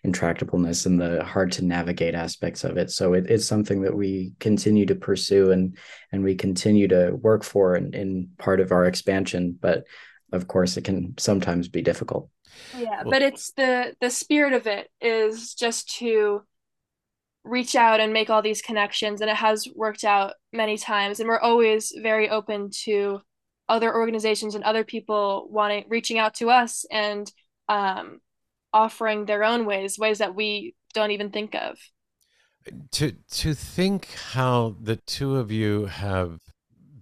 intractableness 0.05 0.85
and 0.85 0.99
the 0.99 1.23
hard 1.23 1.51
to 1.51 1.63
navigate 1.65 2.15
aspects 2.15 2.63
of 2.63 2.77
it 2.77 2.91
so 2.91 3.13
it, 3.13 3.25
it's 3.29 3.45
something 3.45 3.81
that 3.81 3.95
we 3.95 4.33
continue 4.39 4.85
to 4.85 4.95
pursue 4.95 5.51
and 5.51 5.77
and 6.11 6.23
we 6.23 6.35
continue 6.35 6.87
to 6.87 7.11
work 7.21 7.43
for 7.43 7.75
in, 7.75 7.93
in 7.93 8.29
part 8.37 8.59
of 8.59 8.71
our 8.71 8.85
expansion 8.85 9.57
but 9.59 9.83
of 10.31 10.47
course 10.47 10.77
it 10.77 10.83
can 10.83 11.15
sometimes 11.17 11.67
be 11.67 11.81
difficult. 11.81 12.29
Yeah, 12.77 13.03
but 13.03 13.21
it's 13.21 13.51
the 13.51 13.95
the 14.01 14.09
spirit 14.09 14.53
of 14.53 14.67
it 14.67 14.89
is 15.01 15.53
just 15.53 15.97
to 15.97 16.41
reach 17.43 17.75
out 17.75 17.99
and 17.99 18.11
make 18.13 18.29
all 18.29 18.41
these 18.41 18.61
connections 18.61 19.21
and 19.21 19.29
it 19.29 19.35
has 19.35 19.67
worked 19.75 20.03
out 20.03 20.33
many 20.51 20.77
times 20.77 21.19
and 21.19 21.29
we're 21.29 21.39
always 21.39 21.93
very 22.01 22.29
open 22.29 22.69
to 22.69 23.21
other 23.69 23.95
organizations 23.95 24.55
and 24.55 24.63
other 24.63 24.83
people 24.83 25.47
wanting 25.49 25.85
reaching 25.87 26.19
out 26.19 26.33
to 26.33 26.49
us 26.49 26.85
and 26.91 27.31
um 27.69 28.19
offering 28.73 29.25
their 29.25 29.43
own 29.43 29.65
ways 29.65 29.97
ways 29.97 30.17
that 30.17 30.35
we 30.35 30.75
don't 30.93 31.11
even 31.11 31.31
think 31.31 31.55
of. 31.55 31.77
To 32.91 33.11
to 33.11 33.53
think 33.53 34.09
how 34.33 34.75
the 34.81 34.97
two 34.97 35.37
of 35.37 35.51
you 35.51 35.85
have 35.85 36.39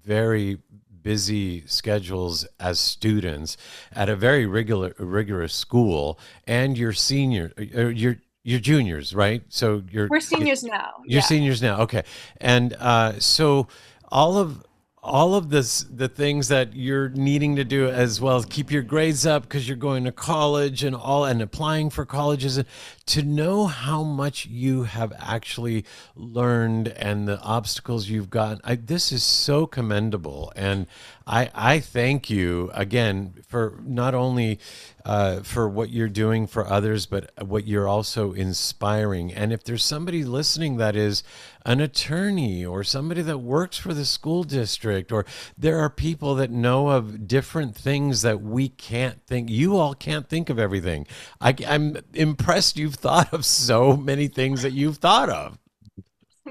very 0.04 0.60
busy 1.08 1.64
schedules 1.68 2.46
as 2.60 2.76
students 2.80 3.56
at 3.94 4.08
a 4.10 4.16
very 4.28 4.46
regular 4.46 4.94
rigorous 5.00 5.54
school 5.54 6.20
and 6.46 6.78
you're 6.78 6.98
senior 7.12 7.46
or 7.74 7.92
you're 8.02 8.18
you're 8.44 8.60
juniors 8.60 9.08
right 9.16 9.42
so 9.48 9.84
you're 9.90 10.10
we're 10.10 10.20
seniors 10.20 10.64
now 10.64 10.90
You're 11.06 11.22
yeah 11.22 11.28
seniors 11.34 11.62
now, 11.62 11.76
okay. 11.86 12.04
And 12.42 12.74
uh, 12.74 13.20
so 13.20 13.68
all 14.10 14.38
of 14.38 14.66
all 15.04 15.36
of 15.36 15.50
this 15.50 15.86
the 15.90 16.08
things 16.08 16.48
that 16.50 16.76
you're 16.76 17.10
needing 17.10 17.56
to 17.56 17.64
do 17.64 17.88
as 17.88 18.20
well 18.20 18.36
as 18.36 18.46
keep 18.46 18.72
your 18.72 18.82
grades 18.82 19.26
up 19.26 19.44
because 19.44 19.68
you're 19.68 19.78
going 19.78 20.04
to 20.04 20.12
college 20.12 20.84
and 20.84 20.96
all 20.96 21.24
and 21.24 21.42
applying 21.42 21.90
for 21.90 22.06
colleges 22.06 22.62
to 23.06 23.22
know 23.22 23.68
how 23.68 24.04
much 24.04 24.46
you 24.48 24.84
have 24.84 25.14
actually 25.18 25.86
learned 26.16 26.90
and 26.90 27.28
the 27.28 27.40
obstacles 27.42 28.10
you've 28.10 28.30
got 28.30 28.60
I, 28.64 28.76
this 28.76 29.12
is 29.12 29.24
so 29.24 29.66
commendable. 29.66 30.52
And 30.56 30.88
I, 31.26 31.50
I 31.56 31.80
thank 31.80 32.30
you 32.30 32.70
again 32.74 33.36
for 33.48 33.80
not 33.84 34.14
only 34.14 34.60
uh, 35.08 35.40
for 35.42 35.70
what 35.70 35.90
you're 35.90 36.10
doing 36.10 36.46
for 36.46 36.68
others, 36.68 37.06
but 37.06 37.32
what 37.42 37.66
you're 37.66 37.88
also 37.88 38.34
inspiring. 38.34 39.34
And 39.34 39.54
if 39.54 39.64
there's 39.64 39.86
somebody 39.86 40.26
listening 40.26 40.76
that 40.78 40.98
is 40.98 41.24
an 41.66 41.80
attorney 41.80 42.66
or 42.66 42.84
somebody 42.84 43.22
that 43.22 43.38
works 43.38 43.78
for 43.78 43.94
the 43.94 44.04
school 44.04 44.44
district, 44.44 45.14
or 45.14 45.26
there 45.58 45.80
are 45.80 45.90
people 45.90 46.36
that 46.36 46.52
know 46.52 46.90
of 46.90 47.26
different 47.26 47.74
things 47.74 48.22
that 48.24 48.42
we 48.42 48.68
can't 48.68 49.26
think, 49.26 49.50
you 49.50 49.78
all 49.78 49.94
can't 49.94 50.28
think 50.28 50.50
of 50.50 50.60
everything. 50.60 51.08
I, 51.40 51.56
I'm 51.66 51.96
impressed 52.14 52.78
you've 52.78 52.96
thought 52.96 53.34
of 53.34 53.46
so 53.46 53.96
many 53.96 54.28
things 54.28 54.62
that 54.64 54.74
you've 54.74 54.98
thought 54.98 55.30
of. 55.30 55.58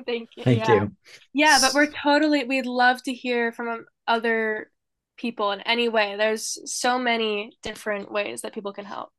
Thank 0.07 0.31
you. 0.35 0.45
Thank 0.45 0.67
yeah. 0.67 0.75
you. 0.75 0.93
Yeah, 1.35 1.59
but 1.61 1.75
we're 1.75 1.93
totally, 1.93 2.45
we'd 2.45 2.65
love 2.65 3.03
to 3.03 3.13
hear 3.13 3.53
from 3.53 3.85
other 4.09 4.71
people 5.17 5.53
in 5.53 5.61
any 5.63 5.89
way. 5.89 6.17
There's 6.17 6.59
so 6.71 6.99
many 6.99 7.53
different 7.63 8.11
ways 8.11 8.43
that 8.43 8.53
people 8.53 8.73
can 8.73 8.85
help. 8.85 9.11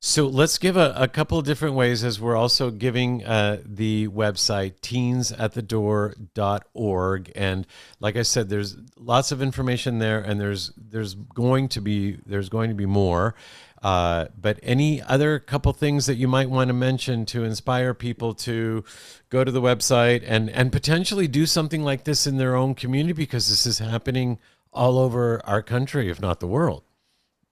So 0.00 0.26
let's 0.26 0.58
give 0.58 0.76
a, 0.76 0.92
a 0.96 1.06
couple 1.08 1.38
of 1.38 1.46
different 1.46 1.74
ways 1.74 2.04
as 2.04 2.20
we're 2.20 2.36
also 2.36 2.70
giving 2.70 3.24
uh, 3.24 3.62
the 3.64 4.08
website 4.08 4.80
teensatthedoor.org. 4.80 7.32
And 7.34 7.66
like 7.98 8.16
I 8.16 8.22
said, 8.22 8.50
there's 8.50 8.76
lots 8.96 9.32
of 9.32 9.40
information 9.40 9.98
there 9.98 10.20
and 10.20 10.38
there's 10.40 10.70
there's 10.76 11.14
going 11.14 11.68
to 11.68 11.80
be 11.80 12.18
there's 12.26 12.50
going 12.50 12.68
to 12.68 12.76
be 12.76 12.86
more. 12.86 13.34
Uh, 13.82 14.26
but 14.38 14.58
any 14.62 15.02
other 15.02 15.38
couple 15.38 15.72
things 15.72 16.06
that 16.06 16.16
you 16.16 16.28
might 16.28 16.50
want 16.50 16.68
to 16.68 16.74
mention 16.74 17.24
to 17.26 17.44
inspire 17.44 17.94
people 17.94 18.34
to 18.34 18.84
go 19.28 19.44
to 19.44 19.50
the 19.50 19.62
website 19.62 20.22
and 20.26 20.50
and 20.50 20.72
potentially 20.72 21.26
do 21.26 21.46
something 21.46 21.82
like 21.82 22.04
this 22.04 22.26
in 22.26 22.36
their 22.36 22.54
own 22.54 22.74
community 22.74 23.12
because 23.12 23.48
this 23.48 23.66
is 23.66 23.78
happening 23.78 24.38
all 24.76 24.98
over 24.98 25.40
our 25.44 25.62
country, 25.62 26.10
if 26.10 26.20
not 26.20 26.40
the 26.40 26.46
world. 26.46 26.84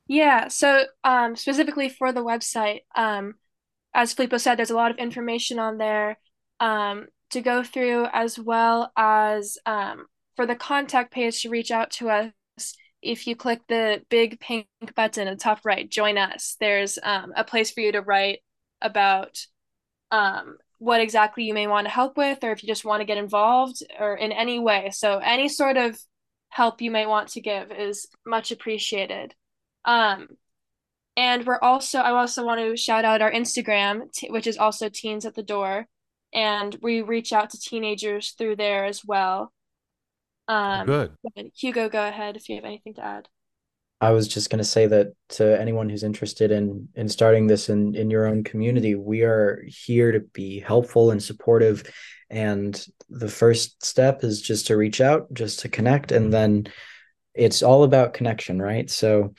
Yeah, 0.06 0.48
so 0.48 0.84
um, 1.02 1.34
specifically 1.34 1.88
for 1.88 2.12
the 2.12 2.22
website, 2.22 2.80
um, 2.94 3.34
as 3.94 4.12
Filippo 4.12 4.36
said, 4.36 4.56
there's 4.56 4.70
a 4.70 4.76
lot 4.76 4.90
of 4.90 4.98
information 4.98 5.58
on 5.58 5.78
there 5.78 6.18
um, 6.60 7.06
to 7.30 7.40
go 7.40 7.62
through, 7.62 8.06
as 8.12 8.38
well 8.38 8.92
as 8.96 9.56
um, 9.64 10.06
for 10.36 10.46
the 10.46 10.54
contact 10.56 11.12
page 11.12 11.42
to 11.42 11.48
reach 11.48 11.70
out 11.70 11.90
to 11.92 12.10
us. 12.10 12.32
If 13.00 13.26
you 13.26 13.36
click 13.36 13.60
the 13.68 14.02
big 14.08 14.40
pink 14.40 14.66
button 14.94 15.28
at 15.28 15.38
the 15.38 15.42
top 15.42 15.60
right, 15.64 15.88
join 15.90 16.18
us. 16.18 16.56
There's 16.60 16.98
um, 17.02 17.32
a 17.36 17.44
place 17.44 17.70
for 17.70 17.80
you 17.80 17.92
to 17.92 18.00
write 18.00 18.40
about 18.80 19.38
um, 20.10 20.56
what 20.78 21.00
exactly 21.00 21.44
you 21.44 21.54
may 21.54 21.66
want 21.66 21.86
to 21.86 21.90
help 21.92 22.16
with, 22.16 22.42
or 22.42 22.52
if 22.52 22.62
you 22.62 22.66
just 22.66 22.84
want 22.84 23.00
to 23.00 23.06
get 23.06 23.18
involved, 23.18 23.82
or 23.98 24.16
in 24.16 24.32
any 24.32 24.58
way. 24.58 24.90
So 24.92 25.18
any 25.18 25.48
sort 25.48 25.76
of 25.76 25.98
help 26.54 26.80
you 26.80 26.88
may 26.88 27.04
want 27.04 27.30
to 27.30 27.40
give 27.40 27.72
is 27.72 28.06
much 28.24 28.52
appreciated. 28.52 29.34
Um, 29.84 30.28
and 31.16 31.44
we're 31.44 31.58
also, 31.60 31.98
I 31.98 32.12
also 32.12 32.46
want 32.46 32.60
to 32.60 32.76
shout 32.76 33.04
out 33.04 33.20
our 33.20 33.32
Instagram, 33.32 34.12
t- 34.12 34.30
which 34.30 34.46
is 34.46 34.56
also 34.56 34.88
Teens 34.88 35.26
at 35.26 35.34
the 35.34 35.42
Door. 35.42 35.88
And 36.32 36.78
we 36.80 37.02
reach 37.02 37.32
out 37.32 37.50
to 37.50 37.58
teenagers 37.58 38.34
through 38.38 38.54
there 38.54 38.84
as 38.84 39.04
well. 39.04 39.52
Um, 40.46 40.86
Good. 40.86 41.16
Hugo, 41.56 41.88
go 41.88 42.06
ahead 42.06 42.36
if 42.36 42.48
you 42.48 42.54
have 42.54 42.64
anything 42.64 42.94
to 42.94 43.04
add. 43.04 43.28
I 44.00 44.10
was 44.10 44.28
just 44.28 44.50
going 44.50 44.58
to 44.58 44.64
say 44.64 44.86
that 44.86 45.12
to 45.30 45.58
anyone 45.58 45.88
who's 45.88 46.02
interested 46.02 46.50
in 46.50 46.88
in 46.94 47.08
starting 47.08 47.46
this 47.46 47.68
in 47.68 47.94
in 47.94 48.10
your 48.10 48.26
own 48.26 48.44
community, 48.44 48.94
we 48.94 49.22
are 49.22 49.64
here 49.66 50.12
to 50.12 50.20
be 50.20 50.60
helpful 50.60 51.10
and 51.10 51.22
supportive. 51.22 51.90
And 52.30 52.86
the 53.08 53.28
first 53.28 53.84
step 53.84 54.24
is 54.24 54.42
just 54.42 54.66
to 54.66 54.76
reach 54.76 55.00
out, 55.00 55.32
just 55.32 55.60
to 55.60 55.68
connect, 55.68 56.12
and 56.12 56.32
then 56.32 56.66
it's 57.34 57.62
all 57.62 57.84
about 57.84 58.14
connection, 58.14 58.60
right? 58.60 58.90
So 58.90 59.34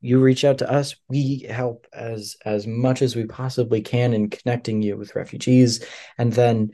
you 0.00 0.20
reach 0.20 0.44
out 0.44 0.58
to 0.58 0.70
us, 0.70 0.94
we 1.08 1.46
help 1.48 1.86
as 1.92 2.36
as 2.44 2.66
much 2.66 3.02
as 3.02 3.16
we 3.16 3.26
possibly 3.26 3.80
can 3.80 4.12
in 4.14 4.30
connecting 4.30 4.82
you 4.82 4.96
with 4.96 5.16
refugees, 5.16 5.84
and 6.18 6.32
then 6.32 6.72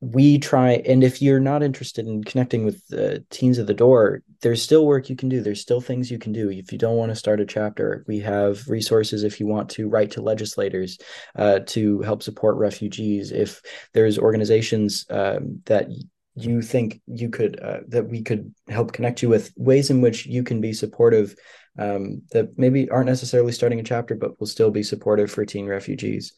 we 0.00 0.38
try 0.38 0.72
and 0.72 1.02
if 1.02 1.22
you're 1.22 1.40
not 1.40 1.62
interested 1.62 2.06
in 2.06 2.22
connecting 2.22 2.64
with 2.64 2.86
the 2.88 3.24
teens 3.30 3.58
at 3.58 3.66
the 3.66 3.74
door 3.74 4.22
there's 4.44 4.62
still 4.62 4.84
work 4.84 5.08
you 5.08 5.16
can 5.16 5.30
do. 5.30 5.40
There's 5.40 5.62
still 5.62 5.80
things 5.80 6.10
you 6.10 6.18
can 6.18 6.30
do. 6.30 6.50
If 6.50 6.70
you 6.70 6.76
don't 6.76 6.98
want 6.98 7.10
to 7.10 7.16
start 7.16 7.40
a 7.40 7.46
chapter 7.46 8.04
we 8.06 8.20
have 8.20 8.68
resources 8.68 9.24
if 9.24 9.40
you 9.40 9.46
want 9.46 9.70
to 9.70 9.88
write 9.88 10.10
to 10.12 10.22
legislators 10.22 10.98
uh, 11.34 11.60
to 11.68 12.02
help 12.02 12.22
support 12.22 12.56
refugees. 12.58 13.32
If 13.32 13.62
there's 13.94 14.18
organizations 14.18 15.06
um, 15.08 15.62
that 15.64 15.88
you 16.34 16.60
think 16.60 17.00
you 17.06 17.30
could 17.30 17.58
uh, 17.58 17.80
that 17.88 18.06
we 18.06 18.22
could 18.22 18.54
help 18.68 18.92
connect 18.92 19.22
you 19.22 19.30
with 19.30 19.50
ways 19.56 19.88
in 19.88 20.02
which 20.02 20.26
you 20.26 20.42
can 20.42 20.60
be 20.60 20.74
supportive 20.74 21.34
um, 21.78 22.20
that 22.32 22.58
maybe 22.58 22.90
aren't 22.90 23.08
necessarily 23.08 23.52
starting 23.52 23.80
a 23.80 23.82
chapter 23.82 24.14
but 24.14 24.38
will 24.38 24.46
still 24.46 24.70
be 24.70 24.82
supportive 24.82 25.30
for 25.30 25.46
teen 25.46 25.66
refugees. 25.66 26.34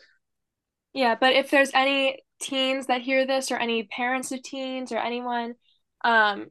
Yeah, 0.92 1.16
but 1.20 1.34
if 1.34 1.50
there's 1.50 1.72
any 1.74 2.22
teens 2.40 2.86
that 2.86 3.02
hear 3.02 3.26
this 3.26 3.50
or 3.50 3.56
any 3.56 3.82
parents 3.82 4.30
of 4.30 4.44
teens 4.44 4.92
or 4.92 4.98
anyone, 4.98 5.56
um, 6.04 6.46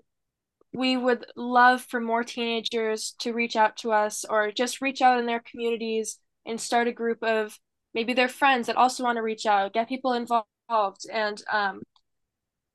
we 0.75 0.97
would 0.97 1.25
love 1.35 1.81
for 1.81 1.99
more 1.99 2.23
teenagers 2.23 3.15
to 3.19 3.33
reach 3.33 3.55
out 3.55 3.77
to 3.77 3.91
us 3.91 4.25
or 4.25 4.51
just 4.51 4.81
reach 4.81 5.01
out 5.01 5.19
in 5.19 5.25
their 5.25 5.41
communities 5.41 6.19
and 6.45 6.59
start 6.59 6.87
a 6.87 6.91
group 6.91 7.23
of 7.23 7.57
maybe 7.93 8.13
their 8.13 8.27
friends 8.27 8.67
that 8.67 8.75
also 8.75 9.03
want 9.03 9.17
to 9.17 9.21
reach 9.21 9.45
out, 9.45 9.73
get 9.73 9.89
people 9.89 10.13
involved. 10.13 11.05
And, 11.11 11.41
um, 11.51 11.81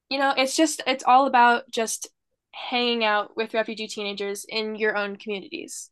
you 0.09 0.19
know, 0.19 0.35
it's 0.37 0.57
just, 0.57 0.83
it's 0.87 1.05
all 1.05 1.27
about 1.27 1.71
just 1.71 2.09
hanging 2.53 3.05
out 3.05 3.37
with 3.37 3.55
refugee 3.55 3.87
teenagers 3.87 4.45
in 4.49 4.75
your 4.75 4.97
own 4.97 5.17
communities. 5.17 5.91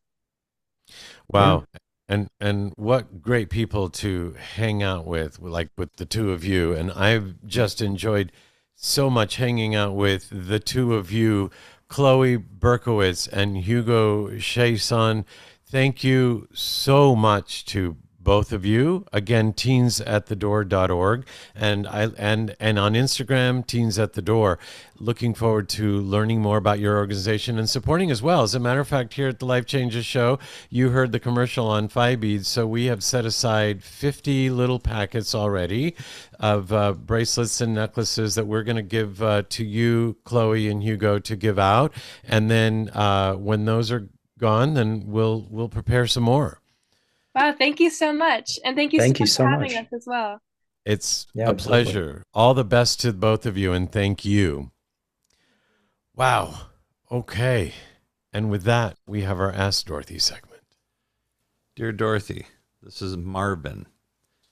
Wow. 1.31 1.65
And 2.09 2.29
and 2.41 2.73
what 2.77 3.21
great 3.21 3.51
people 3.51 3.91
to 3.91 4.35
hang 4.55 4.83
out 4.83 5.07
with, 5.07 5.39
like 5.41 5.69
with 5.77 5.97
the 5.97 6.07
two 6.07 6.33
of 6.33 6.43
you. 6.43 6.73
And 6.73 6.91
I've 6.93 7.35
just 7.47 7.83
enjoyed 7.83 8.33
so 8.75 9.11
much 9.11 9.37
hanging 9.37 9.75
out 9.75 9.95
with 9.95 10.29
the 10.31 10.59
two 10.59 10.95
of 10.95 11.13
you, 11.13 11.51
Chloe 11.89 12.37
Berkowitz 12.37 13.29
and 13.29 13.57
Hugo 13.57 14.29
Chiasson. 14.31 15.25
Thank 15.67 16.05
you 16.05 16.49
so 16.53 17.17
much 17.17 17.65
to 17.67 17.97
both 18.21 18.53
of 18.53 18.65
you. 18.65 19.07
Again, 19.13 19.53
teensatthedoor.org 19.53 21.27
and 21.55 21.87
I 21.87 22.09
and 22.19 22.57
and 22.59 22.79
on 22.79 22.95
Instagram, 22.95 23.67
teens 23.67 23.99
at 23.99 24.15
the 24.15 24.23
door. 24.23 24.59
Looking 24.99 25.35
forward 25.35 25.69
to 25.71 26.01
learning 26.01 26.43
more 26.43 26.57
about 26.57 26.81
your 26.81 26.97
organization 26.97 27.59
and 27.59 27.71
supporting 27.71 28.11
as 28.11 28.21
well. 28.21 28.43
As 28.43 28.55
a 28.55 28.61
matter 28.61 28.81
of 28.81 28.89
fact, 28.89 29.15
here 29.15 29.29
at 29.29 29.39
the 29.39 29.47
Life 29.47 29.67
Changes 29.67 30.05
Show, 30.05 30.39
you 30.69 30.91
heard 30.91 31.13
the 31.13 31.21
commercial 31.21 31.69
on 31.69 31.87
Beads, 31.89 32.49
so 32.49 32.67
we 32.67 32.87
have 32.87 33.05
set 33.05 33.25
aside 33.25 33.83
50 33.83 34.51
little 34.51 34.81
packets 34.81 35.35
already 35.35 35.95
of 36.41 36.73
uh, 36.73 36.93
bracelets 36.93 37.61
and 37.61 37.75
necklaces 37.75 38.35
that 38.35 38.47
we're 38.47 38.63
going 38.65 38.77
to 38.77 38.83
give 38.83 39.23
uh, 39.23 39.43
to 39.51 39.65
you, 39.65 40.17
Chloe 40.25 40.69
and 40.69 40.83
Hugo, 40.83 41.19
to 41.21 41.37
give 41.37 41.59
out. 41.59 41.93
And 42.25 42.51
then 42.51 42.91
uh, 42.93 43.35
when 43.35 43.65
those 43.65 43.93
are 43.93 44.09
gone, 44.39 44.75
then 44.75 45.05
we'll 45.07 45.47
we'll 45.51 45.69
prepare 45.69 46.07
some 46.07 46.25
more. 46.25 46.61
Wow, 47.39 47.55
thank 47.57 47.79
you 47.79 47.89
so 47.91 48.13
much. 48.13 48.59
And 48.65 48.77
thank 48.77 48.93
you 48.93 49.01
Thank 49.01 49.17
so 49.17 49.21
you 49.21 49.25
much 49.25 49.31
so 49.31 49.45
for 49.45 49.49
having 49.49 49.73
much. 49.73 49.85
us 49.85 49.93
as 49.93 50.05
well. 50.07 50.41
It's 50.85 51.27
Yeah, 51.35 51.49
a 51.49 51.51
absolutely. 51.51 51.85
pleasure. 51.85 52.23
All 52.35 52.55
the 52.55 52.65
best 52.65 53.01
to 53.01 53.13
both 53.13 53.47
of 53.47 53.57
you, 53.57 53.73
and 53.73 53.91
thank 53.93 54.25
you. 54.25 54.73
Wow. 56.17 56.55
Okay. 57.13 57.75
And 58.33 58.51
with 58.51 58.65
that, 58.65 58.97
we 59.07 59.23
have 59.23 59.39
our 59.39 59.53
Ask 59.53 59.87
Dorothy 59.87 60.19
segment. 60.19 60.63
Dear 61.77 61.93
Dorothy, 61.93 62.47
this 62.83 63.01
is 63.01 63.17
Marvin, 63.17 63.87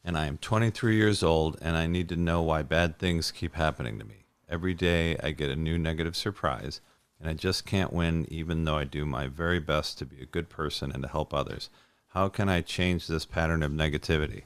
and 0.05 0.17
I 0.17 0.27
am 0.27 0.39
23 0.39 0.95
years 0.97 1.23
old, 1.23 1.59
and 1.61 1.77
I 1.77 1.87
need 1.87 2.09
to 2.11 2.17
know 2.17 2.41
why 2.43 2.63
bad 2.63 2.99
things 2.99 3.33
keep 3.33 3.57
happening 3.57 3.99
to 3.99 4.05
me. 4.05 4.27
Every 4.49 4.75
day 4.75 5.17
I 5.23 5.33
get 5.33 5.51
a 5.51 5.57
new 5.57 5.77
negative 5.77 6.15
surprise, 6.15 6.81
and 7.19 7.29
I 7.29 7.35
just 7.35 7.67
can't 7.67 7.93
win, 7.93 8.27
even 8.31 8.65
though 8.65 8.77
I 8.77 8.85
do 8.85 9.05
my 9.05 9.27
very 9.27 9.59
best 9.59 9.99
to 9.99 10.07
be 10.07 10.23
a 10.23 10.27
good 10.27 10.49
person 10.49 10.93
and 10.93 11.03
to 11.03 11.09
help 11.09 11.35
others. 11.35 11.69
How 12.17 12.31
can 12.31 12.49
I 12.49 12.63
change 12.63 13.09
this 13.09 13.27
pattern 13.27 13.63
of 13.63 13.73
negativity? 13.73 14.45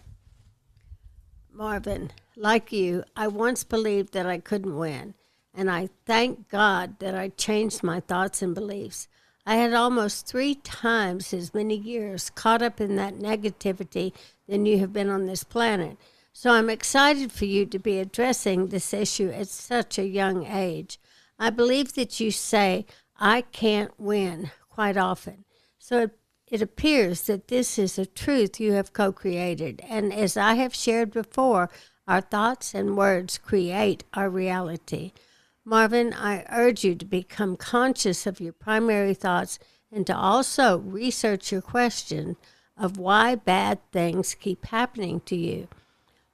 Marvin, 1.52 2.10
like 2.34 2.72
you, 2.72 3.04
I 3.14 3.28
once 3.28 3.62
believed 3.62 4.12
that 4.12 4.26
I 4.26 4.38
couldn't 4.38 4.76
win, 4.76 5.14
and 5.54 5.70
I 5.70 5.88
thank 6.04 6.48
God 6.48 6.98
that 6.98 7.14
I 7.14 7.28
changed 7.28 7.84
my 7.84 8.00
thoughts 8.00 8.42
and 8.42 8.56
beliefs. 8.56 9.06
I 9.46 9.54
had 9.54 9.72
almost 9.72 10.26
three 10.26 10.56
times 10.56 11.32
as 11.32 11.54
many 11.54 11.76
years 11.76 12.28
caught 12.30 12.60
up 12.60 12.80
in 12.80 12.96
that 12.96 13.20
negativity 13.20 14.14
than 14.48 14.66
you 14.66 14.80
have 14.80 14.92
been 14.92 15.08
on 15.08 15.26
this 15.26 15.44
planet. 15.44 15.96
So 16.32 16.50
I'm 16.50 16.70
excited 16.70 17.30
for 17.30 17.44
you 17.44 17.66
to 17.66 17.78
be 17.78 18.00
addressing 18.00 18.66
this 18.66 18.92
issue 18.92 19.30
at 19.30 19.46
such 19.46 19.96
a 19.96 20.08
young 20.08 20.44
age. 20.44 20.98
I 21.38 21.50
believe 21.50 21.92
that 21.94 22.18
you 22.18 22.32
say, 22.32 22.84
I 23.20 23.42
can't 23.42 23.92
win 23.96 24.50
quite 24.70 24.96
often. 24.96 25.44
So 25.78 25.98
it, 26.02 26.19
it 26.50 26.60
appears 26.60 27.22
that 27.22 27.48
this 27.48 27.78
is 27.78 27.98
a 27.98 28.06
truth 28.06 28.58
you 28.58 28.72
have 28.72 28.92
co 28.92 29.12
created. 29.12 29.82
And 29.88 30.12
as 30.12 30.36
I 30.36 30.54
have 30.54 30.74
shared 30.74 31.12
before, 31.12 31.70
our 32.08 32.20
thoughts 32.20 32.74
and 32.74 32.96
words 32.96 33.38
create 33.38 34.02
our 34.14 34.28
reality. 34.28 35.12
Marvin, 35.64 36.12
I 36.12 36.44
urge 36.50 36.82
you 36.82 36.96
to 36.96 37.04
become 37.04 37.56
conscious 37.56 38.26
of 38.26 38.40
your 38.40 38.52
primary 38.52 39.14
thoughts 39.14 39.58
and 39.92 40.06
to 40.06 40.16
also 40.16 40.78
research 40.78 41.52
your 41.52 41.62
question 41.62 42.36
of 42.76 42.98
why 42.98 43.34
bad 43.34 43.78
things 43.92 44.34
keep 44.34 44.66
happening 44.66 45.20
to 45.26 45.36
you. 45.36 45.68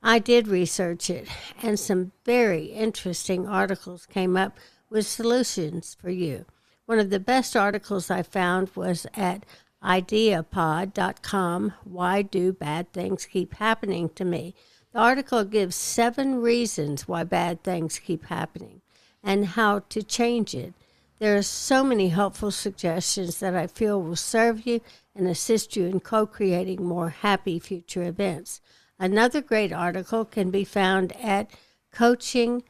I 0.02 0.18
did 0.20 0.46
research 0.46 1.10
it, 1.10 1.26
and 1.62 1.78
some 1.78 2.12
very 2.24 2.66
interesting 2.66 3.48
articles 3.48 4.06
came 4.06 4.36
up 4.36 4.56
with 4.88 5.06
solutions 5.06 5.96
for 6.00 6.10
you. 6.10 6.46
One 6.86 7.00
of 7.00 7.10
the 7.10 7.18
best 7.18 7.56
articles 7.56 8.10
I 8.10 8.22
found 8.22 8.70
was 8.76 9.06
at 9.14 9.44
ideapod.com 9.82 11.72
Why 11.84 12.22
Do 12.22 12.52
Bad 12.52 12.92
Things 12.92 13.26
Keep 13.26 13.54
Happening 13.54 14.10
to 14.10 14.24
Me? 14.24 14.54
The 14.92 14.98
article 14.98 15.44
gives 15.44 15.76
seven 15.76 16.40
reasons 16.40 17.06
why 17.06 17.24
bad 17.24 17.62
things 17.62 17.98
keep 17.98 18.24
happening 18.26 18.80
and 19.22 19.44
how 19.44 19.80
to 19.90 20.02
change 20.02 20.54
it. 20.54 20.72
There 21.18 21.36
are 21.36 21.42
so 21.42 21.84
many 21.84 22.08
helpful 22.08 22.50
suggestions 22.50 23.38
that 23.40 23.54
I 23.54 23.66
feel 23.66 24.00
will 24.00 24.16
serve 24.16 24.66
you 24.66 24.80
and 25.14 25.26
assist 25.26 25.76
you 25.76 25.84
in 25.86 26.00
co 26.00 26.26
creating 26.26 26.84
more 26.84 27.10
happy 27.10 27.58
future 27.58 28.04
events. 28.04 28.60
Another 28.98 29.42
great 29.42 29.72
article 29.72 30.24
can 30.24 30.50
be 30.50 30.64
found 30.64 31.14
at 31.16 31.50
coaching 31.92 32.62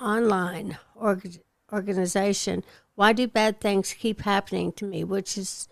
online 0.00 0.76
organization 1.72 2.64
why 2.94 3.12
do 3.12 3.26
bad 3.26 3.60
things 3.60 3.94
keep 3.94 4.20
happening 4.22 4.72
to 4.72 4.84
me 4.84 5.04
which 5.04 5.38
is 5.38 5.68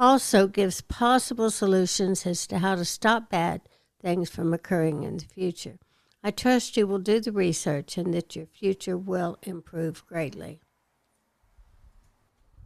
also 0.00 0.48
gives 0.48 0.80
possible 0.80 1.50
solutions 1.50 2.26
as 2.26 2.46
to 2.46 2.58
how 2.58 2.74
to 2.74 2.84
stop 2.84 3.30
bad 3.30 3.60
things 4.00 4.30
from 4.30 4.54
occurring 4.54 5.02
in 5.02 5.18
the 5.18 5.24
future 5.26 5.78
i 6.24 6.30
trust 6.30 6.76
you 6.76 6.86
will 6.86 6.98
do 6.98 7.20
the 7.20 7.30
research 7.30 7.98
and 7.98 8.14
that 8.14 8.34
your 8.34 8.46
future 8.46 8.96
will 8.96 9.38
improve 9.42 10.04
greatly 10.06 10.60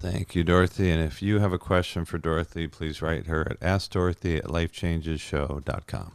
Thank 0.05 0.35
you, 0.35 0.45
Dorothy. 0.45 0.91
And 0.91 1.03
if 1.03 1.23
you 1.23 1.39
have 1.39 1.55
a 1.55 1.59
question 1.59 2.05
for 2.05 2.19
Dorothy, 2.19 2.67
please 2.67 3.01
write 3.01 3.27
her 3.27 3.51
at 3.51 3.59
AskDorothy 3.61 4.37
at 4.37 4.45
LifeChangesShow.com. 4.45 6.13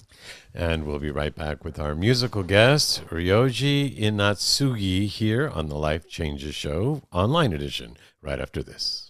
And 0.54 0.86
we'll 0.86 1.00
be 1.00 1.10
right 1.10 1.34
back 1.34 1.64
with 1.64 1.80
our 1.80 1.96
musical 1.96 2.44
guest, 2.44 3.04
Ryoji 3.08 4.00
Inatsugi, 4.00 5.08
here 5.08 5.50
on 5.50 5.70
the 5.70 5.76
Life 5.76 6.08
Changes 6.08 6.54
Show 6.54 7.02
online 7.12 7.52
edition, 7.52 7.98
right 8.22 8.40
after 8.40 8.62
this. 8.62 9.09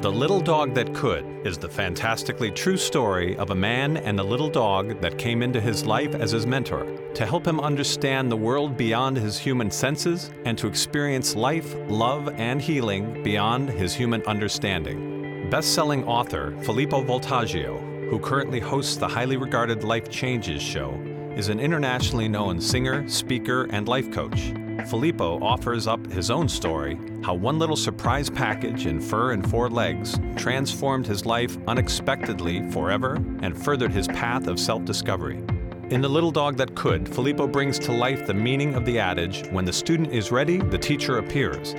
The 0.00 0.12
Little 0.12 0.40
Dog 0.40 0.74
That 0.74 0.94
Could 0.94 1.44
is 1.44 1.58
the 1.58 1.68
fantastically 1.68 2.52
true 2.52 2.76
story 2.76 3.36
of 3.36 3.50
a 3.50 3.54
man 3.56 3.96
and 3.96 4.20
a 4.20 4.22
little 4.22 4.48
dog 4.48 5.00
that 5.00 5.18
came 5.18 5.42
into 5.42 5.60
his 5.60 5.84
life 5.84 6.14
as 6.14 6.30
his 6.30 6.46
mentor 6.46 6.86
to 7.14 7.26
help 7.26 7.44
him 7.44 7.58
understand 7.58 8.30
the 8.30 8.36
world 8.36 8.76
beyond 8.76 9.16
his 9.16 9.36
human 9.36 9.72
senses 9.72 10.30
and 10.44 10.56
to 10.56 10.68
experience 10.68 11.34
life, 11.34 11.74
love, 11.88 12.28
and 12.36 12.62
healing 12.62 13.24
beyond 13.24 13.70
his 13.70 13.92
human 13.92 14.22
understanding. 14.22 15.50
Best 15.50 15.74
selling 15.74 16.04
author 16.04 16.56
Filippo 16.62 17.02
Voltaggio, 17.02 18.08
who 18.08 18.20
currently 18.20 18.60
hosts 18.60 18.94
the 18.94 19.08
highly 19.08 19.36
regarded 19.36 19.82
Life 19.82 20.08
Changes 20.08 20.62
show, 20.62 20.92
is 21.34 21.48
an 21.48 21.58
internationally 21.58 22.28
known 22.28 22.60
singer, 22.60 23.08
speaker, 23.08 23.64
and 23.72 23.88
life 23.88 24.12
coach. 24.12 24.52
Filippo 24.86 25.38
offers 25.40 25.86
up 25.86 26.06
his 26.10 26.30
own 26.30 26.48
story 26.48 26.98
how 27.22 27.34
one 27.34 27.58
little 27.58 27.76
surprise 27.76 28.30
package 28.30 28.86
in 28.86 29.00
fur 29.00 29.32
and 29.32 29.48
four 29.50 29.68
legs 29.68 30.18
transformed 30.36 31.06
his 31.06 31.26
life 31.26 31.58
unexpectedly 31.66 32.68
forever 32.70 33.14
and 33.42 33.60
furthered 33.60 33.92
his 33.92 34.06
path 34.08 34.46
of 34.46 34.58
self 34.58 34.84
discovery. 34.84 35.42
In 35.90 36.02
The 36.02 36.08
Little 36.08 36.30
Dog 36.30 36.58
That 36.58 36.74
Could, 36.74 37.08
Filippo 37.08 37.46
brings 37.46 37.78
to 37.78 37.92
life 37.92 38.26
the 38.26 38.34
meaning 38.34 38.74
of 38.74 38.84
the 38.84 38.98
adage 38.98 39.46
when 39.48 39.64
the 39.64 39.72
student 39.72 40.12
is 40.12 40.30
ready, 40.30 40.58
the 40.58 40.76
teacher 40.76 41.16
appears. 41.16 41.72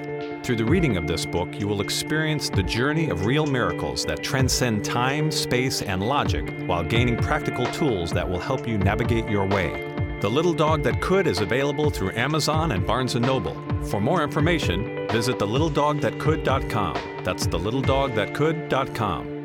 Through 0.44 0.56
the 0.56 0.66
reading 0.66 0.98
of 0.98 1.06
this 1.06 1.28
book, 1.28 1.60
you 1.60 1.68
will 1.68 1.82
experience 1.82 2.50
the 2.50 2.64
journey 2.64 3.12
of 3.12 3.26
real 3.26 3.46
miracles 3.46 4.06
that 4.06 4.24
transcend 4.24 4.84
time, 4.84 5.32
space, 5.32 5.84
and 5.84 6.02
logic 6.02 6.52
while 6.66 6.84
gaining 6.84 7.18
practical 7.18 7.68
tools 7.68 8.12
that 8.12 8.28
will 8.28 8.40
help 8.40 8.68
you 8.68 8.80
navigate 8.80 9.30
your 9.30 9.46
way. 9.46 9.99
The 10.22 10.30
Little 10.30 10.54
Dog 10.54 10.84
That 10.84 11.00
Could 11.00 11.28
is 11.28 11.40
available 11.40 11.90
through 11.90 12.12
Amazon 12.12 12.74
and 12.74 12.86
Barnes 12.86 13.16
& 13.16 13.16
Noble. 13.16 13.56
For 13.86 14.02
more 14.02 14.22
information, 14.22 15.08
visit 15.08 15.40
thelittledogthatcould.com. 15.40 17.24
That's 17.24 17.48
thelittledogthatcould.com. 17.48 19.40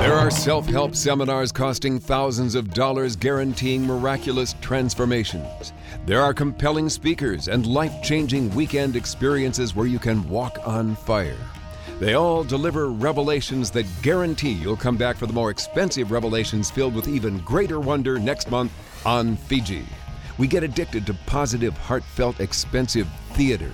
There 0.00 0.14
are 0.14 0.30
self 0.30 0.66
help 0.66 0.94
seminars 0.94 1.52
costing 1.52 2.00
thousands 2.00 2.54
of 2.54 2.72
dollars 2.72 3.14
guaranteeing 3.14 3.86
miraculous 3.86 4.54
transformations. 4.62 5.74
There 6.06 6.22
are 6.22 6.32
compelling 6.32 6.88
speakers 6.88 7.48
and 7.48 7.66
life 7.66 8.02
changing 8.02 8.54
weekend 8.54 8.96
experiences 8.96 9.76
where 9.76 9.86
you 9.86 9.98
can 9.98 10.26
walk 10.30 10.56
on 10.64 10.96
fire. 10.96 11.36
They 12.00 12.14
all 12.14 12.44
deliver 12.44 12.90
revelations 12.90 13.72
that 13.72 13.84
guarantee 14.02 14.52
you'll 14.52 14.76
come 14.76 14.96
back 14.96 15.16
for 15.16 15.26
the 15.26 15.32
more 15.32 15.50
expensive 15.50 16.12
revelations 16.12 16.70
filled 16.70 16.94
with 16.94 17.08
even 17.08 17.38
greater 17.38 17.80
wonder 17.80 18.20
next 18.20 18.52
month 18.52 18.70
on 19.04 19.36
Fiji. 19.36 19.84
We 20.38 20.46
get 20.46 20.62
addicted 20.62 21.06
to 21.06 21.14
positive, 21.26 21.76
heartfelt, 21.76 22.38
expensive 22.38 23.08
theater. 23.32 23.72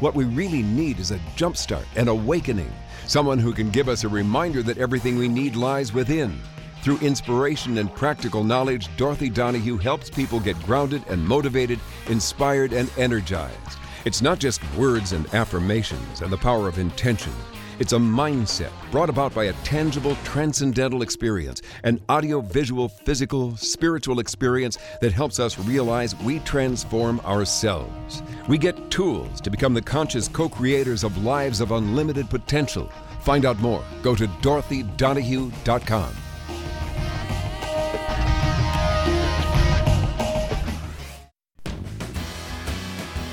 What 0.00 0.16
we 0.16 0.24
really 0.24 0.62
need 0.62 0.98
is 0.98 1.12
a 1.12 1.18
jumpstart, 1.36 1.84
an 1.94 2.08
awakening, 2.08 2.72
someone 3.06 3.38
who 3.38 3.52
can 3.52 3.70
give 3.70 3.88
us 3.88 4.02
a 4.02 4.08
reminder 4.08 4.64
that 4.64 4.78
everything 4.78 5.16
we 5.16 5.28
need 5.28 5.54
lies 5.54 5.92
within. 5.92 6.40
Through 6.82 6.98
inspiration 6.98 7.78
and 7.78 7.94
practical 7.94 8.42
knowledge, 8.42 8.88
Dorothy 8.96 9.30
Donahue 9.30 9.76
helps 9.76 10.10
people 10.10 10.40
get 10.40 10.60
grounded 10.64 11.04
and 11.08 11.24
motivated, 11.24 11.78
inspired 12.08 12.72
and 12.72 12.90
energized. 12.98 13.78
It's 14.04 14.22
not 14.22 14.40
just 14.40 14.60
words 14.74 15.12
and 15.12 15.32
affirmations 15.34 16.22
and 16.22 16.32
the 16.32 16.38
power 16.38 16.66
of 16.66 16.78
intention. 16.78 17.32
It's 17.80 17.94
a 17.94 17.96
mindset 17.96 18.72
brought 18.90 19.08
about 19.08 19.32
by 19.32 19.44
a 19.44 19.54
tangible, 19.64 20.14
transcendental 20.16 21.00
experience, 21.00 21.62
an 21.82 21.98
audio, 22.10 22.42
visual, 22.42 22.90
physical, 22.90 23.56
spiritual 23.56 24.20
experience 24.20 24.76
that 25.00 25.12
helps 25.12 25.40
us 25.40 25.58
realize 25.58 26.14
we 26.16 26.40
transform 26.40 27.20
ourselves. 27.20 28.22
We 28.48 28.58
get 28.58 28.90
tools 28.90 29.40
to 29.40 29.50
become 29.50 29.72
the 29.72 29.80
conscious 29.80 30.28
co 30.28 30.46
creators 30.46 31.04
of 31.04 31.24
lives 31.24 31.62
of 31.62 31.72
unlimited 31.72 32.28
potential. 32.28 32.92
Find 33.22 33.46
out 33.46 33.58
more. 33.60 33.82
Go 34.02 34.14
to 34.14 34.26
dorothydonahue.com. 34.26 36.29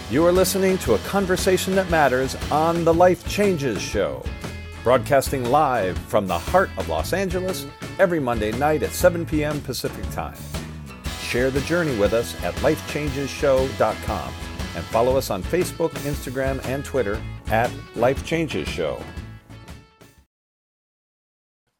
You 0.09 0.25
are 0.25 0.31
listening 0.31 0.77
to 0.79 0.93
a 0.93 0.99
conversation 0.99 1.75
that 1.75 1.89
matters 1.89 2.37
on 2.49 2.85
the 2.85 2.93
Life 2.93 3.27
Changes 3.27 3.81
Show, 3.81 4.23
broadcasting 4.81 5.43
live 5.43 5.97
from 5.97 6.27
the 6.27 6.39
heart 6.39 6.69
of 6.77 6.87
Los 6.87 7.11
Angeles 7.11 7.67
every 7.99 8.21
Monday 8.21 8.53
night 8.53 8.83
at 8.83 8.91
7 8.91 9.25
p.m. 9.25 9.59
Pacific 9.59 10.09
Time. 10.11 10.37
Share 11.19 11.51
the 11.51 11.59
journey 11.59 11.93
with 11.97 12.13
us 12.13 12.41
at 12.41 12.53
lifechangesshow.com 12.55 14.33
and 14.75 14.85
follow 14.85 15.17
us 15.17 15.29
on 15.29 15.43
Facebook, 15.43 15.91
Instagram, 16.05 16.63
and 16.63 16.85
Twitter 16.85 17.21
at 17.47 17.69
Life 17.97 18.25
Changes 18.25 18.69
Show. 18.69 19.03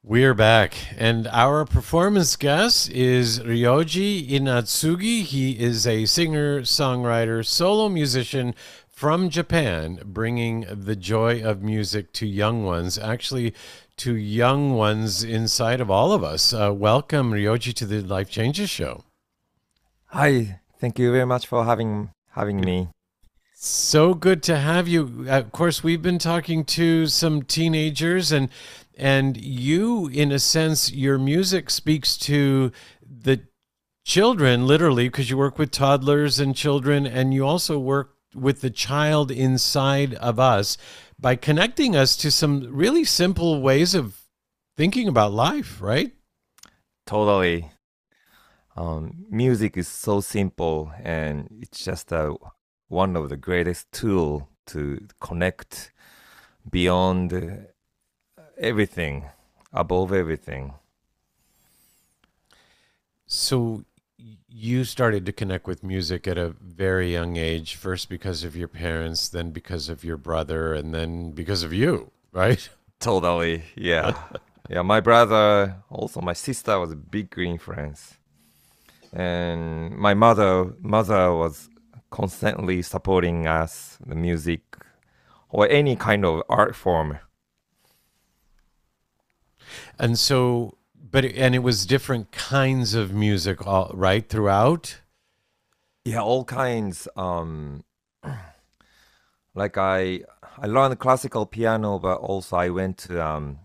We're 0.10 0.34
back, 0.34 0.74
and 0.98 1.28
our 1.28 1.66
performance 1.66 2.38
guest 2.38 2.90
is 2.92 3.42
Ryoji 3.42 4.30
Inatsugi. 4.30 5.24
He 5.24 5.60
is 5.60 5.86
a 5.86 6.06
singer, 6.06 6.62
songwriter, 6.62 7.46
solo 7.46 7.90
musician 7.90 8.56
from 8.88 9.28
Japan, 9.28 10.00
bringing 10.06 10.66
the 10.72 10.96
joy 10.96 11.44
of 11.44 11.62
music 11.62 12.14
to 12.14 12.26
young 12.26 12.64
ones, 12.64 12.98
actually, 12.98 13.54
to 13.98 14.16
young 14.16 14.76
ones 14.76 15.26
inside 15.26 15.82
of 15.82 15.92
all 15.92 16.14
of 16.14 16.24
us. 16.24 16.54
Uh, 16.54 16.74
welcome, 16.74 17.34
Ryoji, 17.34 17.74
to 17.74 17.86
the 17.86 18.00
Life 18.02 18.30
Changes 18.30 18.70
Show. 18.70 19.04
Hi, 20.06 20.62
thank 20.80 20.98
you 21.00 21.12
very 21.12 21.26
much 21.26 21.46
for 21.46 21.66
having 21.66 22.12
having 22.30 22.62
me. 22.62 22.88
So 23.60 24.14
good 24.14 24.44
to 24.44 24.60
have 24.60 24.88
you. 24.88 25.26
Of 25.28 25.52
course, 25.52 25.84
we've 25.84 26.04
been 26.04 26.20
talking 26.20 26.64
to 26.66 27.08
some 27.08 27.42
teenagers 27.42 28.32
and 28.32 28.50
and 28.96 29.36
you 29.36 30.08
in 30.10 30.32
a 30.32 30.38
sense 30.38 30.92
your 30.92 31.18
music 31.18 31.72
speaks 31.72 32.18
to 32.18 32.72
the 33.02 33.42
children 34.06 34.68
literally 34.68 35.10
because 35.10 35.32
you 35.32 35.38
work 35.38 35.58
with 35.58 35.72
toddlers 35.72 36.40
and 36.40 36.56
children 36.56 37.08
and 37.08 37.34
you 37.34 37.44
also 37.48 37.80
work 37.80 38.14
with 38.36 38.62
the 38.62 38.70
child 38.70 39.32
inside 39.32 40.14
of 40.14 40.40
us 40.40 40.78
by 41.20 41.36
connecting 41.36 41.96
us 41.96 42.16
to 42.18 42.30
some 42.30 42.68
really 42.72 43.04
simple 43.04 43.60
ways 43.60 43.96
of 43.96 44.22
thinking 44.76 45.08
about 45.08 45.34
life 45.34 45.82
right 45.82 46.14
Totally. 47.08 47.72
um, 48.76 49.26
music 49.32 49.78
is 49.78 49.88
so 49.88 50.22
simple 50.22 50.92
and 51.04 51.48
it's 51.60 51.84
just 51.84 52.12
a, 52.12 52.36
one 52.88 53.16
of 53.16 53.30
the 53.30 53.38
greatest 53.38 53.92
tool 53.92 54.50
to 54.68 55.08
connect 55.20 55.92
beyond 56.70 57.34
uh, 57.34 58.42
everything, 58.58 59.26
above 59.74 60.14
everything. 60.14 60.74
So 63.26 63.84
you 64.50 64.84
started 64.84 65.26
to 65.26 65.32
connect 65.32 65.68
with 65.68 65.84
music 65.84 66.28
at 66.28 66.38
a 66.38 66.50
very 66.50 67.12
young 67.12 67.38
age, 67.38 67.76
first 67.76 68.10
because 68.10 68.44
of 68.44 68.56
your 68.56 68.68
parents, 68.68 69.30
then 69.30 69.52
because 69.52 69.90
of 69.90 70.04
your 70.04 70.18
brother, 70.18 70.74
and 70.74 70.94
then 70.94 71.32
because 71.32 71.64
of 71.64 71.74
you, 71.74 72.12
right? 72.32 72.68
Totally, 73.00 73.64
yeah. 73.76 74.18
yeah, 74.70 74.82
my 74.82 75.00
brother, 75.00 75.76
also 75.90 76.22
my 76.22 76.34
sister 76.34 76.80
was 76.80 76.92
a 76.92 76.96
big 76.96 77.34
influence. 77.38 78.16
And 79.14 79.96
my 79.96 80.14
mother 80.14 80.74
mother 80.82 81.34
was 81.34 81.70
constantly 82.10 82.82
supporting 82.82 83.48
us, 83.48 83.98
the 84.06 84.16
music 84.16 84.62
or 85.50 85.68
any 85.70 85.96
kind 85.96 86.26
of 86.26 86.44
art 86.50 86.76
form. 86.76 87.20
And 90.00 90.18
so, 90.18 90.78
but 90.96 91.26
and 91.26 91.56
it 91.56 91.60
was 91.60 91.86
different 91.86 92.32
kinds 92.32 92.94
of 92.94 93.14
music, 93.14 93.66
all 93.66 93.92
right, 93.94 94.28
throughout. 94.28 95.02
Yeah, 96.06 96.22
all 96.22 96.46
kinds. 96.46 97.08
Um, 97.16 97.84
like 99.56 99.78
I, 99.78 100.22
I 100.58 100.68
learned 100.68 101.00
classical 101.00 101.46
piano, 101.46 102.00
but 102.00 102.18
also 102.20 102.56
I 102.58 102.70
went 102.70 102.98
to 103.00 103.24
um, 103.26 103.60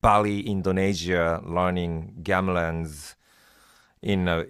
Bali, 0.00 0.46
Indonesia, 0.46 1.42
learning 1.44 2.18
gamelans 2.22 3.14
in 4.02 4.28
a, 4.28 4.44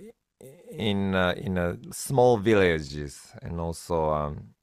in 0.71 1.15
a, 1.15 1.33
in 1.37 1.59
a 1.59 1.77
small 1.93 2.37
villages, 2.39 3.33
and 3.43 3.61
also 3.61 4.11
um, 4.11 4.55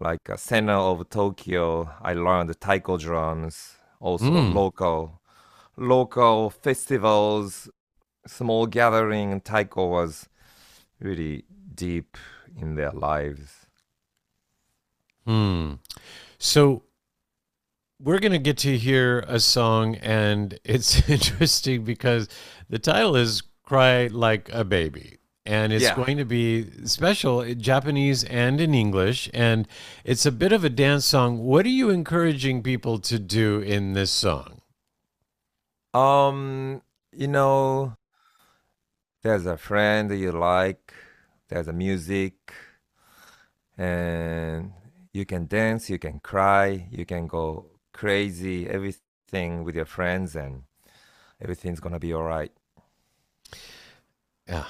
like 0.00 0.28
a 0.28 0.38
center 0.38 0.72
of 0.74 1.08
Tokyo. 1.10 1.90
I 2.02 2.14
learned 2.14 2.58
taiko 2.60 2.96
drums, 2.98 3.76
also 4.00 4.26
Mm. 4.30 4.54
local 4.54 5.20
local 5.76 6.50
festivals, 6.50 7.68
small 8.26 8.66
gathering. 8.66 9.32
and 9.32 9.44
Taiko 9.44 9.86
was 9.88 10.28
really 11.00 11.44
deep 11.74 12.16
in 12.56 12.74
their 12.74 12.90
lives. 12.90 13.66
Hmm. 15.24 15.74
So 16.38 16.82
we're 18.00 18.18
going 18.18 18.32
to 18.32 18.38
get 18.38 18.58
to 18.58 18.76
hear 18.76 19.20
a 19.28 19.40
song, 19.40 19.96
and 19.96 20.58
it's 20.64 21.08
interesting 21.16 21.84
because 21.84 22.28
the 22.68 22.78
title 22.78 23.16
is 23.16 23.42
Cry 23.62 24.06
Like 24.08 24.48
a 24.52 24.64
Baby. 24.64 25.17
And 25.48 25.72
it's 25.72 25.84
Yeah. 25.84 25.94
going 25.94 26.18
to 26.18 26.26
be 26.26 26.68
special 26.84 27.40
in 27.40 27.58
Japanese 27.62 28.22
and 28.24 28.60
in 28.60 28.74
English. 28.74 29.30
And 29.32 29.66
it's 30.04 30.26
a 30.26 30.32
bit 30.32 30.52
of 30.52 30.62
a 30.62 30.68
dance 30.68 31.06
song. 31.06 31.38
What 31.38 31.64
are 31.64 31.76
you 31.80 31.88
encouraging 31.88 32.62
people 32.62 32.98
to 33.10 33.18
do 33.18 33.60
in 33.60 33.94
this 33.94 34.10
song? 34.10 34.60
Um, 35.94 36.82
you 37.12 37.28
know, 37.28 37.96
there's 39.22 39.46
a 39.46 39.56
friend 39.56 40.10
you 40.12 40.32
like, 40.32 40.92
there's 41.48 41.66
a 41.66 41.72
music, 41.72 42.52
and 43.78 44.72
you 45.14 45.24
can 45.24 45.46
dance, 45.46 45.88
you 45.88 45.98
can 45.98 46.20
cry, 46.20 46.88
you 46.90 47.06
can 47.06 47.26
go 47.26 47.70
crazy, 47.94 48.68
everything 48.68 49.64
with 49.64 49.74
your 49.74 49.86
friends, 49.86 50.36
and 50.36 50.64
everything's 51.40 51.80
gonna 51.80 51.98
be 51.98 52.12
all 52.12 52.22
right. 52.22 52.52
Yeah. 54.46 54.66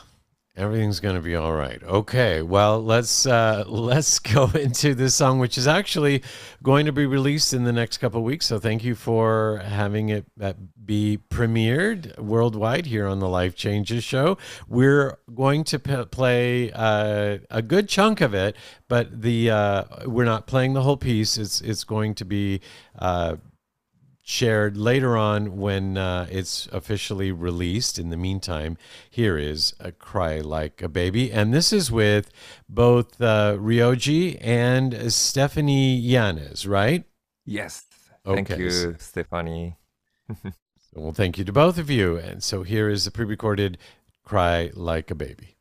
Everything's 0.58 0.98
going 0.98 1.14
to 1.14 1.22
be 1.22 1.36
all 1.36 1.52
right. 1.52 1.80
Okay. 1.84 2.42
Well, 2.42 2.82
let's 2.82 3.26
uh, 3.26 3.62
let's 3.68 4.18
go 4.18 4.50
into 4.54 4.92
this 4.92 5.14
song, 5.14 5.38
which 5.38 5.56
is 5.56 5.68
actually 5.68 6.22
going 6.64 6.84
to 6.86 6.92
be 6.92 7.06
released 7.06 7.54
in 7.54 7.62
the 7.62 7.72
next 7.72 7.98
couple 7.98 8.22
weeks. 8.24 8.46
So 8.46 8.58
thank 8.58 8.82
you 8.82 8.96
for 8.96 9.58
having 9.64 10.08
it 10.08 10.26
uh, 10.40 10.54
be 10.84 11.20
premiered 11.30 12.18
worldwide 12.18 12.86
here 12.86 13.06
on 13.06 13.20
the 13.20 13.28
Life 13.28 13.54
Changes 13.54 14.02
Show. 14.02 14.36
We're 14.68 15.18
going 15.32 15.62
to 15.64 15.78
p- 15.78 16.04
play 16.06 16.72
uh, 16.72 17.38
a 17.50 17.62
good 17.62 17.88
chunk 17.88 18.20
of 18.20 18.34
it, 18.34 18.56
but 18.88 19.22
the 19.22 19.50
uh, 19.52 19.84
we're 20.06 20.24
not 20.24 20.48
playing 20.48 20.72
the 20.72 20.82
whole 20.82 20.96
piece. 20.96 21.38
It's 21.38 21.60
it's 21.60 21.84
going 21.84 22.16
to 22.16 22.24
be. 22.24 22.60
Shared 24.30 24.76
later 24.76 25.16
on 25.16 25.56
when 25.56 25.96
uh, 25.96 26.26
it's 26.30 26.66
officially 26.70 27.32
released. 27.32 27.98
In 27.98 28.10
the 28.10 28.16
meantime, 28.18 28.76
here 29.08 29.38
is 29.38 29.72
a 29.80 29.90
cry 29.90 30.40
like 30.40 30.82
a 30.82 30.88
baby, 30.88 31.32
and 31.32 31.54
this 31.54 31.72
is 31.72 31.90
with 31.90 32.30
both 32.68 33.18
uh, 33.22 33.56
Ryoji 33.58 34.36
and 34.42 35.10
Stephanie 35.14 35.96
Yanez, 35.96 36.66
right? 36.66 37.04
Yes. 37.46 37.86
Thank 38.22 38.50
Okay. 38.50 38.62
you, 38.62 38.96
Stephanie. 38.98 39.78
Well, 40.94 41.12
thank 41.12 41.38
you 41.38 41.44
to 41.44 41.52
both 41.52 41.78
of 41.78 41.88
you. 41.90 42.16
And 42.16 42.42
so 42.42 42.64
here 42.64 42.90
is 42.90 43.04
the 43.04 43.10
pre-recorded 43.10 43.78
"Cry 44.24 44.70
Like 44.74 45.10
a 45.10 45.14
Baby."「 45.14 45.56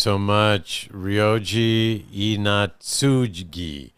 so 0.00 0.18
much, 0.18 0.88
Ryoji 0.92 2.06
Inatsugi 2.10 3.92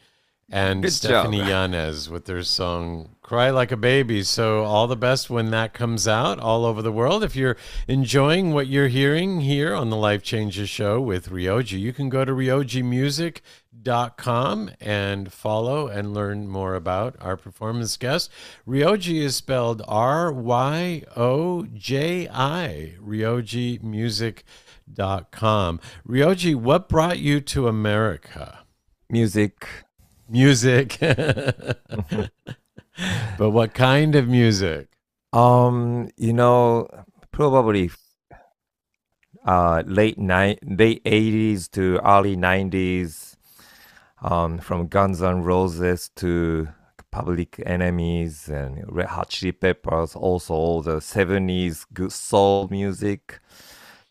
and 0.50 0.82
Good 0.82 0.92
Stephanie 0.92 1.38
job. 1.38 1.46
Yanez 1.46 2.10
with 2.10 2.24
their 2.24 2.42
song 2.42 3.14
Cry 3.22 3.50
Like 3.50 3.70
a 3.70 3.76
Baby. 3.76 4.24
So, 4.24 4.64
all 4.64 4.88
the 4.88 4.96
best 4.96 5.30
when 5.30 5.52
that 5.52 5.74
comes 5.74 6.08
out 6.08 6.40
all 6.40 6.64
over 6.64 6.82
the 6.82 6.90
world. 6.90 7.22
If 7.22 7.36
you're 7.36 7.56
enjoying 7.86 8.52
what 8.52 8.66
you're 8.66 8.88
hearing 8.88 9.42
here 9.42 9.76
on 9.76 9.90
the 9.90 9.96
Life 9.96 10.24
Changes 10.24 10.68
Show 10.68 11.00
with 11.00 11.28
Ryoji, 11.28 11.78
you 11.78 11.92
can 11.92 12.08
go 12.08 12.24
to 12.24 12.32
ryojimusic.com 12.32 14.70
and 14.80 15.32
follow 15.32 15.86
and 15.86 16.12
learn 16.12 16.48
more 16.48 16.74
about 16.74 17.14
our 17.20 17.36
performance 17.36 17.96
guest. 17.96 18.28
Ryoji 18.66 19.20
is 19.20 19.36
spelled 19.36 19.82
R 19.86 20.32
Y 20.32 21.04
O 21.16 21.64
J 21.72 22.28
I, 22.28 22.94
ryojimusic.com. 23.00 24.42
Ryoji, 26.06 26.54
what 26.54 26.88
brought 26.88 27.18
you 27.18 27.40
to 27.40 27.68
America? 27.68 28.60
Music. 29.08 29.66
Music. 30.28 30.98
but 31.00 32.30
what 33.38 33.74
kind 33.74 34.14
of 34.14 34.28
music? 34.28 34.88
Um, 35.32 36.10
you 36.16 36.32
know, 36.32 36.88
probably 37.30 37.90
uh 39.44 39.82
late 39.86 40.18
ni- 40.18 40.58
late 40.62 41.02
80s 41.04 41.68
to 41.72 41.98
early 42.06 42.36
90s 42.36 43.34
um 44.22 44.58
from 44.58 44.86
Guns 44.86 45.20
N' 45.20 45.42
Roses 45.42 46.10
to 46.16 46.68
Public 47.10 47.60
Enemies 47.66 48.48
and 48.48 48.84
Red 48.86 49.08
Hot 49.08 49.30
Chili 49.30 49.52
Peppers 49.52 50.14
also 50.14 50.54
all 50.54 50.80
the 50.80 50.96
70s 50.96 51.86
good 51.92 52.12
soul 52.12 52.68
music 52.70 53.40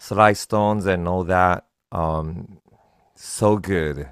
Sly 0.01 0.33
Stones 0.33 0.87
and 0.87 1.07
all 1.07 1.23
that 1.25 1.67
um 1.91 2.57
so 3.15 3.57
good 3.57 4.09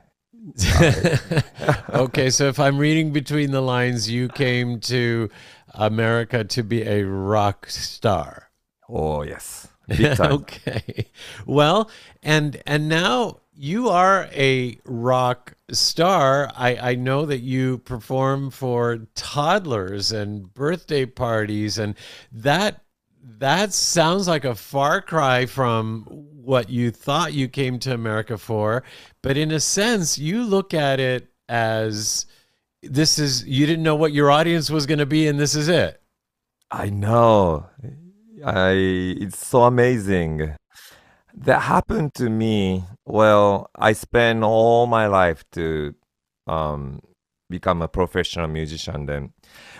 okay, 1.89 2.29
so 2.29 2.47
if 2.47 2.59
I'm 2.59 2.77
reading 2.77 3.11
between 3.11 3.51
the 3.51 3.61
lines, 3.61 4.09
you 4.09 4.29
came 4.29 4.79
to 4.81 5.29
America 5.73 6.43
to 6.43 6.63
be 6.63 6.83
a 6.83 7.03
rock 7.03 7.67
star. 7.69 8.49
oh 8.87 9.23
yes 9.23 9.67
okay. 10.19 11.07
Well, 11.45 11.89
and 12.21 12.61
and 12.65 12.87
now 12.87 13.39
you 13.55 13.89
are 13.89 14.29
a 14.31 14.79
rock 14.85 15.55
star. 15.71 16.51
I, 16.55 16.91
I 16.91 16.95
know 16.95 17.25
that 17.25 17.39
you 17.39 17.79
perform 17.79 18.51
for 18.51 19.07
toddlers 19.15 20.11
and 20.11 20.53
birthday 20.53 21.05
parties 21.05 21.79
and 21.79 21.95
that 22.31 22.83
that 23.37 23.73
sounds 23.73 24.27
like 24.27 24.45
a 24.45 24.55
far 24.55 25.01
cry 25.01 25.45
from 25.45 26.03
what 26.09 26.69
you 26.69 26.91
thought 26.91 27.33
you 27.33 27.47
came 27.47 27.79
to 27.79 27.93
America 27.93 28.37
for, 28.37 28.83
but 29.21 29.37
in 29.37 29.51
a 29.51 29.59
sense 29.59 30.17
you 30.17 30.43
look 30.43 30.73
at 30.73 30.99
it 30.99 31.27
as 31.47 32.25
this 32.81 33.19
is 33.19 33.45
you 33.45 33.65
didn't 33.65 33.83
know 33.83 33.95
what 33.95 34.13
your 34.13 34.31
audience 34.31 34.69
was 34.69 34.85
going 34.85 34.99
to 34.99 35.05
be 35.05 35.27
and 35.27 35.39
this 35.39 35.55
is 35.55 35.69
it. 35.69 36.01
I 36.71 36.89
know. 36.89 37.67
I 38.45 38.71
it's 39.19 39.45
so 39.45 39.63
amazing. 39.63 40.55
That 41.33 41.61
happened 41.61 42.13
to 42.15 42.29
me. 42.29 42.83
Well, 43.05 43.69
I 43.75 43.93
spent 43.93 44.43
all 44.43 44.87
my 44.87 45.07
life 45.07 45.43
to 45.53 45.93
um 46.47 47.01
become 47.49 47.81
a 47.81 47.87
professional 47.87 48.47
musician 48.47 49.05
then. 49.05 49.33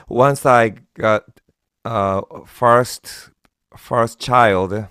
Once 0.07 0.45
I 0.45 0.69
got 0.93 1.23
uh 1.85 2.21
first 2.45 3.31
first 3.79 4.19
child, 4.19 4.87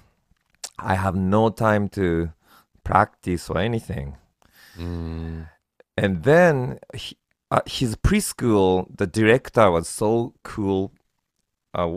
I 0.78 0.94
have 0.94 1.14
no 1.14 1.50
time 1.50 1.88
to 1.90 2.32
practice 2.84 3.50
or 3.50 3.58
anything. 3.58 4.16
And 5.96 6.22
then 6.22 6.78
he, 6.94 7.16
uh, 7.50 7.60
his 7.66 7.96
preschool, 7.96 8.86
the 8.96 9.06
director 9.06 9.70
was 9.70 9.88
so 9.88 10.34
cool 10.42 10.92
a, 11.74 11.96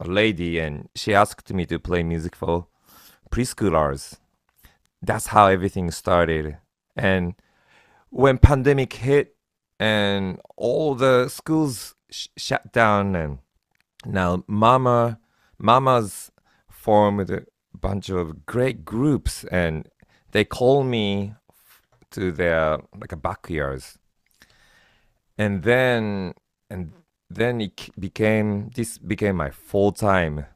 a 0.00 0.04
lady 0.04 0.58
and 0.58 0.88
she 0.94 1.14
asked 1.14 1.52
me 1.52 1.66
to 1.66 1.78
play 1.78 2.02
music 2.02 2.34
for 2.34 2.66
preschoolers. 3.30 4.18
That's 5.00 5.28
how 5.28 5.46
everything 5.46 5.90
started. 5.90 6.58
And 6.96 7.34
when 8.10 8.38
pandemic 8.38 8.92
hit 8.94 9.36
and 9.78 10.40
all 10.56 10.94
the 10.94 11.28
schools 11.28 11.94
sh- 12.10 12.28
shut 12.36 12.72
down 12.72 13.16
and 13.16 13.38
now 14.04 14.44
mama 14.46 15.18
mamas 15.58 16.31
formed 16.82 17.30
a 17.30 17.42
bunch 17.88 18.06
of 18.10 18.44
great 18.44 18.84
groups 18.84 19.44
and 19.44 19.88
they 20.32 20.44
call 20.44 20.82
me 20.82 21.34
to 22.10 22.32
their 22.32 22.78
like 23.00 23.12
a 23.12 23.16
backyards 23.16 23.98
and 25.38 25.62
then 25.62 26.34
and 26.70 26.92
then 27.30 27.60
it 27.60 27.88
became 27.98 28.70
this 28.74 28.98
became 28.98 29.36
my 29.36 29.50
full-time 29.50 30.46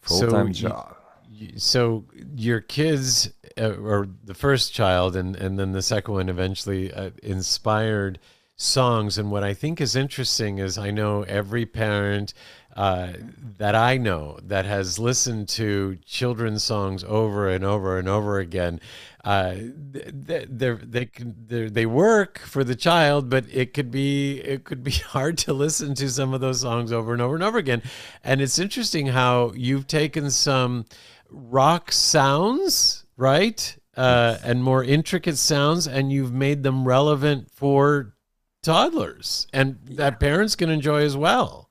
full-time 0.00 0.48
you- 0.48 0.54
job. 0.54 0.96
Y- 1.40 1.52
so 1.56 2.04
your 2.36 2.60
kids 2.60 3.30
uh, 3.58 3.74
or 3.90 4.08
the 4.24 4.34
first 4.34 4.74
child 4.74 5.16
and 5.16 5.34
and 5.36 5.58
then 5.58 5.72
the 5.72 5.82
second 5.82 6.14
one 6.14 6.28
eventually 6.28 6.92
uh, 6.92 7.10
inspired 7.22 8.18
songs. 8.56 9.18
And 9.18 9.30
what 9.30 9.42
i 9.42 9.54
think 9.54 9.80
is 9.80 9.96
interesting 9.96 10.58
is 10.58 10.78
i 10.78 10.90
know 10.90 11.22
every 11.22 11.66
parent 11.66 12.34
uh, 12.76 13.12
that 13.58 13.74
i 13.74 13.96
know 13.96 14.38
that 14.42 14.64
has 14.64 14.98
listened 14.98 15.48
to 15.48 15.98
children's 16.04 16.62
songs 16.62 17.04
over 17.04 17.48
and 17.48 17.64
over 17.64 17.98
and 17.98 18.08
over 18.08 18.38
again 18.38 18.80
uh, 19.24 19.54
they 19.92 20.46
they 20.48 20.72
they 20.72 21.06
can 21.06 21.92
work 21.92 22.38
for 22.40 22.64
the 22.64 22.74
child, 22.74 23.30
but 23.30 23.44
it 23.52 23.72
could 23.72 23.90
be 23.90 24.40
it 24.40 24.64
could 24.64 24.82
be 24.82 24.90
hard 25.14 25.38
to 25.38 25.52
listen 25.52 25.94
to 25.94 26.10
some 26.10 26.34
of 26.34 26.40
those 26.40 26.60
songs 26.60 26.92
over 26.92 27.12
and 27.12 27.22
over 27.22 27.34
and 27.34 27.44
over 27.44 27.58
again. 27.58 27.82
And 28.24 28.40
it's 28.40 28.58
interesting 28.58 29.06
how 29.06 29.52
you've 29.54 29.86
taken 29.86 30.30
some 30.30 30.86
rock 31.30 31.92
sounds, 31.92 33.04
right, 33.16 33.76
uh, 33.96 34.38
and 34.42 34.64
more 34.64 34.82
intricate 34.82 35.38
sounds, 35.38 35.86
and 35.86 36.10
you've 36.10 36.32
made 36.32 36.64
them 36.64 36.86
relevant 36.86 37.48
for 37.52 38.14
toddlers, 38.62 39.46
and 39.52 39.78
that 39.84 40.18
parents 40.18 40.56
can 40.56 40.68
enjoy 40.68 41.02
as 41.02 41.16
well. 41.16 41.61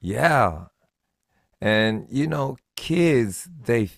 Yeah. 0.00 0.66
And 1.60 2.06
you 2.10 2.26
know 2.26 2.56
kids 2.76 3.48
they 3.64 3.90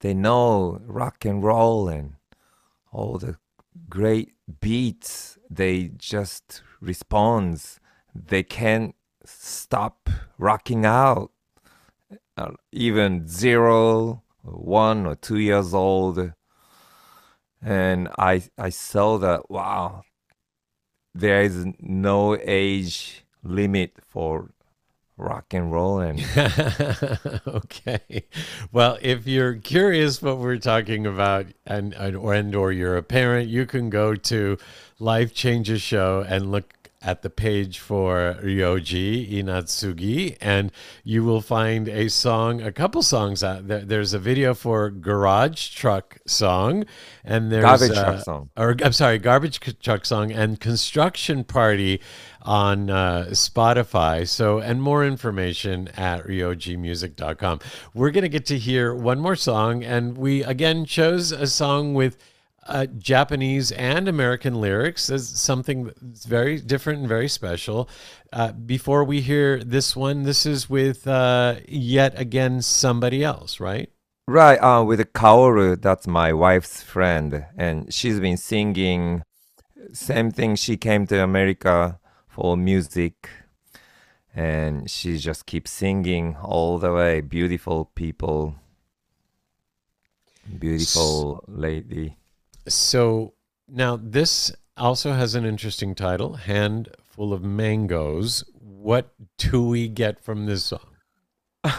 they 0.00 0.14
know 0.14 0.80
rock 0.86 1.24
and 1.24 1.42
roll 1.42 1.88
and 1.88 2.14
all 2.92 3.18
the 3.18 3.36
great 3.88 4.32
beats. 4.60 5.38
They 5.50 5.90
just 5.98 6.62
responds. 6.80 7.80
They 8.14 8.42
can't 8.42 8.94
stop 9.24 10.08
rocking 10.38 10.86
out. 10.86 11.32
Uh, 12.36 12.52
even 12.72 13.26
zero 13.26 14.22
one 14.42 15.04
or 15.06 15.16
two 15.16 15.38
years 15.38 15.74
old. 15.74 16.32
And 17.60 18.08
i 18.16 18.42
i 18.56 18.68
saw 18.68 19.18
that 19.18 19.50
wow 19.50 20.04
there 21.14 21.42
is 21.42 21.66
no 21.80 22.38
age 22.40 23.24
limit 23.42 23.96
for 24.06 24.50
rock 25.18 25.52
and 25.52 25.72
roll 25.72 25.98
and 25.98 26.20
okay. 27.46 28.24
Well, 28.72 28.98
if 29.02 29.26
you're 29.26 29.54
curious 29.54 30.22
what 30.22 30.38
we're 30.38 30.58
talking 30.58 31.06
about 31.06 31.46
and, 31.66 31.92
and 31.94 32.54
or 32.54 32.72
you're 32.72 32.96
a 32.96 33.02
parent, 33.02 33.48
you 33.48 33.66
can 33.66 33.90
go 33.90 34.14
to 34.14 34.56
Life 34.98 35.34
Changes 35.34 35.82
Show 35.82 36.24
and 36.26 36.50
look 36.50 36.74
at 37.00 37.22
the 37.22 37.30
page 37.30 37.78
for 37.78 38.36
Ryoji 38.42 39.32
Inatsugi 39.32 40.36
and 40.40 40.72
you 41.04 41.22
will 41.22 41.40
find 41.40 41.88
a 41.88 42.08
song, 42.08 42.60
a 42.60 42.72
couple 42.72 43.02
songs 43.02 43.44
out 43.44 43.68
there. 43.68 43.84
There's 43.84 44.14
a 44.14 44.18
video 44.18 44.52
for 44.52 44.90
Garage 44.90 45.68
Truck 45.68 46.18
song 46.26 46.84
and 47.24 47.52
there's 47.52 47.64
Garbage 47.64 47.96
uh, 47.96 48.04
Truck 48.04 48.24
song. 48.24 48.50
or 48.56 48.76
I'm 48.82 48.92
sorry, 48.92 49.18
Garbage 49.18 49.60
Truck 49.80 50.04
Song 50.04 50.32
and 50.32 50.58
Construction 50.58 51.44
Party 51.44 52.00
on 52.42 52.90
uh, 52.90 53.26
Spotify. 53.30 54.26
So, 54.26 54.58
and 54.58 54.82
more 54.82 55.04
information 55.04 55.88
at 55.96 56.24
ryojimusic.com. 56.24 57.60
We're 57.94 58.10
going 58.10 58.22
to 58.22 58.28
get 58.28 58.46
to 58.46 58.58
hear 58.58 58.94
one 58.94 59.20
more 59.20 59.36
song, 59.36 59.84
and 59.84 60.16
we 60.16 60.42
again 60.42 60.84
chose 60.84 61.32
a 61.32 61.46
song 61.46 61.94
with 61.94 62.16
uh, 62.68 62.86
Japanese 62.98 63.72
and 63.72 64.08
American 64.08 64.60
lyrics 64.60 65.08
as 65.10 65.26
something 65.26 65.90
that's 66.02 66.26
very 66.26 66.60
different 66.60 67.00
and 67.00 67.08
very 67.08 67.28
special. 67.28 67.88
Uh, 68.32 68.52
before 68.52 69.04
we 69.04 69.22
hear 69.22 69.62
this 69.64 69.96
one, 69.96 70.24
this 70.24 70.44
is 70.44 70.68
with 70.68 71.06
uh, 71.08 71.56
yet 71.66 72.18
again 72.18 72.60
somebody 72.60 73.24
else, 73.24 73.58
right? 73.58 73.90
Right, 74.26 74.58
uh, 74.58 74.84
with 74.84 75.00
Kaoru, 75.14 75.80
that's 75.80 76.06
my 76.06 76.34
wife's 76.34 76.82
friend, 76.82 77.46
and 77.56 77.92
she's 77.92 78.20
been 78.20 78.36
singing. 78.36 79.22
Same 79.94 80.30
thing. 80.30 80.54
She 80.54 80.76
came 80.76 81.06
to 81.06 81.22
America 81.22 81.98
for 82.38 82.56
music, 82.56 83.30
and 84.32 84.88
she 84.88 85.18
just 85.18 85.44
keeps 85.44 85.72
singing 85.72 86.36
all 86.36 86.78
the 86.78 86.92
way. 86.92 87.20
Beautiful 87.20 87.86
people. 87.96 88.54
Beautiful 90.60 91.42
lady. 91.48 92.16
So 92.68 93.34
now 93.66 93.98
this 94.00 94.52
also 94.76 95.14
has 95.14 95.34
an 95.34 95.44
interesting 95.44 95.96
title, 95.96 96.34
hand 96.34 96.90
full 97.02 97.32
of 97.32 97.42
Mangoes. 97.42 98.44
What 98.52 99.12
do 99.36 99.66
we 99.66 99.88
get 99.88 100.20
from 100.20 100.46
this 100.46 100.64
song? 100.66 100.94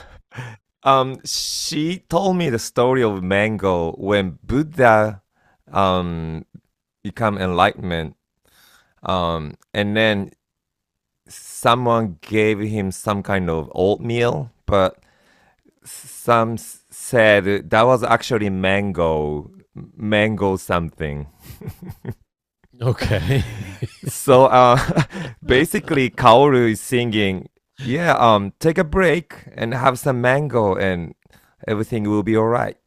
Um, 0.81 1.17
she 1.25 2.05
told 2.09 2.37
me 2.37 2.49
the 2.49 2.57
story 2.57 3.03
of 3.03 3.21
mango 3.21 3.91
when 3.97 4.39
Buddha 4.41 5.21
um 5.73 6.45
become 7.03 7.37
enlightenment. 7.37 8.15
Um, 9.03 9.55
and 9.73 9.95
then 9.95 10.31
someone 11.59 12.17
gave 12.21 12.59
him 12.59 12.91
some 12.91 13.21
kind 13.23 13.49
of 13.49 13.69
oatmeal, 13.75 14.51
but 14.65 14.97
some 15.83 16.57
said 16.57 17.69
that 17.69 17.83
was 17.83 18.03
actually 18.03 18.49
mango, 18.49 19.51
mango 19.95 20.55
something. 20.57 21.27
Okay. 22.81 23.43
so 24.07 24.45
uh, 24.45 24.79
basically, 25.45 26.09
Kaoru 26.09 26.71
is 26.71 26.79
singing, 26.79 27.49
"Yeah, 27.83 28.13
um, 28.15 28.53
take 28.59 28.77
a 28.77 28.85
break 28.85 29.35
and 29.51 29.73
have 29.73 29.99
some 29.99 30.21
mango, 30.21 30.75
and 30.75 31.13
everything 31.67 32.07
will 32.07 32.23
be 32.23 32.37
all 32.37 32.47
right." 32.47 32.77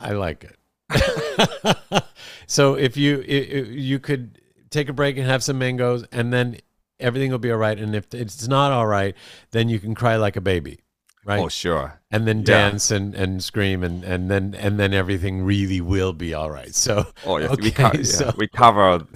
I 0.00 0.10
like 0.10 0.42
it. 0.42 0.58
so 2.46 2.74
if 2.74 2.96
you 2.96 3.22
i- 3.28 3.48
i- 3.58 3.70
you 3.70 4.00
could 4.00 4.40
take 4.70 4.88
a 4.88 4.92
break 4.92 5.16
and 5.18 5.26
have 5.30 5.44
some 5.44 5.58
mangoes, 5.58 6.02
and 6.10 6.32
then 6.32 6.58
everything 7.00 7.30
will 7.30 7.38
be 7.38 7.50
all 7.50 7.58
right. 7.58 7.78
And 7.78 7.94
if 7.94 8.12
it's 8.14 8.46
not 8.48 8.72
all 8.72 8.86
right, 8.86 9.14
then 9.50 9.68
you 9.68 9.78
can 9.78 9.94
cry 9.94 10.16
like 10.16 10.36
a 10.36 10.40
baby, 10.40 10.80
right? 11.24 11.40
Oh, 11.40 11.48
sure. 11.48 12.00
And 12.10 12.26
then 12.26 12.38
Yeah. 12.38 12.44
dance 12.44 12.90
and, 12.90 13.14
and 13.14 13.42
scream, 13.42 13.82
and, 13.82 14.04
and 14.04 14.30
then 14.30 14.54
and 14.54 14.78
then 14.78 14.94
everything 14.94 15.42
really 15.42 15.80
will 15.80 16.12
be 16.12 16.32
all 16.34 16.50
right. 16.50 16.74
So 16.74 17.06
Oh, 17.24 17.38
yes, 17.38 17.56
we, 17.58 17.68
okay, 17.68 17.90
co- 17.90 17.92
yeah, 17.98 18.02
so 18.02 18.32
we 18.36 18.48
covered. 18.48 19.06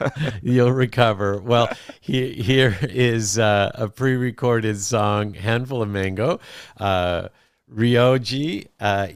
you'll 0.42 0.72
recover. 0.72 1.38
Well, 1.40 1.72
he, 2.00 2.32
here 2.34 2.76
is 2.82 3.38
uh, 3.38 3.70
a 3.74 3.88
pre-recorded 3.88 4.78
song, 4.80 5.34
"Handful 5.34 5.82
of 5.82 5.88
Mango." 5.88 6.40
Uh, 6.78 7.28
Ryoji 7.72 8.68
uh, 8.78 9.08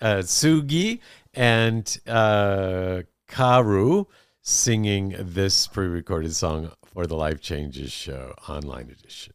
uh, 0.00 0.16
Tsugi 0.22 1.00
and 1.32 2.00
uh, 2.06 3.02
Kaoru 3.28 4.06
singing 4.46 5.14
this 5.18 5.66
pre-recorded 5.66 6.34
song 6.34 6.70
for 6.84 7.06
the 7.06 7.16
Life 7.16 7.40
Changes 7.40 7.90
Show 7.90 8.34
online 8.46 8.90
edition. 8.90 9.32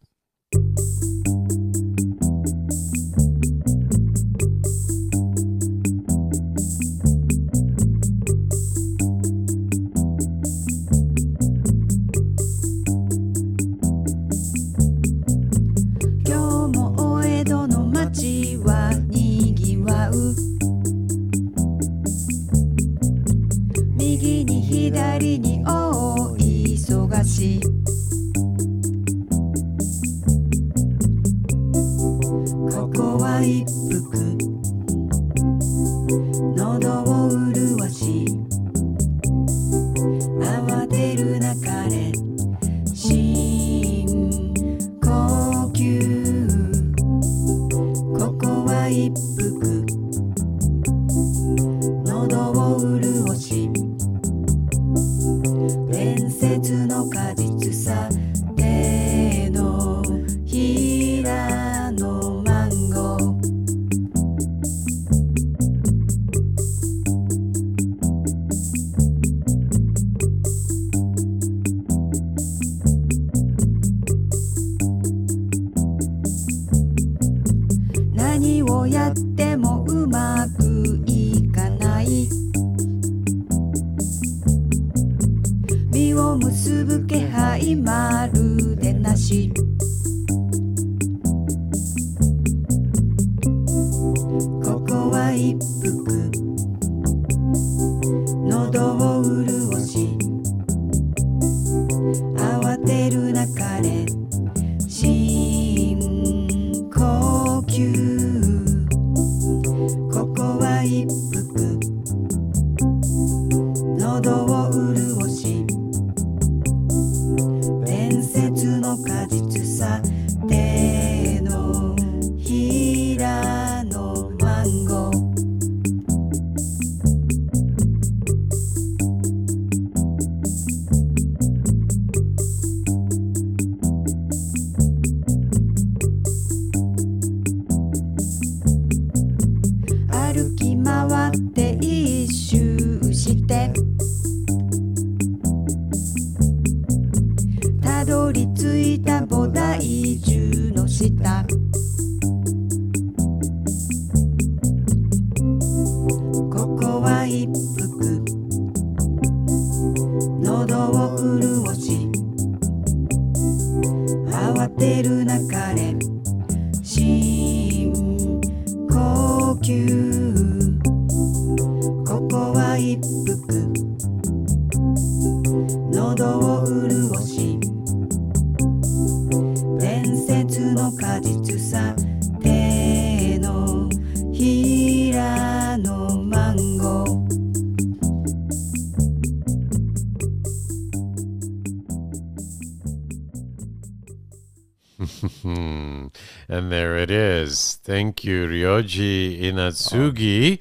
Thank 197.89 198.23
you, 198.23 198.45
Ryoji 198.45 199.41
Inatsugi. 199.41 200.59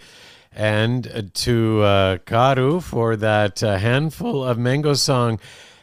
And 0.50 1.06
uh, 1.08 1.22
to 1.34 1.82
uh, 1.82 2.16
Kaoru 2.24 2.82
for 2.82 3.16
that 3.16 3.62
uh, 3.62 3.76
handful 3.76 4.42
of 4.42 4.56
mango 4.56 4.94
song. 4.94 5.38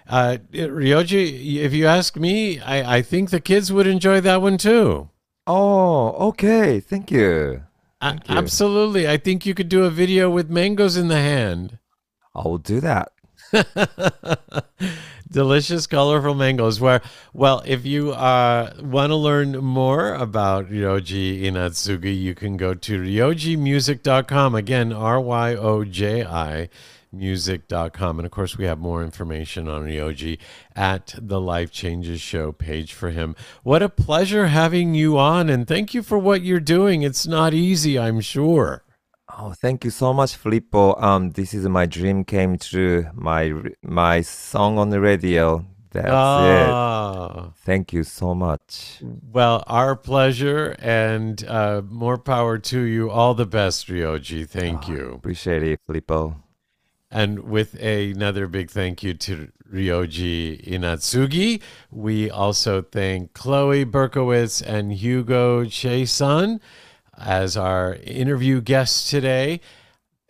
Uh, 0.10 0.38
Ryoji, 0.52 1.58
if 1.58 1.72
you 1.72 1.86
ask 1.86 2.16
me, 2.16 2.60
I, 2.60 2.96
I 2.98 3.02
think 3.04 3.30
the 3.30 3.40
kids 3.40 3.72
would 3.72 3.86
enjoy 3.86 4.22
that 4.22 4.42
one 4.42 4.58
too. 4.58 5.12
Oh, 5.46 6.14
okay. 6.30 6.80
Thank 6.80 7.12
you. 7.12 7.62
Thank 8.02 8.28
you. 8.28 8.36
Absolutely. 8.36 9.08
I 9.08 9.18
think 9.18 9.46
you 9.46 9.54
could 9.54 9.70
do 9.70 9.84
a 9.84 9.92
video 9.92 10.32
with 10.32 10.50
mangoes 10.50 10.98
in 10.98 11.10
the 11.10 11.22
hand. 11.22 11.78
I 12.34 12.42
will 12.42 12.58
do 12.58 12.80
that. 12.80 13.12
Delicious, 15.30 15.88
colorful 15.88 16.36
mangoes. 16.36 16.80
Where, 16.80 17.02
well, 17.34 17.64
if 17.66 17.86
you 17.86 18.12
uh, 18.12 18.74
want 18.80 19.10
to 19.10 19.16
learn 19.16 19.58
more 19.58 20.14
about 20.14 20.70
Ryoji 20.70 21.42
Inatsugi, 21.44 22.20
you 22.20 22.36
can 22.36 22.58
go 22.58 22.74
to 22.74 23.00
ryojimusic.com. 23.02 24.56
Again, 24.56 24.94
R 24.94 25.20
Y 25.20 25.56
O 25.56 25.84
J 25.84 26.24
I 26.24 26.70
music.com. 27.16 28.20
And 28.20 28.26
of 28.26 28.32
course, 28.32 28.58
we 28.58 28.66
have 28.66 28.80
more 28.80 29.04
information 29.04 29.68
on 29.68 29.86
Ryoji 29.86 30.38
at 30.76 31.16
the 31.18 31.40
Life 31.40 31.72
Changes 31.72 32.22
Show 32.22 32.52
page 32.52 32.94
for 32.94 33.12
him. 33.12 33.36
What 33.64 33.82
a 33.82 33.90
pleasure 33.90 34.48
having 34.48 34.94
you 34.94 35.18
on, 35.18 35.50
and 35.50 35.68
thank 35.68 35.94
you 35.94 36.04
for 36.04 36.18
what 36.18 36.42
you're 36.42 36.60
doing. 36.60 37.02
It's 37.02 37.26
not 37.26 37.54
easy, 37.54 37.98
I'm 37.98 38.22
sure. 38.22 38.84
Oh, 39.38 39.52
thank 39.52 39.84
you 39.84 39.92
so 39.92 40.14
much, 40.14 40.36
Filippo. 40.36 40.96
Um, 41.02 41.32
this 41.32 41.54
is 41.54 41.68
my 41.68 41.86
dream 41.86 42.24
came 42.24 42.58
true. 42.58 43.08
My 43.14 43.54
my 43.84 44.22
song 44.22 44.78
on 44.78 44.90
the 44.92 45.02
radio. 45.02 45.66
That's 45.92 46.08
Ah. 46.12 47.48
it. 47.48 47.52
Thank 47.66 47.94
you 47.94 48.04
so 48.04 48.34
much. 48.36 49.00
Well, 49.32 49.64
our 49.68 49.96
pleasure 49.96 50.76
and 50.80 51.44
uh, 51.48 51.82
more 51.90 52.18
power 52.18 52.58
to 52.72 52.80
you. 52.82 53.10
All 53.10 53.34
the 53.34 53.46
best, 53.46 53.88
Ryoji. 53.88 54.48
Thank 54.48 54.88
you. 54.90 55.14
Appreciate 55.14 55.64
it, 55.64 55.80
Filippo. 55.86 56.36
And 57.12 57.40
with 57.44 57.76
another 57.82 58.48
big 58.48 58.70
thank 58.72 59.04
you 59.04 59.14
to 59.14 59.50
Ryoji 59.74 60.66
Inatsugi, 60.68 61.62
we 61.92 62.30
also 62.30 62.82
thank 62.82 63.34
Chloe 63.34 63.86
Berkowitz 63.86 64.62
and 64.62 64.92
Hugo 64.92 65.64
Chiasson 65.64 66.60
as 67.18 67.58
our 67.58 67.96
interview 67.96 68.62
guest 68.62 69.10
today. 69.10 69.62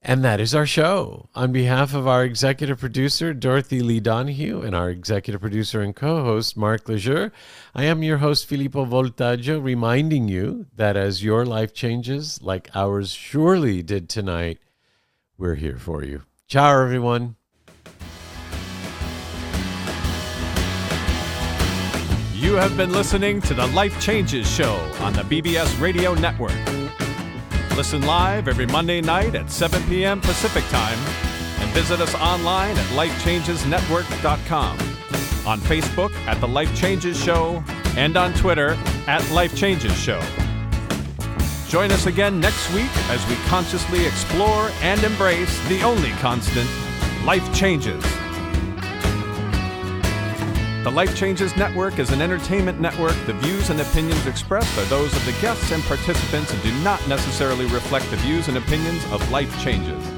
And 0.08 0.24
that 0.24 0.40
is 0.40 0.54
our 0.54 0.68
show. 0.68 1.30
On 1.34 1.52
behalf 1.52 1.96
of 1.96 2.08
our 2.08 2.24
executive 2.24 2.80
producer, 2.80 3.34
Dorothy 3.34 3.80
Lee 3.82 4.00
Donahue, 4.00 4.62
and 4.62 4.76
our 4.76 4.92
executive 4.92 5.42
producer 5.42 5.82
and 5.82 5.96
co 5.96 6.24
host, 6.24 6.56
Mark 6.56 6.88
Laisure, 6.88 7.32
I 7.74 7.86
am 7.86 8.04
your 8.04 8.18
host, 8.18 8.46
Filippo 8.46 8.86
Voltaggio, 8.86 9.64
reminding 9.64 10.28
you 10.28 10.68
that 10.76 10.96
as 10.96 11.24
your 11.24 11.44
life 11.44 11.74
changes, 11.74 12.40
like 12.44 12.70
ours 12.76 13.14
surely 13.14 13.82
did 13.82 14.08
tonight, 14.08 14.60
we're 15.40 15.56
here 15.56 15.80
for 15.80 16.04
you. 16.04 16.22
Ciao, 16.48 16.80
everyone. 16.80 17.36
You 22.36 22.54
have 22.54 22.78
been 22.78 22.92
listening 22.92 23.42
to 23.42 23.56
the 23.56 23.66
Life 23.68 24.00
Changes 24.00 24.48
Show 24.48 24.76
on 25.00 25.14
the 25.14 25.24
BBS 25.24 25.82
Radio 25.82 26.14
Network. 26.14 26.75
Listen 27.76 28.02
live 28.04 28.48
every 28.48 28.66
Monday 28.66 29.02
night 29.02 29.36
at 29.36 29.52
7 29.52 29.84
p.m. 29.90 30.22
Pacific 30.22 30.64
Time 30.70 30.98
and 31.60 31.70
visit 31.72 32.00
us 32.00 32.16
online 32.16 32.78
at 32.78 32.86
lifechangesnetwork.com, 32.92 34.80
on 35.46 35.60
Facebook 35.60 36.14
at 36.26 36.40
The 36.40 36.48
Life 36.48 36.74
Changes 36.74 37.22
Show, 37.22 37.62
and 37.98 38.16
on 38.16 38.34
Twitter 38.36 38.78
at 39.08 39.30
Life 39.32 39.54
Changes 39.58 39.94
Show. 39.98 40.22
Join 41.68 41.92
us 41.92 42.06
again 42.06 42.40
next 42.40 42.74
week 42.74 42.90
as 43.10 43.28
we 43.28 43.36
consciously 43.48 44.06
explore 44.06 44.70
and 44.82 45.04
embrace 45.04 45.60
the 45.68 45.82
only 45.82 46.12
constant 46.12 46.70
life 47.26 47.54
changes. 47.54 48.02
The 50.86 50.92
Life 50.92 51.18
Changes 51.18 51.58
Network 51.58 51.98
is 51.98 52.12
an 52.12 52.22
entertainment 52.22 52.80
network. 52.80 53.16
The 53.26 53.34
views 53.34 53.72
and 53.72 53.82
opinions 53.82 54.28
expressed 54.28 54.78
are 54.78 54.86
those 54.86 55.16
of 55.16 55.26
the 55.26 55.32
guests 55.42 55.72
and 55.72 55.82
participants 55.86 56.54
and 56.54 56.62
do 56.62 56.72
not 56.84 57.06
necessarily 57.08 57.66
reflect 57.66 58.08
the 58.12 58.18
views 58.18 58.50
and 58.50 58.58
opinions 58.58 59.04
of 59.12 59.28
Life 59.32 59.52
Changes. 59.64 60.15